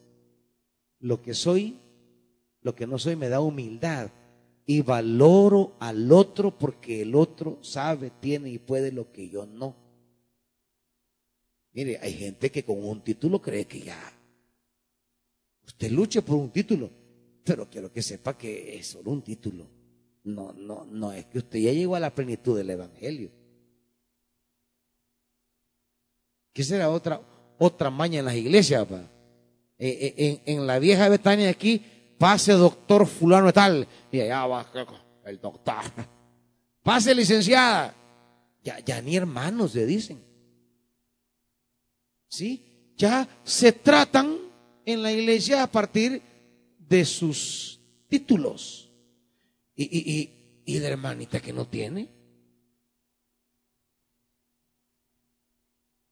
lo 1.01 1.23
que 1.23 1.35
soy, 1.35 1.79
lo 2.61 2.75
que 2.75 2.87
no 2.87 2.99
soy 2.99 3.17
me 3.17 3.29
da 3.29 3.41
humildad 3.41 4.11
y 4.67 4.83
valoro 4.83 5.73
al 5.81 6.11
otro 6.13 6.57
porque 6.57 7.03
el 7.03 7.15
otro 7.15 7.59
sabe, 7.63 8.11
tiene 8.21 8.51
y 8.51 8.59
puede 8.59 8.93
lo 8.93 9.11
que 9.13 9.29
yo 9.29 9.47
no. 9.47 9.82
Mire, 11.75 11.99
hay 12.03 12.13
gente 12.13 12.51
que 12.51 12.65
con 12.65 12.85
un 12.85 13.03
título 13.03 13.41
cree 13.41 13.67
que 13.67 13.81
ya. 13.81 14.13
Usted 15.67 15.91
luche 15.91 16.23
por 16.23 16.37
un 16.37 16.51
título, 16.51 16.91
pero 17.45 17.69
quiero 17.71 17.93
que 17.93 18.03
sepa 18.03 18.37
que 18.37 18.77
es 18.77 18.89
solo 18.89 19.11
un 19.11 19.23
título. 19.23 19.67
No, 20.25 20.53
no, 20.53 20.85
no 20.85 21.13
es 21.13 21.27
que 21.27 21.39
usted 21.39 21.59
ya 21.59 21.73
llegó 21.73 21.97
a 21.97 22.01
la 22.01 22.15
plenitud 22.15 22.57
del 22.57 22.71
Evangelio. 22.71 23.31
¿Qué 26.53 26.63
será 26.63 26.91
otra, 26.91 27.21
otra 27.59 27.91
maña 27.91 28.19
en 28.19 28.27
las 28.27 28.35
iglesias, 28.35 28.85
papá? 28.85 29.11
Eh, 29.79 30.15
eh, 30.17 30.43
en, 30.47 30.67
la 30.67 30.79
vieja 30.79 31.09
Betania 31.09 31.49
aquí, 31.49 31.83
pase 32.19 32.53
doctor 32.53 33.07
fulano 33.07 33.53
tal, 33.53 33.89
y 34.13 34.21
allá 34.21 34.47
va 34.47 34.67
el 35.25 35.41
doctor. 35.41 35.83
Pase 36.83 37.15
licenciada. 37.15 37.95
Ya, 38.63 38.81
ya 38.81 39.01
ni 39.01 39.17
hermanos 39.17 39.73
se 39.73 39.87
dicen. 39.87 40.32
¿Sí? 42.33 42.65
Ya 42.97 43.29
se 43.45 43.73
tratan 43.73 44.39
en 44.87 45.03
la 45.03 45.13
iglesia 45.13 45.63
a 45.63 45.71
partir 45.71 46.23
de 46.79 47.05
sus 47.05 47.79
títulos. 48.09 48.91
y, 49.77 49.85
y, 49.85 50.13
y, 50.17 50.75
y 50.77 50.79
la 50.79 50.89
hermanita 50.89 51.41
que 51.41 51.53
no 51.53 51.67
tiene. 51.69 52.09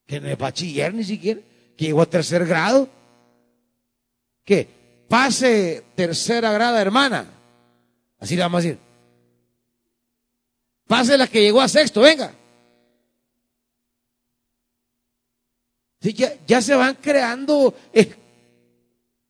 Que 0.07 0.21
no 0.21 0.29
es 0.29 0.37
bachiller 0.37 0.93
ni 0.93 1.05
siquiera, 1.05 1.41
que 1.75 1.87
llegó 1.87 2.03
a 2.03 2.07
tercer 2.07 2.45
grado. 2.45 2.87
Que 4.45 4.68
pase 5.09 5.85
tercera 5.95 6.53
grada, 6.53 6.83
hermana. 6.83 7.33
Así 8.18 8.37
le 8.37 8.43
vamos 8.43 8.59
a 8.59 8.62
decir. 8.62 8.79
Pase 10.87 11.16
la 11.16 11.27
que 11.29 11.41
llegó 11.41 11.62
a 11.62 11.68
sexto, 11.68 12.03
venga. 12.03 12.35
Ya, 16.01 16.38
ya, 16.46 16.62
se 16.62 16.74
van 16.74 16.94
creando 16.94 17.74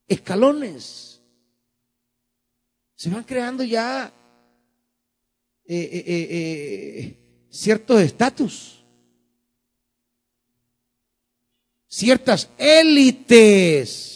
escalones. 0.07 1.21
Se 2.95 3.11
van 3.11 3.25
creando 3.25 3.65
ya 3.65 4.13
eh, 5.67 5.91
eh, 5.93 6.29
eh, 6.31 7.47
ciertos 7.51 8.01
estatus. 8.01 8.85
Ciertas 11.89 12.49
élites. 12.59 14.11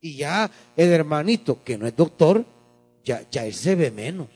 Y 0.00 0.16
ya 0.18 0.50
el 0.76 0.92
hermanito 0.92 1.64
que 1.64 1.76
no 1.78 1.86
es 1.86 1.96
doctor, 1.96 2.44
ya, 3.04 3.28
ya 3.30 3.46
él 3.46 3.54
se 3.54 3.74
ve 3.74 3.90
menos. 3.90 4.28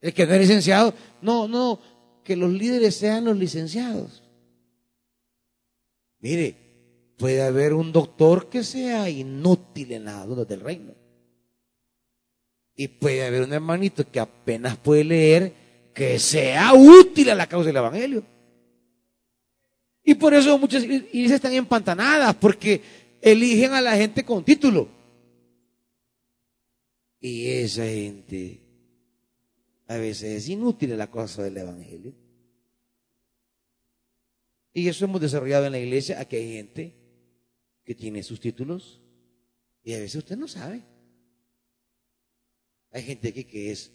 El 0.00 0.14
que 0.14 0.26
no 0.26 0.34
es 0.34 0.40
licenciado, 0.40 0.94
no, 1.22 1.46
no, 1.46 1.78
que 2.24 2.36
los 2.36 2.52
líderes 2.52 2.96
sean 2.96 3.24
los 3.24 3.36
licenciados. 3.36 4.22
Mire, 6.20 6.54
puede 7.16 7.42
haber 7.42 7.74
un 7.74 7.92
doctor 7.92 8.48
que 8.48 8.62
sea 8.62 9.08
inútil 9.08 9.92
en 9.92 10.04
las 10.04 10.26
dudas 10.26 10.46
del 10.48 10.60
reino. 10.60 10.94
Y 12.74 12.88
puede 12.88 13.26
haber 13.26 13.42
un 13.42 13.52
hermanito 13.52 14.10
que 14.10 14.20
apenas 14.20 14.76
puede 14.76 15.04
leer 15.04 15.52
que 15.94 16.18
sea 16.18 16.72
útil 16.74 17.30
a 17.30 17.34
la 17.34 17.46
causa 17.46 17.66
del 17.66 17.76
Evangelio. 17.76 18.24
Y 20.02 20.14
por 20.14 20.34
eso 20.34 20.58
muchas 20.58 20.84
iglesias 20.84 21.32
están 21.32 21.52
empantanadas, 21.52 22.34
porque 22.36 22.80
eligen 23.20 23.72
a 23.72 23.80
la 23.80 23.96
gente 23.96 24.24
con 24.24 24.44
título. 24.44 24.88
Y 27.20 27.48
esa 27.48 27.84
gente 27.84 28.59
a 29.90 29.96
veces 29.96 30.44
es 30.44 30.48
inútil 30.48 30.96
la 30.96 31.10
cosa 31.10 31.42
del 31.42 31.56
Evangelio. 31.56 32.14
Y 34.72 34.86
eso 34.86 35.04
hemos 35.04 35.20
desarrollado 35.20 35.66
en 35.66 35.72
la 35.72 35.80
iglesia. 35.80 36.20
Aquí 36.20 36.36
hay 36.36 36.52
gente 36.52 36.94
que 37.82 37.96
tiene 37.96 38.22
sus 38.22 38.38
títulos 38.38 39.02
y 39.82 39.92
a 39.94 39.98
veces 39.98 40.14
usted 40.14 40.36
no 40.36 40.46
sabe. 40.46 40.84
Hay 42.92 43.02
gente 43.02 43.30
aquí 43.30 43.42
que 43.42 43.72
es 43.72 43.90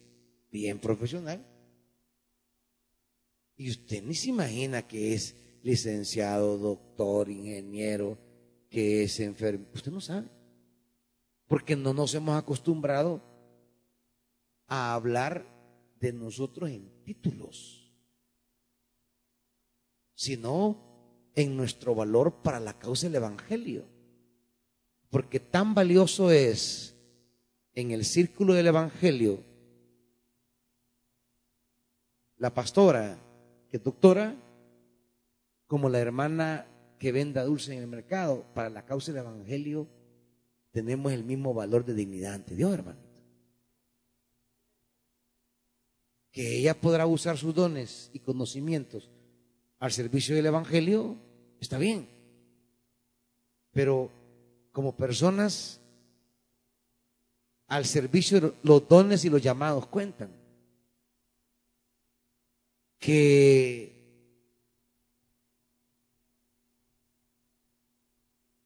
bien 0.52 0.78
profesional 0.80 1.42
y 3.56 3.70
usted 3.70 4.02
ni 4.02 4.14
se 4.14 4.28
imagina 4.28 4.86
que 4.86 5.14
es 5.14 5.34
licenciado, 5.62 6.58
doctor, 6.58 7.30
ingeniero, 7.30 8.18
que 8.68 9.04
es 9.04 9.18
enfermo. 9.20 9.64
Usted 9.72 9.92
no 9.92 10.02
sabe. 10.02 10.28
Porque 11.46 11.74
no 11.74 11.94
nos 11.94 12.14
hemos 12.14 12.36
acostumbrado 12.36 13.22
a 14.66 14.92
hablar 14.92 15.55
de 16.00 16.12
nosotros 16.12 16.70
en 16.70 16.90
títulos, 17.04 17.92
sino 20.14 21.30
en 21.34 21.56
nuestro 21.56 21.94
valor 21.94 22.42
para 22.42 22.60
la 22.60 22.78
causa 22.78 23.06
del 23.06 23.16
Evangelio. 23.16 23.84
Porque 25.10 25.40
tan 25.40 25.74
valioso 25.74 26.30
es 26.30 26.96
en 27.74 27.90
el 27.90 28.04
círculo 28.04 28.54
del 28.54 28.66
Evangelio 28.68 29.44
la 32.38 32.52
pastora 32.52 33.18
que 33.68 33.78
es 33.78 33.82
doctora, 33.82 34.36
como 35.66 35.88
la 35.88 35.98
hermana 35.98 36.66
que 36.98 37.12
venda 37.12 37.44
dulce 37.44 37.74
en 37.74 37.80
el 37.80 37.88
mercado, 37.88 38.46
para 38.54 38.70
la 38.70 38.84
causa 38.84 39.12
del 39.12 39.22
Evangelio 39.22 39.88
tenemos 40.70 41.12
el 41.12 41.24
mismo 41.24 41.54
valor 41.54 41.84
de 41.84 41.94
dignidad 41.94 42.34
ante 42.34 42.54
Dios, 42.54 42.72
hermano. 42.72 43.05
Que 46.36 46.58
ella 46.58 46.78
podrá 46.78 47.06
usar 47.06 47.38
sus 47.38 47.54
dones 47.54 48.10
y 48.12 48.18
conocimientos 48.18 49.08
al 49.78 49.90
servicio 49.90 50.36
del 50.36 50.44
Evangelio, 50.44 51.16
está 51.60 51.78
bien. 51.78 52.06
Pero 53.72 54.10
como 54.70 54.94
personas 54.94 55.80
al 57.68 57.86
servicio, 57.86 58.54
los 58.62 58.86
dones 58.86 59.24
y 59.24 59.30
los 59.30 59.40
llamados 59.40 59.86
cuentan. 59.86 60.28
Que 62.98 63.94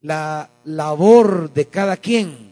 la 0.00 0.50
labor 0.64 1.52
de 1.52 1.68
cada 1.68 1.96
quien 1.96 2.49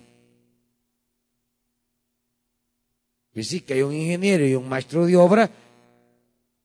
sí 3.44 3.60
que 3.60 3.74
hay 3.74 3.82
un 3.82 3.94
ingeniero 3.94 4.46
y 4.46 4.54
un 4.54 4.68
maestro 4.68 5.06
de 5.06 5.16
obra, 5.16 5.50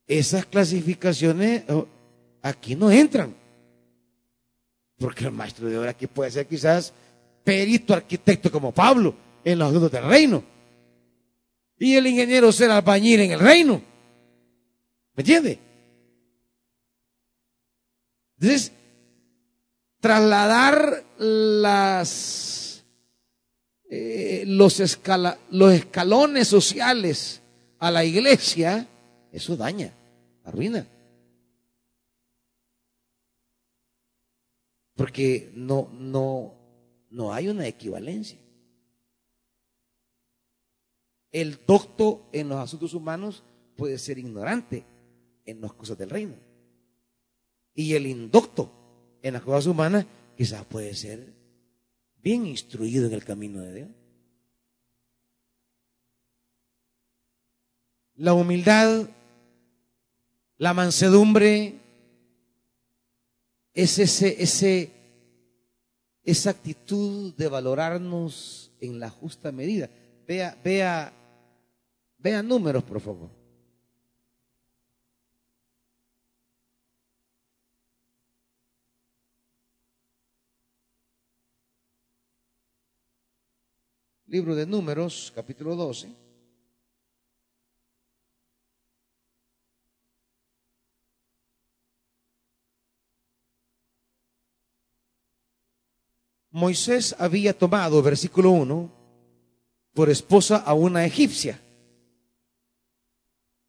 esas 0.07 0.45
clasificaciones 0.45 1.63
oh, 1.69 1.87
aquí 2.41 2.75
no 2.75 2.91
entran. 2.91 3.33
Porque 4.97 5.25
el 5.25 5.31
maestro 5.31 5.67
de 5.67 5.77
obra 5.77 5.91
aquí 5.91 6.07
puede 6.07 6.31
ser 6.31 6.47
quizás 6.47 6.93
perito 7.43 7.93
arquitecto 7.93 8.51
como 8.51 8.71
Pablo 8.71 9.15
en 9.43 9.59
los 9.59 9.69
asuntos 9.69 9.91
del 9.91 10.05
reino. 10.05 10.43
Y 11.77 11.95
el 11.95 12.07
ingeniero 12.07 12.51
ser 12.51 12.71
albañil 12.71 13.21
en 13.21 13.31
el 13.31 13.39
reino. 13.39 13.81
¿Me 15.15 15.21
entiende? 15.21 15.59
Entonces, 18.39 18.71
trasladar 19.99 21.03
las 21.17 22.62
eh, 23.95 24.43
los, 24.47 24.79
los 25.51 25.73
escalones 25.73 26.47
sociales 26.47 27.41
a 27.77 27.91
la 27.91 28.03
iglesia, 28.03 28.87
eso 29.31 29.55
daña, 29.55 29.93
arruina. 30.43 30.87
Porque 34.95 35.51
no, 35.53 35.89
no, 35.93 36.53
no 37.11 37.33
hay 37.33 37.49
una 37.49 37.67
equivalencia. 37.67 38.39
El 41.31 41.59
docto 41.67 42.27
en 42.31 42.49
los 42.49 42.57
asuntos 42.57 42.95
humanos 42.95 43.43
puede 43.75 43.99
ser 43.99 44.17
ignorante 44.17 44.85
en 45.45 45.61
las 45.61 45.73
cosas 45.73 45.99
del 45.99 46.09
reino. 46.09 46.35
Y 47.75 47.93
el 47.93 48.07
indocto 48.07 48.71
en 49.21 49.33
las 49.33 49.43
cosas 49.43 49.67
humanas 49.67 50.05
quizás 50.35 50.65
puede 50.65 50.95
ser 50.95 51.32
bien 52.23 52.47
instruido 52.47 53.05
en 53.05 53.13
el 53.13 53.23
camino 53.23 53.61
de 53.61 53.73
Dios. 53.73 53.89
La 58.15 58.33
humildad, 58.33 59.09
la 60.57 60.73
mansedumbre, 60.73 61.75
es 63.73 63.99
ese, 63.99 64.41
ese, 64.41 64.91
esa 66.23 66.51
actitud 66.51 67.33
de 67.35 67.47
valorarnos 67.47 68.71
en 68.79 68.99
la 68.99 69.09
justa 69.09 69.51
medida. 69.51 69.89
Vea, 70.27 70.57
vea, 70.63 71.11
vea 72.19 72.43
números, 72.43 72.83
por 72.83 73.01
favor. 73.01 73.42
Libro 84.33 84.55
de 84.55 84.65
Números, 84.65 85.31
capítulo 85.35 85.75
12. 85.75 86.07
Moisés 96.49 97.15
había 97.19 97.55
tomado, 97.55 98.01
versículo 98.01 98.49
1, 98.49 98.89
por 99.93 100.09
esposa 100.09 100.57
a 100.65 100.73
una 100.73 101.05
egipcia. 101.05 101.61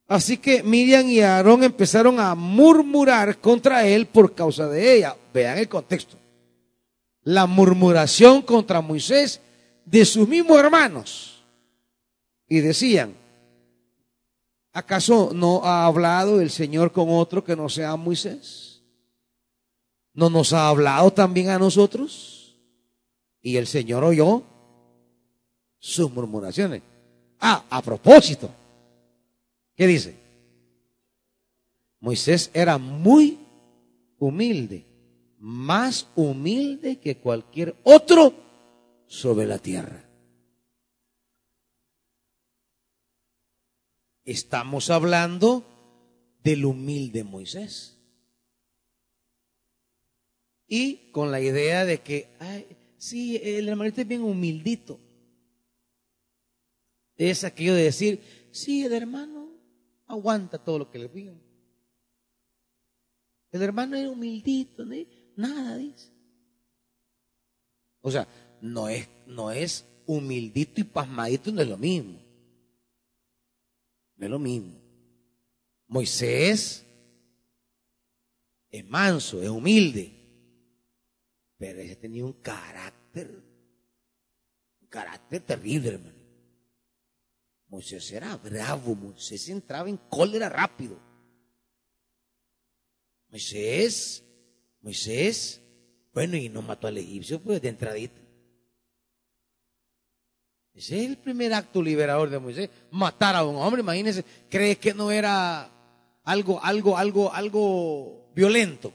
Así 0.08 0.38
que 0.38 0.62
Miriam 0.62 1.06
y 1.10 1.20
Aarón 1.20 1.62
empezaron 1.62 2.18
a 2.18 2.34
murmurar 2.34 3.36
contra 3.38 3.86
él 3.86 4.06
por 4.06 4.34
causa 4.34 4.66
de 4.66 4.96
ella. 4.96 5.14
Vean 5.34 5.58
el 5.58 5.68
contexto. 5.68 6.16
La 7.22 7.44
murmuración 7.44 8.40
contra 8.40 8.80
Moisés 8.80 9.42
de 9.85 10.05
sus 10.05 10.28
mismos 10.28 10.59
hermanos 10.59 11.45
y 12.49 12.61
decían, 12.61 13.14
¿acaso 14.72 15.30
no 15.35 15.64
ha 15.64 15.87
hablado 15.87 16.41
el 16.41 16.51
Señor 16.51 16.93
con 16.93 17.09
otro 17.11 17.45
que 17.45 17.57
no 17.57 17.68
sea 17.68 17.97
Moisés? 17.97 18.82
¿No 20.12 20.30
nos 20.30 20.53
ha 20.53 20.68
hablado 20.68 21.12
también 21.12 21.49
a 21.49 21.59
nosotros? 21.59 22.57
Y 23.41 23.57
el 23.57 23.66
Señor 23.66 24.05
oyó 24.05 24.43
sus 25.78 26.11
murmuraciones. 26.11 26.82
Ah, 27.41 27.64
a 27.68 27.82
propósito, 27.82 28.49
¿qué 29.74 29.87
dice? 29.87 30.16
Moisés 32.01 32.51
era 32.55 32.78
muy 32.78 33.39
humilde, 34.18 34.85
más 35.39 36.07
humilde 36.14 36.99
que 36.99 37.16
cualquier 37.16 37.74
otro 37.82 38.43
sobre 39.07 39.46
la 39.46 39.59
tierra. 39.59 40.09
Estamos 44.24 44.90
hablando 44.90 45.64
del 46.42 46.64
humilde 46.64 47.24
Moisés. 47.24 47.98
Y 50.66 51.11
con 51.12 51.30
la 51.30 51.40
idea 51.40 51.84
de 51.84 52.00
que, 52.00 52.34
ay, 52.40 52.66
sí, 52.96 53.36
el 53.42 53.68
hermanito 53.68 54.00
es 54.00 54.09
bien 54.09 54.22
humildito. 54.22 54.98
Es 57.16 57.44
aquello 57.44 57.74
de 57.74 57.84
decir, 57.84 58.48
sí, 58.50 58.84
el 58.84 58.92
hermano 58.92 59.52
aguanta 60.07 60.59
todo 60.59 60.78
lo 60.78 60.90
que 60.90 60.98
le 60.98 61.09
pidan. 61.09 61.40
El 63.50 63.62
hermano 63.62 63.96
es 63.96 64.09
humildito, 64.09 64.84
nada 65.36 65.76
dice. 65.76 66.12
O 68.00 68.11
sea, 68.11 68.26
no 68.64 68.88
es, 68.88 69.06
no 69.26 69.50
es 69.50 69.84
humildito 70.06 70.80
y 70.80 70.84
pasmadito, 70.84 71.52
no 71.52 71.60
es 71.60 71.68
lo 71.68 71.76
mismo. 71.76 72.18
No 74.16 74.24
es 74.24 74.30
lo 74.30 74.38
mismo. 74.38 74.80
Moisés 75.86 76.82
es 78.70 78.88
manso, 78.88 79.42
es 79.42 79.50
humilde, 79.50 80.10
pero 81.58 81.78
ese 81.80 81.96
tenía 81.96 82.24
un 82.24 82.32
carácter, 82.32 83.30
un 84.80 84.88
carácter 84.88 85.42
terrible, 85.42 85.88
hermano. 85.90 86.24
Moisés 87.68 88.10
era 88.12 88.34
bravo, 88.38 88.94
Moisés 88.94 89.46
entraba 89.50 89.90
en 89.90 89.98
cólera 90.08 90.48
rápido. 90.48 90.98
Moisés, 93.28 94.24
Moisés, 94.80 95.60
bueno, 96.14 96.34
y 96.38 96.48
no 96.48 96.62
mató 96.62 96.86
al 96.86 96.96
egipcio, 96.96 97.38
pues 97.42 97.60
de 97.60 97.68
entradita. 97.68 98.24
Ese 100.75 101.01
es 101.01 101.07
el 101.09 101.16
primer 101.16 101.55
acto 101.55 101.81
liberador 101.81 102.29
de 102.31 102.39
Moisés, 102.39 102.68
matar 102.91 103.37
a 103.37 103.45
un 103.45 103.57
hombre, 103.57 103.81
imagínense, 103.81 104.25
cree 104.51 104.77
que 104.77 104.93
no 104.93 105.12
era 105.12 105.70
algo, 106.25 106.62
algo, 106.62 106.97
algo, 106.97 107.33
algo 107.33 108.31
violento. 108.35 108.93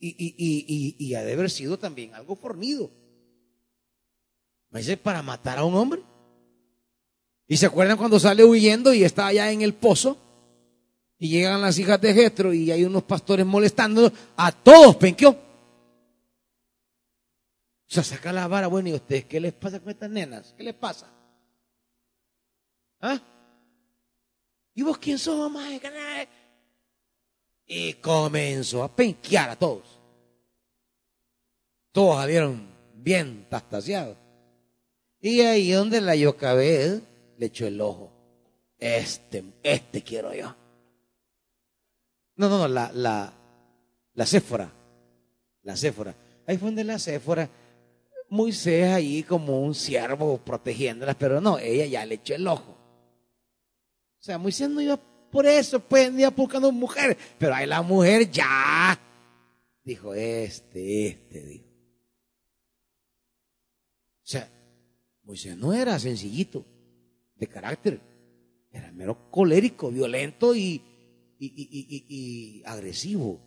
Y, 0.00 0.08
y, 0.08 0.34
y, 0.36 0.96
y, 0.98 1.14
ha 1.14 1.22
de 1.22 1.34
haber 1.34 1.48
sido 1.48 1.78
también 1.78 2.12
algo 2.14 2.34
fornido. 2.34 2.90
Moisés 4.70 4.98
para 4.98 5.22
matar 5.22 5.58
a 5.58 5.64
un 5.64 5.76
hombre. 5.76 6.02
Y 7.46 7.56
se 7.56 7.66
acuerdan 7.66 7.96
cuando 7.96 8.18
sale 8.18 8.44
huyendo 8.44 8.92
y 8.92 9.04
está 9.04 9.26
allá 9.28 9.52
en 9.52 9.62
el 9.62 9.74
pozo 9.74 10.16
y 11.18 11.28
llegan 11.28 11.60
las 11.60 11.78
hijas 11.78 12.00
de 12.00 12.12
Jetro 12.12 12.52
y 12.52 12.72
hay 12.72 12.84
unos 12.84 13.04
pastores 13.04 13.46
molestando 13.46 14.12
a 14.36 14.50
todos 14.50 14.96
penqueó. 14.96 15.51
O 17.92 17.94
sea, 17.94 18.04
saca 18.04 18.32
la 18.32 18.48
vara, 18.48 18.68
bueno, 18.68 18.88
¿y 18.88 18.94
ustedes 18.94 19.26
qué 19.26 19.38
les 19.38 19.52
pasa 19.52 19.78
con 19.78 19.90
estas 19.90 20.08
nenas? 20.08 20.54
¿Qué 20.56 20.62
les 20.62 20.72
pasa? 20.72 21.12
¿Ah? 23.02 23.20
¿Y 24.72 24.80
vos 24.80 24.96
quién 24.96 25.18
sos, 25.18 25.38
mamá? 25.38 25.68
Y 27.66 27.92
comenzó 27.92 28.82
a 28.82 28.96
penquear 28.96 29.50
a 29.50 29.56
todos. 29.56 30.00
Todos 31.92 32.16
salieron 32.16 32.66
bien 32.94 33.46
tastaseados. 33.50 34.16
Y 35.20 35.42
ahí 35.42 35.72
donde 35.72 36.00
la 36.00 36.16
Yocabed 36.16 37.02
le 37.36 37.46
echó 37.46 37.66
el 37.66 37.78
ojo. 37.78 38.10
Este, 38.78 39.44
este 39.62 40.02
quiero 40.02 40.32
yo. 40.32 40.56
No, 42.36 42.48
no, 42.48 42.56
no, 42.56 42.68
la, 42.68 42.90
la, 42.94 43.34
la 44.14 44.24
Céfora. 44.24 44.72
La 45.62 45.76
Céfora. 45.76 46.14
Ahí 46.46 46.56
fue 46.56 46.68
donde 46.68 46.84
la 46.84 46.98
Céfora. 46.98 47.50
Moisés 48.32 48.90
ahí 48.90 49.22
como 49.24 49.60
un 49.60 49.74
siervo 49.74 50.38
protegiéndolas, 50.38 51.16
pero 51.16 51.38
no, 51.38 51.58
ella 51.58 51.84
ya 51.84 52.06
le 52.06 52.14
echó 52.14 52.34
el 52.34 52.48
ojo. 52.48 52.72
O 52.72 54.22
sea, 54.22 54.38
Moisés 54.38 54.70
no 54.70 54.80
iba 54.80 54.96
por 54.96 55.44
eso, 55.44 55.80
pues, 55.80 56.10
ni 56.10 56.22
iba 56.22 56.30
buscando 56.30 56.72
mujer, 56.72 57.14
pero 57.38 57.54
ahí 57.54 57.66
la 57.66 57.82
mujer 57.82 58.30
ya 58.30 58.98
dijo, 59.84 60.14
este, 60.14 61.08
este, 61.08 61.44
dijo. 61.44 61.66
O 64.22 64.26
sea, 64.26 64.48
Moisés 65.24 65.54
no 65.54 65.74
era 65.74 65.98
sencillito 65.98 66.64
de 67.34 67.46
carácter, 67.46 68.00
era 68.70 68.90
mero 68.92 69.30
colérico, 69.30 69.90
violento 69.90 70.54
y, 70.54 70.82
y, 71.38 72.62
agresivo. 72.64 73.42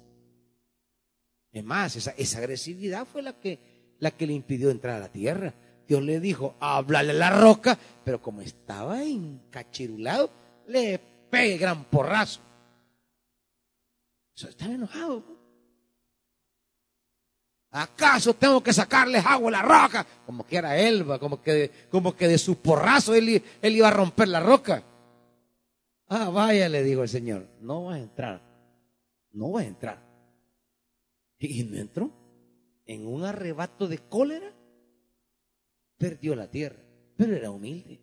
Es 1.52 1.64
más, 1.64 1.96
esa, 1.96 2.12
esa, 2.12 2.38
agresividad 2.38 3.08
fue 3.08 3.24
la 3.24 3.40
que, 3.40 3.75
la 4.00 4.12
que 4.12 4.28
le 4.28 4.34
impidió 4.34 4.70
entrar 4.70 4.96
a 4.98 5.00
la 5.00 5.12
tierra. 5.12 5.54
Dios 5.88 6.02
le 6.02 6.20
dijo, 6.20 6.56
háblale 6.60 7.12
a 7.12 7.16
la 7.16 7.30
roca, 7.30 7.78
pero 8.04 8.22
como 8.22 8.41
estaba 8.41 9.04
encachirulado, 9.04 10.30
le 10.68 11.00
pegue 11.30 11.58
gran 11.58 11.86
porrazo. 11.86 12.41
O 14.34 14.38
sea, 14.38 14.50
estaba 14.50 14.74
enojado. 14.74 15.24
¿Acaso 17.72 18.34
tengo 18.34 18.64
que 18.64 18.72
sacarles 18.72 19.26
agua 19.26 19.50
a 19.50 19.52
la 19.52 19.62
roca? 19.62 20.08
Como 20.26 20.46
que 20.48 20.58
era 20.58 20.78
Elba, 20.78 21.20
como 21.20 21.41
que, 21.41 21.70
como 21.91 22.16
que 22.16 22.28
de 22.28 22.38
su 22.38 22.58
porrazo 22.58 23.14
él, 23.14 23.43
él 23.62 23.76
iba 23.76 23.89
a 23.89 23.91
romper 23.91 24.30
la 24.30 24.39
roca. 24.39 24.82
Ah, 26.08 26.30
vaya, 26.30 26.70
le 26.70 26.84
dijo 26.84 27.04
el 27.04 27.10
Señor, 27.10 27.48
no 27.62 27.86
vas 27.86 27.96
a 27.96 28.00
entrar, 28.00 28.41
no 29.34 29.52
vas 29.52 29.66
a 29.66 29.68
entrar. 29.68 30.00
Y 31.38 31.64
no 31.64 31.78
entró. 31.78 32.25
En 32.86 33.08
un 33.08 33.24
arrebato 33.24 33.88
de 33.88 33.98
cólera, 33.98 34.52
perdió 35.98 36.36
la 36.36 36.50
tierra, 36.50 36.84
pero 37.18 37.36
era 37.36 37.52
humilde. 37.52 38.00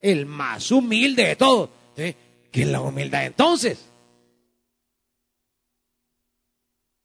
El 0.00 0.26
más 0.26 0.70
humilde 0.70 1.24
de 1.24 1.36
todos. 1.36 1.70
¿Qué 1.94 2.16
es 2.52 2.68
la 2.68 2.80
humildad 2.80 3.26
entonces? 3.26 3.84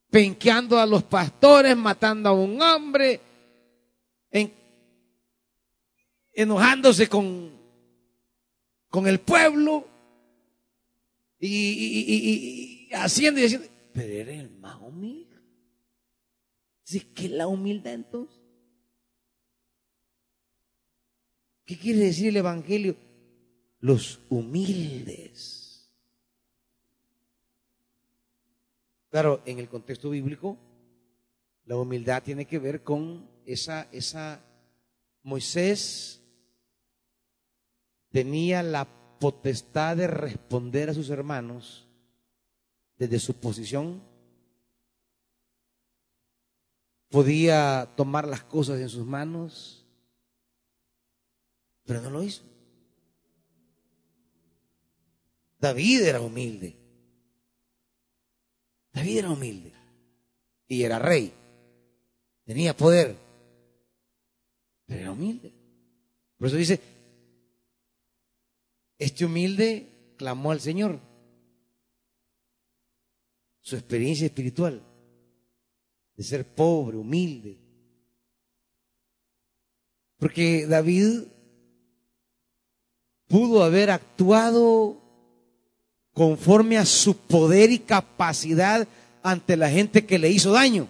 Penqueando 0.10 0.80
a 0.80 0.86
los 0.86 1.04
pastores, 1.04 1.76
matando 1.76 2.30
a 2.30 2.34
un 2.34 2.62
hombre, 2.62 3.20
enojándose 6.34 7.10
con 7.10 7.64
con 8.94 9.08
el 9.08 9.20
pueblo 9.20 9.88
y, 11.40 12.90
haciendo 12.94 13.40
y 13.40 13.46
haciendo. 13.46 13.68
Pero 13.92 14.14
era 14.14 14.34
el 14.34 14.52
más 14.52 14.80
humilde. 14.80 15.33
¿Qué 17.16 17.26
es 17.26 17.32
la 17.32 17.48
humildad 17.48 17.94
entonces? 17.94 18.42
¿Qué 21.66 21.78
quiere 21.78 22.00
decir 22.00 22.28
el 22.28 22.38
Evangelio? 22.38 22.96
Los 23.80 24.20
humildes. 24.30 25.90
Claro, 29.10 29.42
en 29.46 29.60
el 29.60 29.70
contexto 29.70 30.10
bíblico, 30.10 30.58
la 31.66 31.78
humildad 31.78 32.24
tiene 32.24 32.46
que 32.46 32.60
ver 32.60 32.84
con 32.84 33.30
esa, 33.46 33.88
esa 33.92 34.44
Moisés 35.22 36.22
tenía 38.12 38.62
la 38.62 38.88
potestad 39.20 39.98
de 39.98 40.08
responder 40.08 40.90
a 40.90 40.94
sus 40.94 41.10
hermanos 41.10 41.88
desde 42.98 43.20
su 43.20 43.34
posición. 43.36 44.02
Podía 47.14 47.88
tomar 47.96 48.28
las 48.28 48.44
cosas 48.44 48.80
en 48.80 48.90
sus 48.90 49.06
manos, 49.06 49.86
pero 51.86 52.02
no 52.02 52.10
lo 52.10 52.24
hizo. 52.24 52.42
David 55.60 56.02
era 56.02 56.22
humilde. 56.22 56.76
David 58.92 59.20
era 59.20 59.30
humilde 59.30 59.72
y 60.68 60.82
era 60.82 60.98
rey. 60.98 61.32
Tenía 62.46 62.76
poder, 62.76 63.16
pero 64.88 65.02
era 65.02 65.12
humilde. 65.12 65.54
Por 66.40 66.48
eso 66.48 66.58
dice, 66.58 66.82
este 68.98 69.24
humilde 69.24 70.16
clamó 70.18 70.52
al 70.52 70.62
Señor. 70.62 71.00
Su 73.62 73.76
experiencia 73.76 74.26
espiritual 74.26 74.82
de 76.16 76.24
ser 76.24 76.46
pobre, 76.46 76.98
humilde. 76.98 77.60
Porque 80.18 80.68
David 80.68 81.24
pudo 83.28 83.64
haber 83.64 83.90
actuado 83.90 85.02
conforme 86.14 86.78
a 86.78 86.86
su 86.86 87.18
poder 87.18 87.72
y 87.72 87.80
capacidad 87.80 88.88
ante 89.24 89.58
la 89.58 89.70
gente 89.70 90.06
que 90.06 90.20
le 90.20 90.30
hizo 90.30 90.52
daño. 90.52 90.88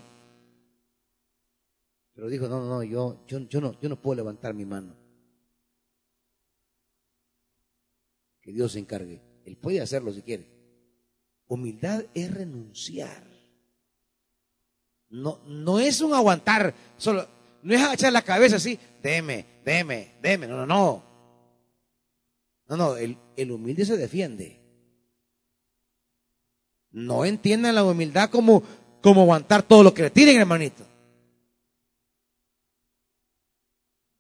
Pero 2.14 2.28
dijo, 2.30 2.48
no, 2.48 2.66
no, 2.66 2.84
yo, 2.84 3.26
yo, 3.28 3.40
yo, 3.40 3.62
no, 3.62 3.80
yo 3.80 3.90
no 3.90 4.00
puedo 4.00 4.18
levantar 4.18 4.54
mi 4.54 4.66
mano. 4.66 4.96
Que 8.42 8.52
Dios 8.52 8.74
se 8.74 8.80
encargue. 8.80 9.22
Él 9.46 9.58
puede 9.58 9.82
hacerlo 9.82 10.14
si 10.14 10.22
quiere. 10.22 10.48
Humildad 11.48 12.06
es 12.14 12.34
renunciar. 12.34 13.33
No, 15.14 15.38
no 15.46 15.80
es 15.80 16.02
un 16.02 16.12
aguantar, 16.16 16.74
solo, 16.98 17.28
no 17.62 17.76
es 17.76 17.80
agachar 17.80 18.12
la 18.12 18.24
cabeza 18.24 18.56
así, 18.56 18.80
deme, 19.04 19.46
deme, 19.64 20.16
deme, 20.24 20.48
no, 20.48 20.58
no, 20.58 20.66
no. 20.66 21.04
No, 22.68 22.78
no, 22.78 22.98
el, 22.98 23.52
humilde 23.52 23.86
se 23.86 23.96
defiende. 23.96 24.60
No 26.90 27.26
entiendan 27.26 27.76
la 27.76 27.84
humildad 27.84 28.32
como, 28.32 28.64
como 29.04 29.22
aguantar 29.22 29.62
todo 29.62 29.84
lo 29.84 29.94
que 29.94 30.02
le 30.02 30.10
tiren, 30.10 30.42
hermanito. 30.42 30.84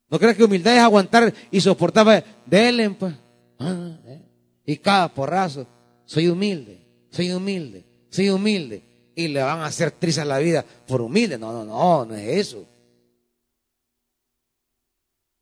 No 0.10 0.20
creas 0.20 0.38
que 0.38 0.44
humildad 0.44 0.76
es 0.76 0.82
aguantar 0.84 1.34
y 1.50 1.60
soportar, 1.60 2.24
denle, 2.46 2.92
pues. 2.92 3.16
Ah, 3.58 3.98
eh. 4.06 4.22
Y 4.64 4.78
cada 4.78 5.12
porrazo, 5.12 5.66
soy 6.06 6.28
humilde, 6.28 6.86
soy 7.10 7.32
humilde, 7.32 7.84
soy 8.12 8.30
humilde. 8.30 8.93
Y 9.16 9.28
le 9.28 9.42
van 9.42 9.60
a 9.60 9.68
hacer 9.68 9.92
trizas 9.92 10.26
la 10.26 10.40
vida 10.40 10.66
por 10.88 11.02
humilde. 11.02 11.38
No, 11.38 11.52
no, 11.52 11.64
no, 11.64 12.06
no 12.06 12.16
es 12.16 12.48
eso. 12.48 12.66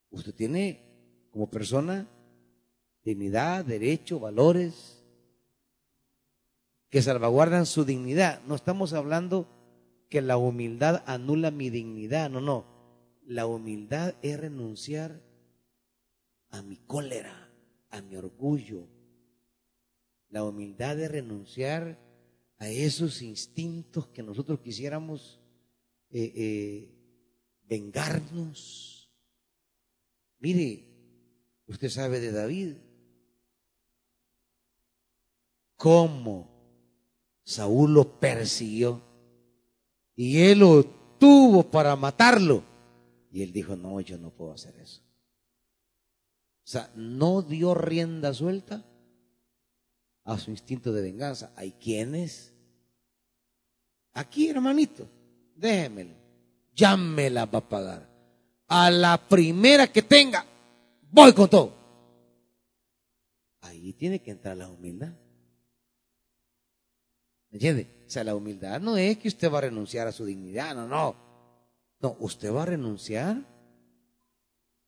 Usted 0.09 0.33
tiene 0.33 0.81
como 1.31 1.49
persona 1.49 2.05
dignidad, 3.03 3.63
derecho, 3.65 4.19
valores 4.19 5.01
que 6.89 7.01
salvaguardan 7.01 7.65
su 7.65 7.85
dignidad. 7.85 8.41
No 8.45 8.55
estamos 8.55 8.93
hablando 8.93 9.47
que 10.09 10.21
la 10.21 10.35
humildad 10.35 11.03
anula 11.05 11.49
mi 11.49 11.69
dignidad, 11.69 12.29
no, 12.29 12.41
no. 12.41 12.65
La 13.25 13.45
humildad 13.45 14.13
es 14.21 14.37
renunciar 14.37 15.21
a 16.49 16.61
mi 16.61 16.75
cólera, 16.75 17.49
a 17.89 18.01
mi 18.01 18.17
orgullo. 18.17 18.87
La 20.27 20.43
humildad 20.43 20.99
es 20.99 21.09
renunciar 21.09 21.97
a 22.61 22.69
esos 22.69 23.23
instintos 23.23 24.07
que 24.09 24.21
nosotros 24.21 24.59
quisiéramos 24.59 25.39
eh, 26.11 26.31
eh, 26.35 26.95
vengarnos. 27.63 29.11
Mire, 30.37 30.85
usted 31.65 31.89
sabe 31.89 32.19
de 32.19 32.31
David. 32.31 32.75
¿Cómo 35.75 36.51
Saúl 37.43 37.95
lo 37.95 38.19
persiguió? 38.19 39.01
Y 40.15 40.41
él 40.41 40.59
lo 40.59 40.85
tuvo 41.17 41.63
para 41.63 41.95
matarlo. 41.95 42.63
Y 43.31 43.41
él 43.41 43.51
dijo, 43.51 43.75
no, 43.75 43.99
yo 44.01 44.19
no 44.19 44.29
puedo 44.29 44.53
hacer 44.53 44.75
eso. 44.77 45.01
O 46.63 46.67
sea, 46.67 46.91
no 46.95 47.41
dio 47.41 47.73
rienda 47.73 48.35
suelta 48.35 48.85
a 50.23 50.37
su 50.37 50.51
instinto 50.51 50.93
de 50.93 51.01
venganza. 51.01 51.51
Hay 51.55 51.71
quienes, 51.71 52.50
aquí 54.13 54.49
hermanito, 54.49 55.07
déjemelo, 55.55 56.15
ya 56.73 56.97
me 56.97 57.29
la 57.29 57.45
va 57.45 57.59
a 57.59 57.69
pagar. 57.69 58.09
A 58.67 58.89
la 58.89 59.17
primera 59.17 59.87
que 59.87 60.01
tenga, 60.01 60.45
voy 61.11 61.33
con 61.33 61.49
todo. 61.49 61.73
Ahí 63.61 63.93
tiene 63.93 64.19
que 64.19 64.31
entrar 64.31 64.57
la 64.57 64.69
humildad. 64.69 65.11
¿Me 67.49 67.57
entiende? 67.57 67.87
O 68.07 68.09
sea, 68.09 68.23
la 68.23 68.35
humildad 68.35 68.79
no 68.79 68.97
es 68.97 69.17
que 69.17 69.27
usted 69.27 69.51
va 69.51 69.59
a 69.59 69.61
renunciar 69.61 70.07
a 70.07 70.11
su 70.11 70.25
dignidad, 70.25 70.73
no, 70.75 70.87
no. 70.87 71.15
No, 71.99 72.15
usted 72.19 72.51
va 72.53 72.63
a 72.63 72.65
renunciar 72.65 73.37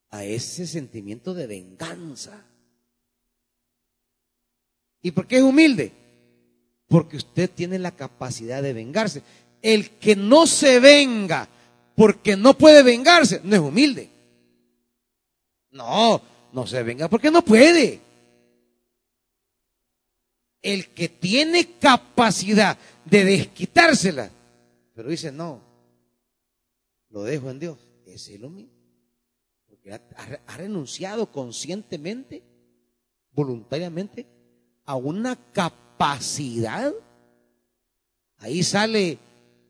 a 0.09 0.23
ese 0.23 0.65
sentimiento 0.65 1.33
de 1.33 1.47
venganza. 1.47 2.45
¿Y 5.01 5.11
por 5.11 5.27
qué 5.27 5.37
es 5.37 5.43
humilde? 5.43 5.91
Porque 6.93 7.17
usted 7.17 7.49
tiene 7.49 7.79
la 7.79 7.89
capacidad 7.89 8.61
de 8.61 8.71
vengarse. 8.71 9.23
El 9.63 9.97
que 9.97 10.15
no 10.15 10.45
se 10.45 10.79
venga 10.79 11.49
porque 11.95 12.37
no 12.37 12.55
puede 12.55 12.83
vengarse, 12.83 13.41
no 13.43 13.55
es 13.55 13.61
humilde. 13.63 14.11
No, 15.71 16.21
no 16.53 16.67
se 16.67 16.83
venga 16.83 17.09
porque 17.09 17.31
no 17.31 17.43
puede. 17.43 17.99
El 20.61 20.89
que 20.89 21.09
tiene 21.09 21.79
capacidad 21.79 22.77
de 23.05 23.25
desquitársela, 23.25 24.29
pero 24.93 25.09
dice, 25.09 25.31
no, 25.31 25.61
lo 27.09 27.23
dejo 27.23 27.49
en 27.49 27.57
Dios. 27.57 27.79
Es 28.05 28.39
lo 28.39 28.51
mismo. 28.51 28.71
Porque 29.67 29.93
ha, 29.93 30.57
renunciado 30.57 31.31
conscientemente, 31.31 32.43
voluntariamente, 33.31 34.27
a 34.85 34.95
una 34.95 35.35
capacidad. 35.35 35.82
Ahí 38.37 38.63
sale 38.63 39.17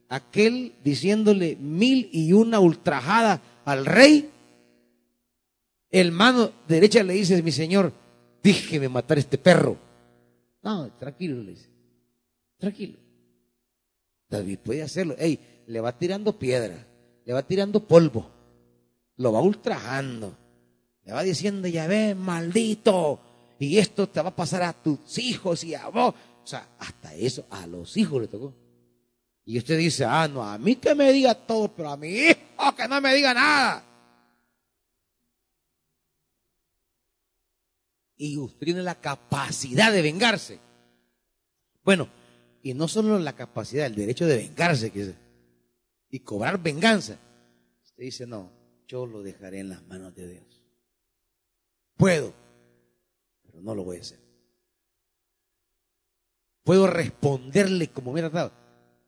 aquel 0.08 0.72
diciéndole 0.82 1.56
mil 1.56 2.08
y 2.12 2.32
una 2.32 2.60
ultrajada 2.60 3.40
al 3.64 3.86
rey. 3.86 4.30
El 5.90 6.10
mano 6.10 6.50
derecha 6.66 7.02
le 7.02 7.14
dice, 7.14 7.40
mi 7.42 7.52
señor, 7.52 7.92
déjeme 8.42 8.88
matar 8.88 9.18
este 9.18 9.38
perro. 9.38 9.76
No, 10.62 10.90
tranquilo, 10.98 11.42
le 11.42 11.52
dice. 11.52 11.68
Tranquilo. 12.58 12.98
David 14.28 14.58
puede 14.58 14.82
hacerlo. 14.82 15.14
Ey, 15.18 15.38
le 15.66 15.80
va 15.80 15.96
tirando 15.96 16.36
piedra 16.36 16.84
le 17.24 17.32
va 17.32 17.42
tirando 17.42 17.80
polvo, 17.80 18.30
lo 19.16 19.32
va 19.32 19.40
ultrajando, 19.40 20.36
le 21.04 21.12
va 21.12 21.22
diciendo, 21.22 21.68
ya 21.68 21.86
ves, 21.86 22.16
maldito, 22.16 23.20
y 23.58 23.78
esto 23.78 24.08
te 24.08 24.20
va 24.20 24.30
a 24.30 24.36
pasar 24.36 24.62
a 24.62 24.72
tus 24.72 25.18
hijos 25.18 25.64
y 25.64 25.74
a 25.74 25.88
vos. 25.88 26.14
O 26.42 26.46
sea, 26.46 26.68
hasta 26.78 27.14
eso 27.14 27.46
a 27.50 27.66
los 27.66 27.96
hijos 27.96 28.20
le 28.20 28.28
tocó. 28.28 28.54
Y 29.46 29.58
usted 29.58 29.78
dice, 29.78 30.04
ah, 30.04 30.26
no, 30.26 30.42
a 30.42 30.56
mí 30.58 30.76
que 30.76 30.94
me 30.94 31.12
diga 31.12 31.34
todo, 31.34 31.68
pero 31.68 31.90
a 31.90 31.96
mi 31.96 32.08
hijo 32.08 32.74
que 32.76 32.88
no 32.88 33.00
me 33.00 33.14
diga 33.14 33.34
nada. 33.34 33.84
Y 38.16 38.38
usted 38.38 38.64
tiene 38.66 38.82
la 38.82 38.94
capacidad 38.94 39.92
de 39.92 40.02
vengarse. 40.02 40.58
Bueno, 41.82 42.08
y 42.62 42.72
no 42.72 42.88
solo 42.88 43.18
la 43.18 43.34
capacidad, 43.34 43.86
el 43.86 43.94
derecho 43.94 44.26
de 44.26 44.36
vengarse, 44.36 44.90
que 44.90 45.14
y 46.10 46.20
cobrar 46.20 46.62
venganza. 46.62 47.18
Usted 47.84 48.04
dice, 48.04 48.26
no, 48.26 48.50
yo 48.86 49.04
lo 49.04 49.22
dejaré 49.22 49.58
en 49.58 49.68
las 49.68 49.82
manos 49.86 50.14
de 50.14 50.28
Dios. 50.28 50.62
Puedo, 51.96 52.32
pero 53.54 53.62
no 53.62 53.74
lo 53.76 53.84
voy 53.84 53.98
a 53.98 54.00
hacer. 54.00 54.18
Puedo 56.64 56.88
responderle 56.88 57.88
como 57.88 58.12
me 58.12 58.20
ha 58.20 58.28
dado, 58.28 58.52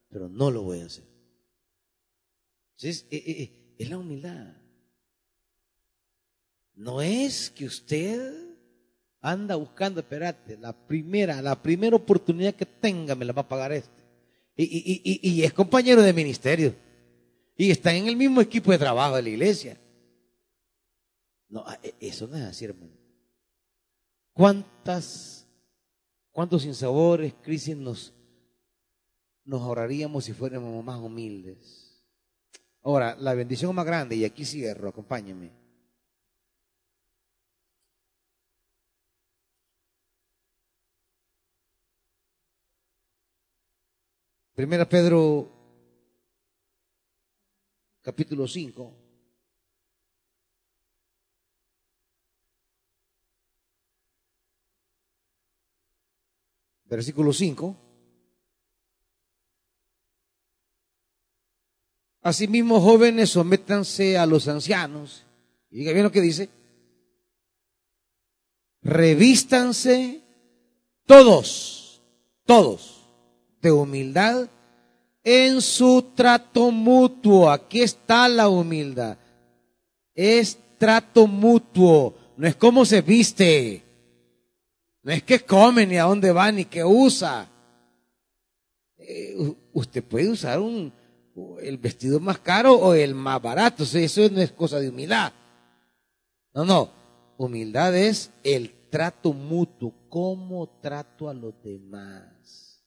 pero 0.09 0.29
no 0.29 0.49
lo 0.49 0.63
voy 0.63 0.79
a 0.79 0.85
hacer. 0.85 1.03
Entonces, 2.77 3.07
eh, 3.11 3.17
eh, 3.17 3.41
eh, 3.41 3.75
es 3.77 3.89
la 3.89 3.97
humildad. 3.97 4.53
No 6.75 7.01
es 7.01 7.49
que 7.49 7.65
usted 7.65 8.55
anda 9.19 9.55
buscando, 9.55 9.99
espérate, 9.99 10.55
la 10.57 10.71
primera, 10.71 11.41
la 11.41 11.61
primera 11.61 11.97
oportunidad 11.97 12.55
que 12.55 12.65
tenga 12.65 13.15
me 13.15 13.25
la 13.25 13.33
va 13.33 13.41
a 13.41 13.49
pagar 13.49 13.73
este. 13.73 14.01
Y, 14.55 14.63
y, 14.63 15.01
y, 15.03 15.29
y 15.29 15.43
es 15.43 15.51
compañero 15.51 16.01
de 16.01 16.13
ministerio 16.13 16.73
y 17.57 17.69
están 17.69 17.95
en 17.95 18.07
el 18.07 18.15
mismo 18.15 18.39
equipo 18.39 18.71
de 18.71 18.77
trabajo 18.77 19.17
de 19.17 19.23
la 19.23 19.29
iglesia. 19.29 19.77
No, 21.49 21.63
ah, 21.67 21.77
e, 21.83 21.95
eso 21.99 22.27
no 22.27 22.37
es 22.37 22.43
así, 22.43 22.63
hermano. 22.63 23.06
¿Cuántas, 24.37 25.47
cuántos 26.31 26.61
sinsabores, 26.61 27.33
crisis 27.41 27.75
nos, 27.75 28.13
nos 29.43 29.63
ahorraríamos 29.63 30.25
si 30.25 30.33
fuéramos 30.33 30.85
más 30.85 30.99
humildes? 30.99 31.99
Ahora, 32.83 33.15
la 33.15 33.33
bendición 33.33 33.73
más 33.73 33.83
grande, 33.83 34.15
y 34.15 34.25
aquí 34.25 34.45
cierro, 34.45 34.89
acompáñenme. 34.89 35.51
Primera 44.53 44.87
Pedro 44.87 45.51
capítulo 48.03 48.47
5. 48.47 49.06
Versículo 56.89 57.33
5. 57.33 57.75
Asimismo, 62.21 62.81
jóvenes, 62.81 63.29
sométanse 63.29 64.17
a 64.17 64.25
los 64.25 64.47
ancianos. 64.47 65.25
Y 65.69 65.77
diga 65.77 65.93
bien 65.93 66.03
lo 66.03 66.11
que 66.11 66.21
dice. 66.21 66.49
Revístanse 68.81 70.21
todos, 71.05 72.01
todos, 72.45 73.01
de 73.61 73.71
humildad 73.71 74.49
en 75.23 75.61
su 75.61 76.01
trato 76.15 76.71
mutuo. 76.71 77.49
Aquí 77.49 77.81
está 77.81 78.29
la 78.29 78.47
humildad. 78.47 79.17
Es 80.13 80.57
trato 80.77 81.27
mutuo. 81.27 82.15
No 82.37 82.47
es 82.47 82.55
cómo 82.55 82.85
se 82.85 83.01
viste. 83.01 83.86
No 85.07 85.13
es 85.13 85.23
que 85.23 85.39
come, 85.39 85.87
ni 85.87 85.95
a 85.95 86.03
dónde 86.03 86.33
va, 86.33 86.51
ni 86.51 86.65
qué 86.65 86.83
usa. 86.83 87.47
Eh, 88.97 89.37
usted 89.71 90.03
puede 90.03 90.27
usar 90.29 90.59
el 90.59 91.77
vestido 91.77 92.19
más 92.19 92.39
caro 92.39 92.73
o 92.73 92.93
el 92.93 93.15
más 93.15 93.41
barato. 93.41 93.83
Eso 93.83 94.29
no 94.29 94.41
es 94.41 94.51
cosa 94.51 94.81
de 94.81 94.89
humildad. 94.89 95.31
No, 96.53 96.65
no. 96.65 96.89
Humildad 97.37 97.95
es 97.95 98.31
el 98.43 98.89
trato 98.89 99.31
mutuo. 99.31 99.93
¿Cómo 100.09 100.67
trato 100.81 101.29
a 101.29 101.33
los 101.33 101.53
demás? 101.63 102.83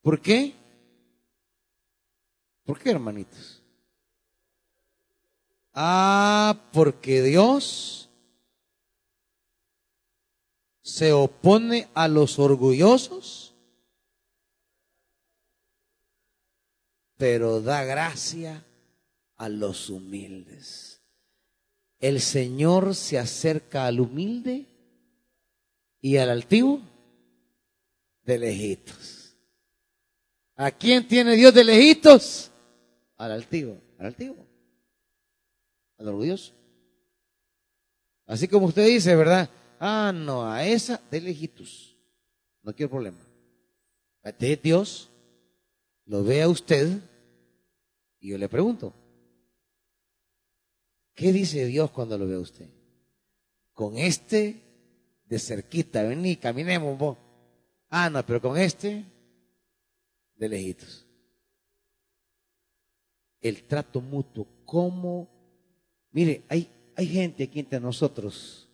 ¿Por 0.00 0.20
qué? 0.20 0.54
¿Por 2.64 2.78
qué, 2.78 2.92
hermanitos? 2.92 3.60
Ah, 5.74 6.56
porque 6.72 7.20
Dios 7.20 8.01
se 10.82 11.12
opone 11.12 11.88
a 11.94 12.08
los 12.08 12.38
orgullosos, 12.38 13.54
pero 17.16 17.62
da 17.62 17.84
gracia 17.84 18.64
a 19.36 19.48
los 19.48 19.88
humildes. 19.88 21.00
El 22.00 22.20
Señor 22.20 22.96
se 22.96 23.18
acerca 23.18 23.86
al 23.86 24.00
humilde 24.00 24.66
y 26.00 26.16
al 26.16 26.30
altivo 26.30 26.80
de 28.24 28.38
lejitos. 28.38 29.36
¿A 30.56 30.72
quién 30.72 31.06
tiene 31.06 31.36
Dios 31.36 31.54
de 31.54 31.62
lejitos? 31.62 32.50
Al 33.16 33.30
altivo, 33.30 33.80
al 33.98 34.06
altivo, 34.06 34.44
al 35.98 36.08
orgulloso. 36.08 36.52
Así 38.26 38.48
como 38.48 38.66
usted 38.66 38.86
dice, 38.86 39.14
¿verdad? 39.14 39.48
Ah, 39.84 40.12
no, 40.14 40.48
a 40.48 40.64
esa 40.64 41.02
de 41.10 41.20
lejitos. 41.20 41.98
No 42.62 42.72
quiero 42.72 42.88
problema. 42.88 43.18
Este 44.22 44.54
Dios 44.54 45.10
lo 46.04 46.22
ve 46.22 46.40
a 46.40 46.48
usted 46.48 47.00
y 48.20 48.30
yo 48.30 48.38
le 48.38 48.48
pregunto, 48.48 48.94
¿qué 51.16 51.32
dice 51.32 51.66
Dios 51.66 51.90
cuando 51.90 52.16
lo 52.16 52.28
ve 52.28 52.36
a 52.36 52.38
usted? 52.38 52.68
Con 53.72 53.98
este 53.98 54.62
de 55.24 55.38
cerquita, 55.40 56.04
vení, 56.04 56.36
caminemos 56.36 56.96
vos. 56.96 57.18
Ah, 57.88 58.08
no, 58.08 58.24
pero 58.24 58.40
con 58.40 58.56
este 58.56 59.04
de 60.36 60.48
lejitos. 60.48 61.04
El 63.40 63.64
trato 63.64 64.00
mutuo, 64.00 64.46
¿cómo? 64.64 65.28
Mire, 66.12 66.44
hay, 66.48 66.70
hay 66.94 67.08
gente 67.08 67.42
aquí 67.42 67.58
entre 67.58 67.80
nosotros 67.80 68.68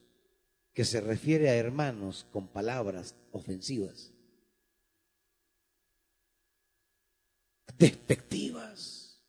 que 0.79 0.85
se 0.85 1.01
refiere 1.01 1.49
a 1.49 1.57
hermanos 1.57 2.25
con 2.31 2.47
palabras 2.47 3.17
ofensivas, 3.33 4.13
despectivas. 7.77 9.21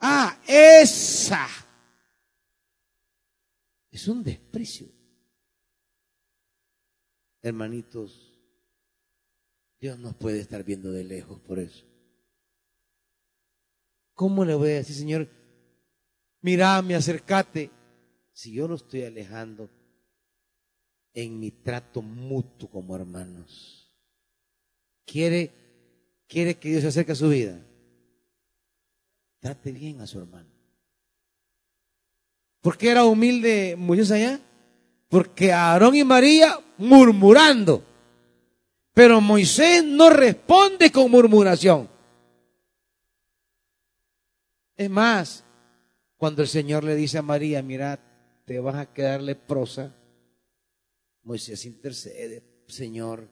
Ah, 0.00 0.36
esa 0.44 1.46
es 3.92 4.08
un 4.08 4.24
desprecio. 4.24 4.88
Hermanitos, 7.42 8.36
Dios 9.78 10.00
nos 10.00 10.16
puede 10.16 10.40
estar 10.40 10.64
viendo 10.64 10.90
de 10.90 11.04
lejos 11.04 11.38
por 11.42 11.60
eso. 11.60 11.86
¿Cómo 14.14 14.44
le 14.44 14.56
voy 14.56 14.70
a 14.70 14.74
decir, 14.74 14.96
Señor? 14.96 15.41
Mirame, 16.42 16.94
acercate. 16.94 17.70
Si 18.32 18.52
yo 18.52 18.68
lo 18.68 18.74
estoy 18.74 19.04
alejando 19.04 19.70
en 21.14 21.38
mi 21.38 21.50
trato 21.50 22.02
mutuo 22.02 22.68
como 22.70 22.94
hermanos, 22.96 23.92
quiere, 25.04 25.50
quiere 26.28 26.56
que 26.58 26.70
Dios 26.70 26.82
se 26.82 26.88
acerque 26.88 27.12
a 27.12 27.16
su 27.16 27.28
vida. 27.28 27.60
Trate 29.40 29.72
bien 29.72 30.00
a 30.00 30.06
su 30.06 30.18
hermano. 30.18 30.48
¿Por 32.60 32.78
qué 32.78 32.90
era 32.90 33.04
humilde 33.04 33.74
Moisés 33.76 34.12
allá? 34.12 34.40
Porque 35.08 35.52
Aarón 35.52 35.96
y 35.96 36.04
María 36.04 36.58
murmurando. 36.78 37.84
Pero 38.94 39.20
Moisés 39.20 39.84
no 39.84 40.10
responde 40.10 40.92
con 40.92 41.10
murmuración. 41.10 41.88
Es 44.76 44.88
más, 44.88 45.44
cuando 46.22 46.42
el 46.42 46.46
Señor 46.46 46.84
le 46.84 46.94
dice 46.94 47.18
a 47.18 47.22
María, 47.22 47.60
mira, 47.62 47.98
te 48.44 48.60
vas 48.60 48.76
a 48.76 48.92
quedar 48.92 49.20
leprosa, 49.20 49.92
Moisés 51.24 51.66
intercede, 51.66 52.44
Señor, 52.68 53.28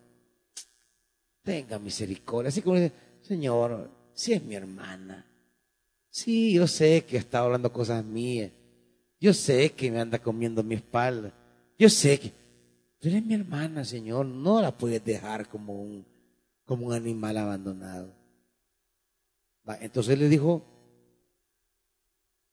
tenga 1.41 1.78
misericordia. 1.78 2.49
Así 2.49 2.62
como 2.62 2.74
dice, 2.74 2.93
Señor, 3.20 3.88
si 4.12 4.32
es 4.32 4.43
mi 4.43 4.57
hermana, 4.57 5.24
sí, 6.09 6.53
yo 6.55 6.66
sé 6.66 7.05
que 7.05 7.16
está 7.16 7.38
hablando 7.38 7.72
cosas 7.72 8.05
mías, 8.05 8.51
yo 9.20 9.32
sé 9.34 9.70
que 9.70 9.88
me 9.93 10.01
anda 10.01 10.18
comiendo 10.18 10.64
mi 10.64 10.74
espalda, 10.74 11.32
yo 11.78 11.88
sé 11.88 12.18
que, 12.18 12.32
pero 12.99 13.16
es 13.16 13.24
mi 13.24 13.34
hermana, 13.34 13.84
Señor, 13.84 14.26
no 14.26 14.61
la 14.61 14.76
puedes 14.76 15.05
dejar 15.05 15.49
como 15.49 15.80
un, 15.80 16.05
como 16.64 16.88
un 16.88 16.93
animal 16.93 17.36
abandonado. 17.36 18.12
entonces 19.80 20.18
le 20.18 20.28
dijo, 20.28 20.70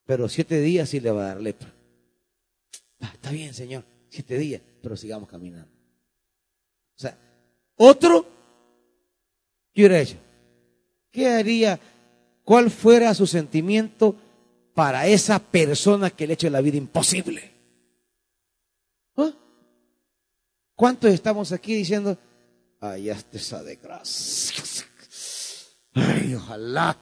pero 0.07 0.29
siete 0.29 0.61
días 0.61 0.89
sí 0.89 1.01
le 1.01 1.11
va 1.11 1.25
a 1.25 1.27
dar 1.27 1.41
lepra. 1.41 1.71
Ah, 3.01 3.11
está 3.13 3.29
bien, 3.29 3.53
Señor, 3.53 3.83
siete 4.09 4.37
días, 4.37 4.61
pero 4.81 4.95
sigamos 4.95 5.29
caminando. 5.29 5.69
O 6.95 6.99
sea, 6.99 7.15
otro, 7.75 8.25
¿qué 9.73 9.81
hubiera 9.81 9.99
hecho? 9.99 10.17
¿Qué 11.11 11.27
haría? 11.27 11.77
¿Cuál 12.43 12.71
fuera 12.71 13.13
su 13.13 13.27
sentimiento 13.27 14.15
para 14.73 15.07
esa 15.07 15.39
persona 15.39 16.09
que 16.09 16.25
le 16.25 16.33
ha 16.33 16.35
hecho 16.35 16.49
la 16.49 16.61
vida 16.61 16.77
imposible? 16.77 17.51
¿Ah? 19.17 19.33
¿Cuántos 20.73 21.11
estamos 21.11 21.51
aquí 21.51 21.75
diciendo, 21.75 22.17
ay, 22.79 23.09
hasta 23.09 23.37
esa 23.37 23.61
desgracia? 23.61 24.85
Ay, 25.93 26.33
ojalá 26.33 26.97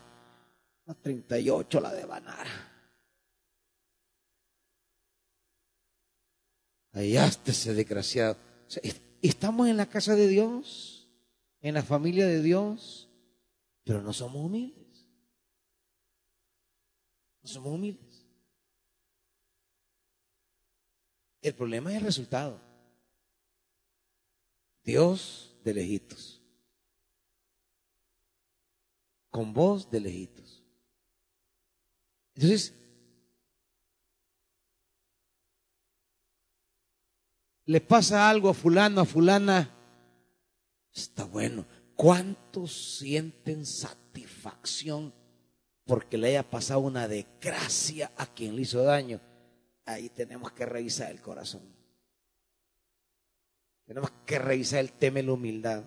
a 0.87 0.93
38 0.95 1.79
la 1.81 1.93
devanara. 1.93 2.74
Hallaste 6.95 7.51
ese 7.51 7.73
desgraciado. 7.73 8.37
estamos 9.21 9.67
en 9.67 9.75
la 9.75 9.85
casa 9.85 10.15
de 10.15 10.29
Dios, 10.29 11.09
en 11.59 11.73
la 11.73 11.83
familia 11.83 12.25
de 12.25 12.41
Dios, 12.41 13.09
pero 13.83 14.01
no 14.01 14.13
somos 14.13 14.45
humildes. 14.45 15.05
No 17.43 17.49
somos 17.49 17.73
humildes. 17.73 18.25
El 21.41 21.53
problema 21.53 21.91
es 21.91 21.97
el 21.97 22.05
resultado. 22.05 22.61
Dios 24.81 25.53
de 25.65 25.73
lejitos. 25.73 26.41
Con 29.29 29.53
voz 29.53 29.91
de 29.91 29.99
lejitos. 29.99 30.63
Entonces, 32.35 32.73
le 37.65 37.81
pasa 37.81 38.29
algo 38.29 38.49
a 38.49 38.53
fulano, 38.53 39.01
a 39.01 39.05
fulana, 39.05 39.69
está 40.93 41.25
bueno. 41.25 41.65
¿Cuántos 41.95 42.97
sienten 42.97 43.65
satisfacción 43.65 45.13
porque 45.85 46.17
le 46.17 46.29
haya 46.29 46.49
pasado 46.49 46.81
una 46.81 47.07
desgracia 47.07 48.11
a 48.17 48.25
quien 48.27 48.55
le 48.55 48.63
hizo 48.63 48.83
daño? 48.83 49.19
Ahí 49.85 50.09
tenemos 50.09 50.51
que 50.51 50.65
revisar 50.65 51.11
el 51.11 51.21
corazón. 51.21 51.61
Tenemos 53.85 54.11
que 54.25 54.39
revisar 54.39 54.79
el 54.79 54.91
tema 54.91 55.17
de 55.17 55.23
la 55.23 55.33
humildad. 55.33 55.83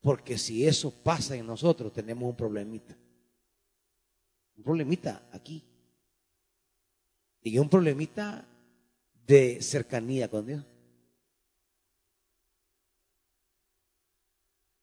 Porque 0.00 0.36
si 0.36 0.66
eso 0.66 0.90
pasa 0.90 1.34
en 1.36 1.46
nosotros, 1.46 1.92
tenemos 1.92 2.28
un 2.28 2.36
problemita. 2.36 2.96
Un 4.56 4.64
problemita 4.64 5.28
aquí. 5.32 5.64
Y 7.40 7.58
un 7.58 7.68
problemita 7.68 8.46
de 9.26 9.62
cercanía 9.62 10.28
con 10.28 10.46
Dios. 10.46 10.64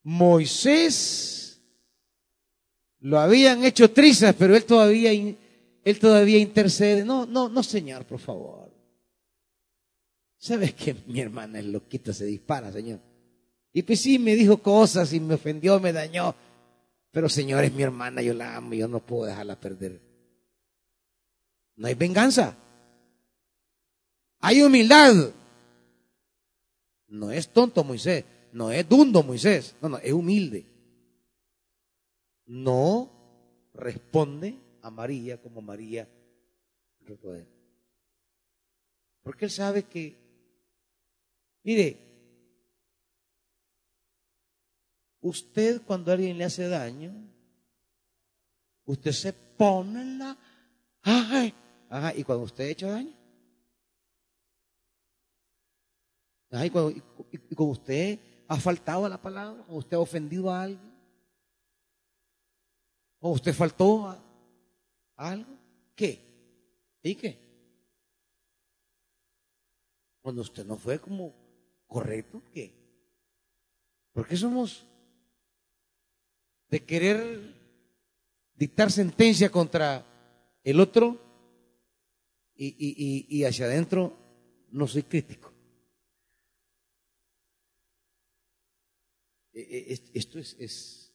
Moisés 0.04 1.62
lo 3.02 3.20
habían 3.20 3.64
hecho 3.64 3.92
trizas, 3.92 4.36
pero 4.38 4.56
él 4.56 4.66
todavía, 4.66 5.12
él 5.12 6.00
todavía 6.00 6.38
intercede. 6.38 7.06
No, 7.06 7.26
no, 7.26 7.50
no, 7.50 7.64
Señor, 7.64 8.06
por 8.06 8.20
favor. 8.20 8.72
¿Sabes 10.38 10.74
que 10.74 10.96
mi 11.08 11.20
hermana 11.20 11.60
es 11.60 11.66
loquita, 11.66 12.14
se 12.14 12.26
dispara, 12.26 12.72
Señor? 12.72 13.00
Y 13.72 13.84
pues 13.84 14.00
sí, 14.00 14.18
me 14.18 14.36
dijo 14.36 14.58
cosas 14.58 15.14
y 15.14 15.20
me 15.20 15.36
ofendió, 15.36 15.80
me 15.80 15.94
dañó. 15.94 16.34
Pero 17.12 17.30
Señor, 17.30 17.64
es 17.64 17.74
mi 17.74 17.84
hermana, 17.84 18.22
yo 18.22 18.34
la 18.34 18.56
amo, 18.56 18.74
yo 18.74 18.88
no 18.88 19.00
puedo 19.00 19.26
dejarla 19.26 19.60
perder. 19.60 20.02
No 21.76 21.88
hay 21.88 21.94
venganza. 21.94 22.56
Hay 24.40 24.62
humildad. 24.62 25.34
No 27.08 27.32
es 27.32 27.50
tonto 27.50 27.84
Moisés, 27.84 28.24
no 28.54 28.72
es 28.72 28.88
dundo 28.88 29.24
Moisés, 29.24 29.76
no, 29.82 29.90
no, 29.90 29.98
es 29.98 30.14
humilde. 30.14 30.66
No 32.46 33.10
responde 33.74 34.58
a 34.82 34.90
María 34.90 35.42
como 35.42 35.62
María 35.62 36.08
Porque 39.24 39.46
él 39.46 39.52
sabe 39.52 39.84
que, 39.84 40.16
mire, 41.64 41.98
usted 45.22 45.82
cuando 45.82 46.12
alguien 46.12 46.38
le 46.38 46.46
hace 46.46 46.68
daño, 46.68 47.12
usted 48.86 49.12
se 49.12 49.34
pone 49.34 50.02
en 50.02 50.20
la... 50.20 50.38
Ay, 51.02 51.54
ajá, 51.90 52.16
y 52.16 52.24
cuando 52.24 52.46
usted 52.46 52.66
echa 52.66 52.90
daño, 52.90 53.19
y, 56.52 56.70
cuando, 56.70 57.02
usted 57.58 58.20
ha 58.48 58.58
faltado 58.58 59.06
a 59.06 59.10
la 59.10 59.22
palabra, 59.22 59.64
o 59.68 59.78
usted 59.78 59.98
ha 59.98 60.00
ofendido 60.00 60.52
a 60.52 60.64
alguien, 60.64 60.92
o 63.20 63.32
usted 63.32 63.54
faltó 63.54 64.08
a, 64.08 64.24
algo, 65.16 65.52
¿qué? 65.96 66.20
¿Y 67.04 67.16
qué? 67.16 67.38
Cuando 70.22 70.42
usted 70.42 70.66
no 70.66 70.76
fue 70.76 71.00
como 71.00 71.34
correcto, 71.88 72.42
¿qué? 72.52 72.74
Porque 74.12 74.36
somos 74.36 74.86
de 76.70 76.84
querer 76.84 77.56
dictar 78.56 78.92
sentencia 78.92 79.52
contra 79.52 80.06
el 80.64 80.80
otro 80.80 81.18
y 82.56 83.44
hacia 83.46 83.66
adentro 83.66 84.18
no 84.72 84.88
soy 84.88 85.04
crítico. 85.04 85.49
Esto 90.14 90.40
es, 90.40 90.56
es 90.60 91.14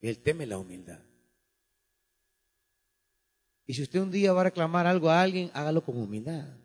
el 0.00 0.18
tema 0.22 0.40
de 0.40 0.46
la 0.46 0.58
humildad. 0.58 1.02
Y 3.66 3.74
si 3.74 3.82
usted 3.82 4.00
un 4.00 4.10
día 4.10 4.32
va 4.32 4.40
a 4.40 4.44
reclamar 4.44 4.86
algo 4.86 5.10
a 5.10 5.20
alguien, 5.20 5.50
hágalo 5.52 5.84
con 5.84 5.96
humildad. 5.98 6.56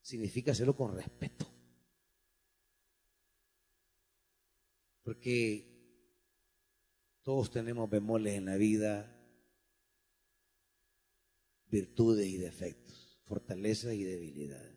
Significa 0.00 0.52
hacerlo 0.52 0.74
con 0.74 0.94
respeto. 0.94 1.46
Porque 5.02 5.68
todos 7.22 7.50
tenemos 7.50 7.90
bemoles 7.90 8.34
en 8.34 8.46
la 8.46 8.56
vida, 8.56 9.14
virtudes 11.66 12.26
y 12.26 12.38
defectos, 12.38 13.20
fortalezas 13.24 13.92
y 13.94 14.04
debilidades 14.04 14.71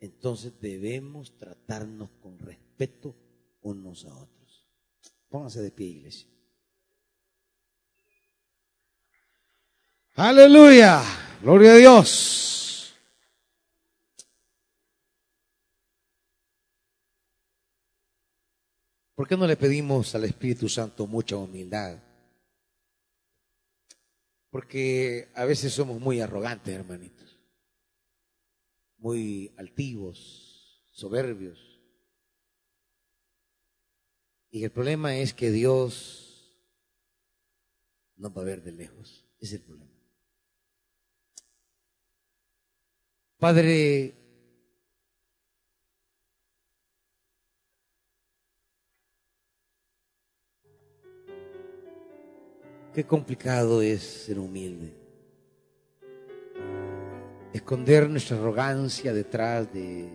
entonces 0.00 0.60
debemos 0.60 1.36
tratarnos 1.38 2.10
con 2.22 2.38
respeto 2.38 3.14
unos 3.62 4.04
a 4.04 4.14
otros. 4.14 4.66
Pónganse 5.28 5.60
de 5.60 5.70
pie, 5.70 5.86
iglesia. 5.86 6.28
Aleluya, 10.14 11.02
gloria 11.42 11.72
a 11.72 11.76
Dios. 11.76 12.94
¿Por 19.14 19.26
qué 19.26 19.36
no 19.36 19.46
le 19.48 19.56
pedimos 19.56 20.14
al 20.14 20.24
Espíritu 20.24 20.68
Santo 20.68 21.06
mucha 21.08 21.36
humildad? 21.36 21.98
Porque 24.50 25.28
a 25.34 25.44
veces 25.44 25.72
somos 25.72 26.00
muy 26.00 26.20
arrogantes, 26.20 26.72
hermanitos 26.72 27.27
muy 28.98 29.54
altivos, 29.56 30.84
soberbios. 30.92 31.80
Y 34.50 34.64
el 34.64 34.70
problema 34.70 35.16
es 35.16 35.34
que 35.34 35.50
Dios 35.50 36.54
no 38.16 38.32
va 38.32 38.42
a 38.42 38.44
ver 38.44 38.62
de 38.62 38.72
lejos. 38.72 39.24
Es 39.38 39.52
el 39.52 39.62
problema. 39.62 39.92
Padre, 43.38 44.14
qué 52.92 53.06
complicado 53.06 53.80
es 53.80 54.02
ser 54.02 54.40
humilde 54.40 54.97
esconder 57.52 58.08
nuestra 58.08 58.36
arrogancia 58.36 59.12
detrás 59.12 59.72
de, 59.72 60.10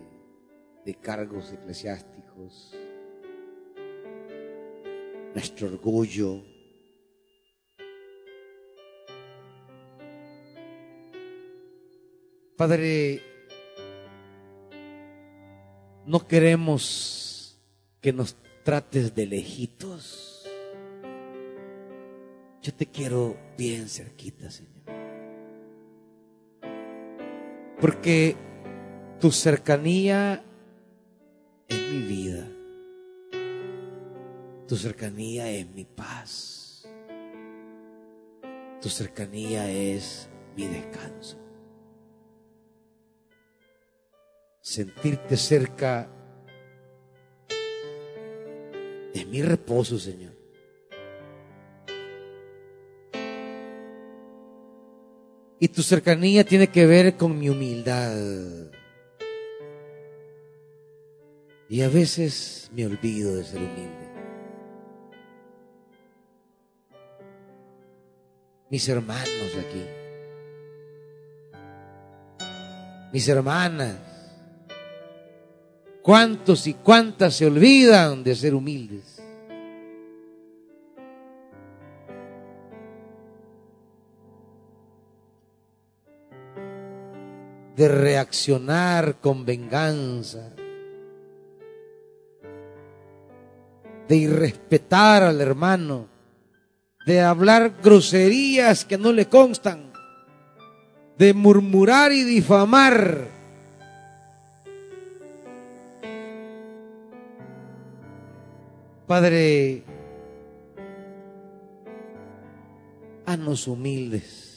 cargos 1.01 1.51
eclesiásticos, 1.51 2.75
nuestro 5.33 5.67
orgullo. 5.67 6.43
Padre, 12.55 13.21
no 16.05 16.27
queremos 16.27 17.59
que 17.99 18.13
nos 18.13 18.35
trates 18.63 19.15
de 19.15 19.25
lejitos. 19.25 20.47
Yo 22.61 22.73
te 22.73 22.85
quiero 22.85 23.35
bien 23.57 23.89
cerquita, 23.89 24.49
Señor. 24.51 25.02
Porque 27.83 28.37
tu 29.19 29.29
cercanía 29.29 30.41
es 31.67 31.81
mi 31.91 31.99
vida. 31.99 32.47
Tu 34.69 34.77
cercanía 34.77 35.49
es 35.49 35.69
mi 35.69 35.83
paz. 35.83 36.87
Tu 38.81 38.87
cercanía 38.87 39.69
es 39.69 40.29
mi 40.55 40.65
descanso. 40.67 41.37
Sentirte 44.61 45.35
cerca 45.35 46.07
es 49.13 49.27
mi 49.27 49.41
reposo, 49.41 49.99
Señor. 49.99 50.42
Y 55.63 55.69
tu 55.69 55.81
cercanía 55.81 56.43
tiene 56.43 56.67
que 56.67 56.85
ver 56.85 57.15
con 57.15 57.39
mi 57.39 57.47
humildad. 57.47 58.17
Y 61.69 61.81
a 61.81 61.87
veces 61.87 62.69
me 62.73 62.85
olvido 62.85 63.33
de 63.37 63.45
ser 63.45 63.59
humilde. 63.59 64.09
Mis 68.69 68.89
hermanos 68.89 69.55
aquí. 69.57 69.85
Mis 73.13 73.25
hermanas. 73.29 73.95
¿Cuántos 76.01 76.67
y 76.67 76.73
cuántas 76.73 77.35
se 77.37 77.45
olvidan 77.45 78.21
de 78.21 78.35
ser 78.35 78.53
humildes? 78.53 79.12
De 87.83 87.89
reaccionar 87.89 89.15
con 89.19 89.43
venganza, 89.43 90.53
de 94.07 94.15
irrespetar 94.15 95.21
al 95.23 95.41
hermano, 95.41 96.07
de 97.05 97.19
hablar 97.19 97.73
groserías 97.83 98.85
que 98.85 98.97
no 98.97 99.11
le 99.11 99.25
constan, 99.25 99.91
de 101.17 101.33
murmurar 101.33 102.13
y 102.13 102.23
difamar. 102.23 103.27
Padre, 109.05 109.83
haznos 113.25 113.67
humildes 113.67 114.52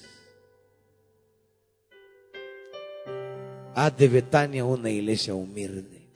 Haz 3.79 3.95
de 3.99 4.09
Betania 4.09 4.65
una 4.65 4.89
iglesia 4.89 5.35
humilde. 5.35 6.09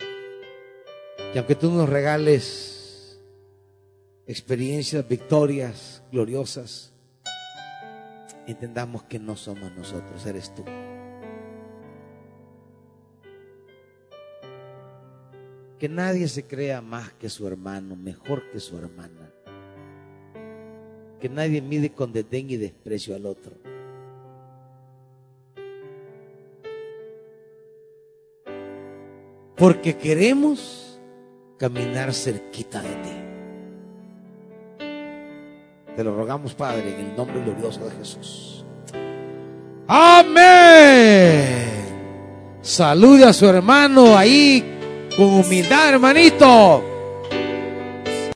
Que 1.31 1.39
aunque 1.39 1.55
tú 1.55 1.71
nos 1.71 1.91
regales 1.91 3.21
experiencias, 4.27 5.07
victorias 5.07 6.03
gloriosas, 6.11 6.95
entendamos 8.47 9.03
que 9.03 9.19
no 9.19 9.37
somos 9.37 9.71
nosotros, 9.73 10.25
eres 10.25 10.55
tú. 10.55 10.65
Que 15.79 15.91
nadie 15.91 16.29
se 16.29 16.45
crea 16.45 16.81
más 16.81 17.13
que 17.13 17.29
su 17.29 17.47
hermano, 17.47 17.95
mejor 17.95 18.51
que 18.51 18.59
su 18.59 18.79
hermana. 18.79 19.35
Que 21.21 21.29
nadie 21.29 21.61
mide 21.61 21.93
con 21.93 22.11
detén 22.11 22.49
y 22.49 22.57
desprecio 22.57 23.15
al 23.15 23.27
otro. 23.27 23.53
Porque 29.61 29.95
queremos 29.95 30.99
caminar 31.59 32.15
cerquita 32.15 32.81
de 32.81 32.89
ti. 32.89 33.11
Te 35.95 36.03
lo 36.03 36.17
rogamos, 36.17 36.55
Padre, 36.55 36.95
en 36.95 37.11
el 37.11 37.15
nombre 37.15 37.43
glorioso 37.45 37.85
de 37.85 37.91
Jesús. 37.91 38.65
Amén. 39.87 41.69
Salude 42.63 43.27
a 43.27 43.35
su 43.35 43.47
hermano 43.47 44.17
ahí 44.17 44.65
con 45.15 45.27
humildad, 45.27 45.91
hermanito. 45.91 46.90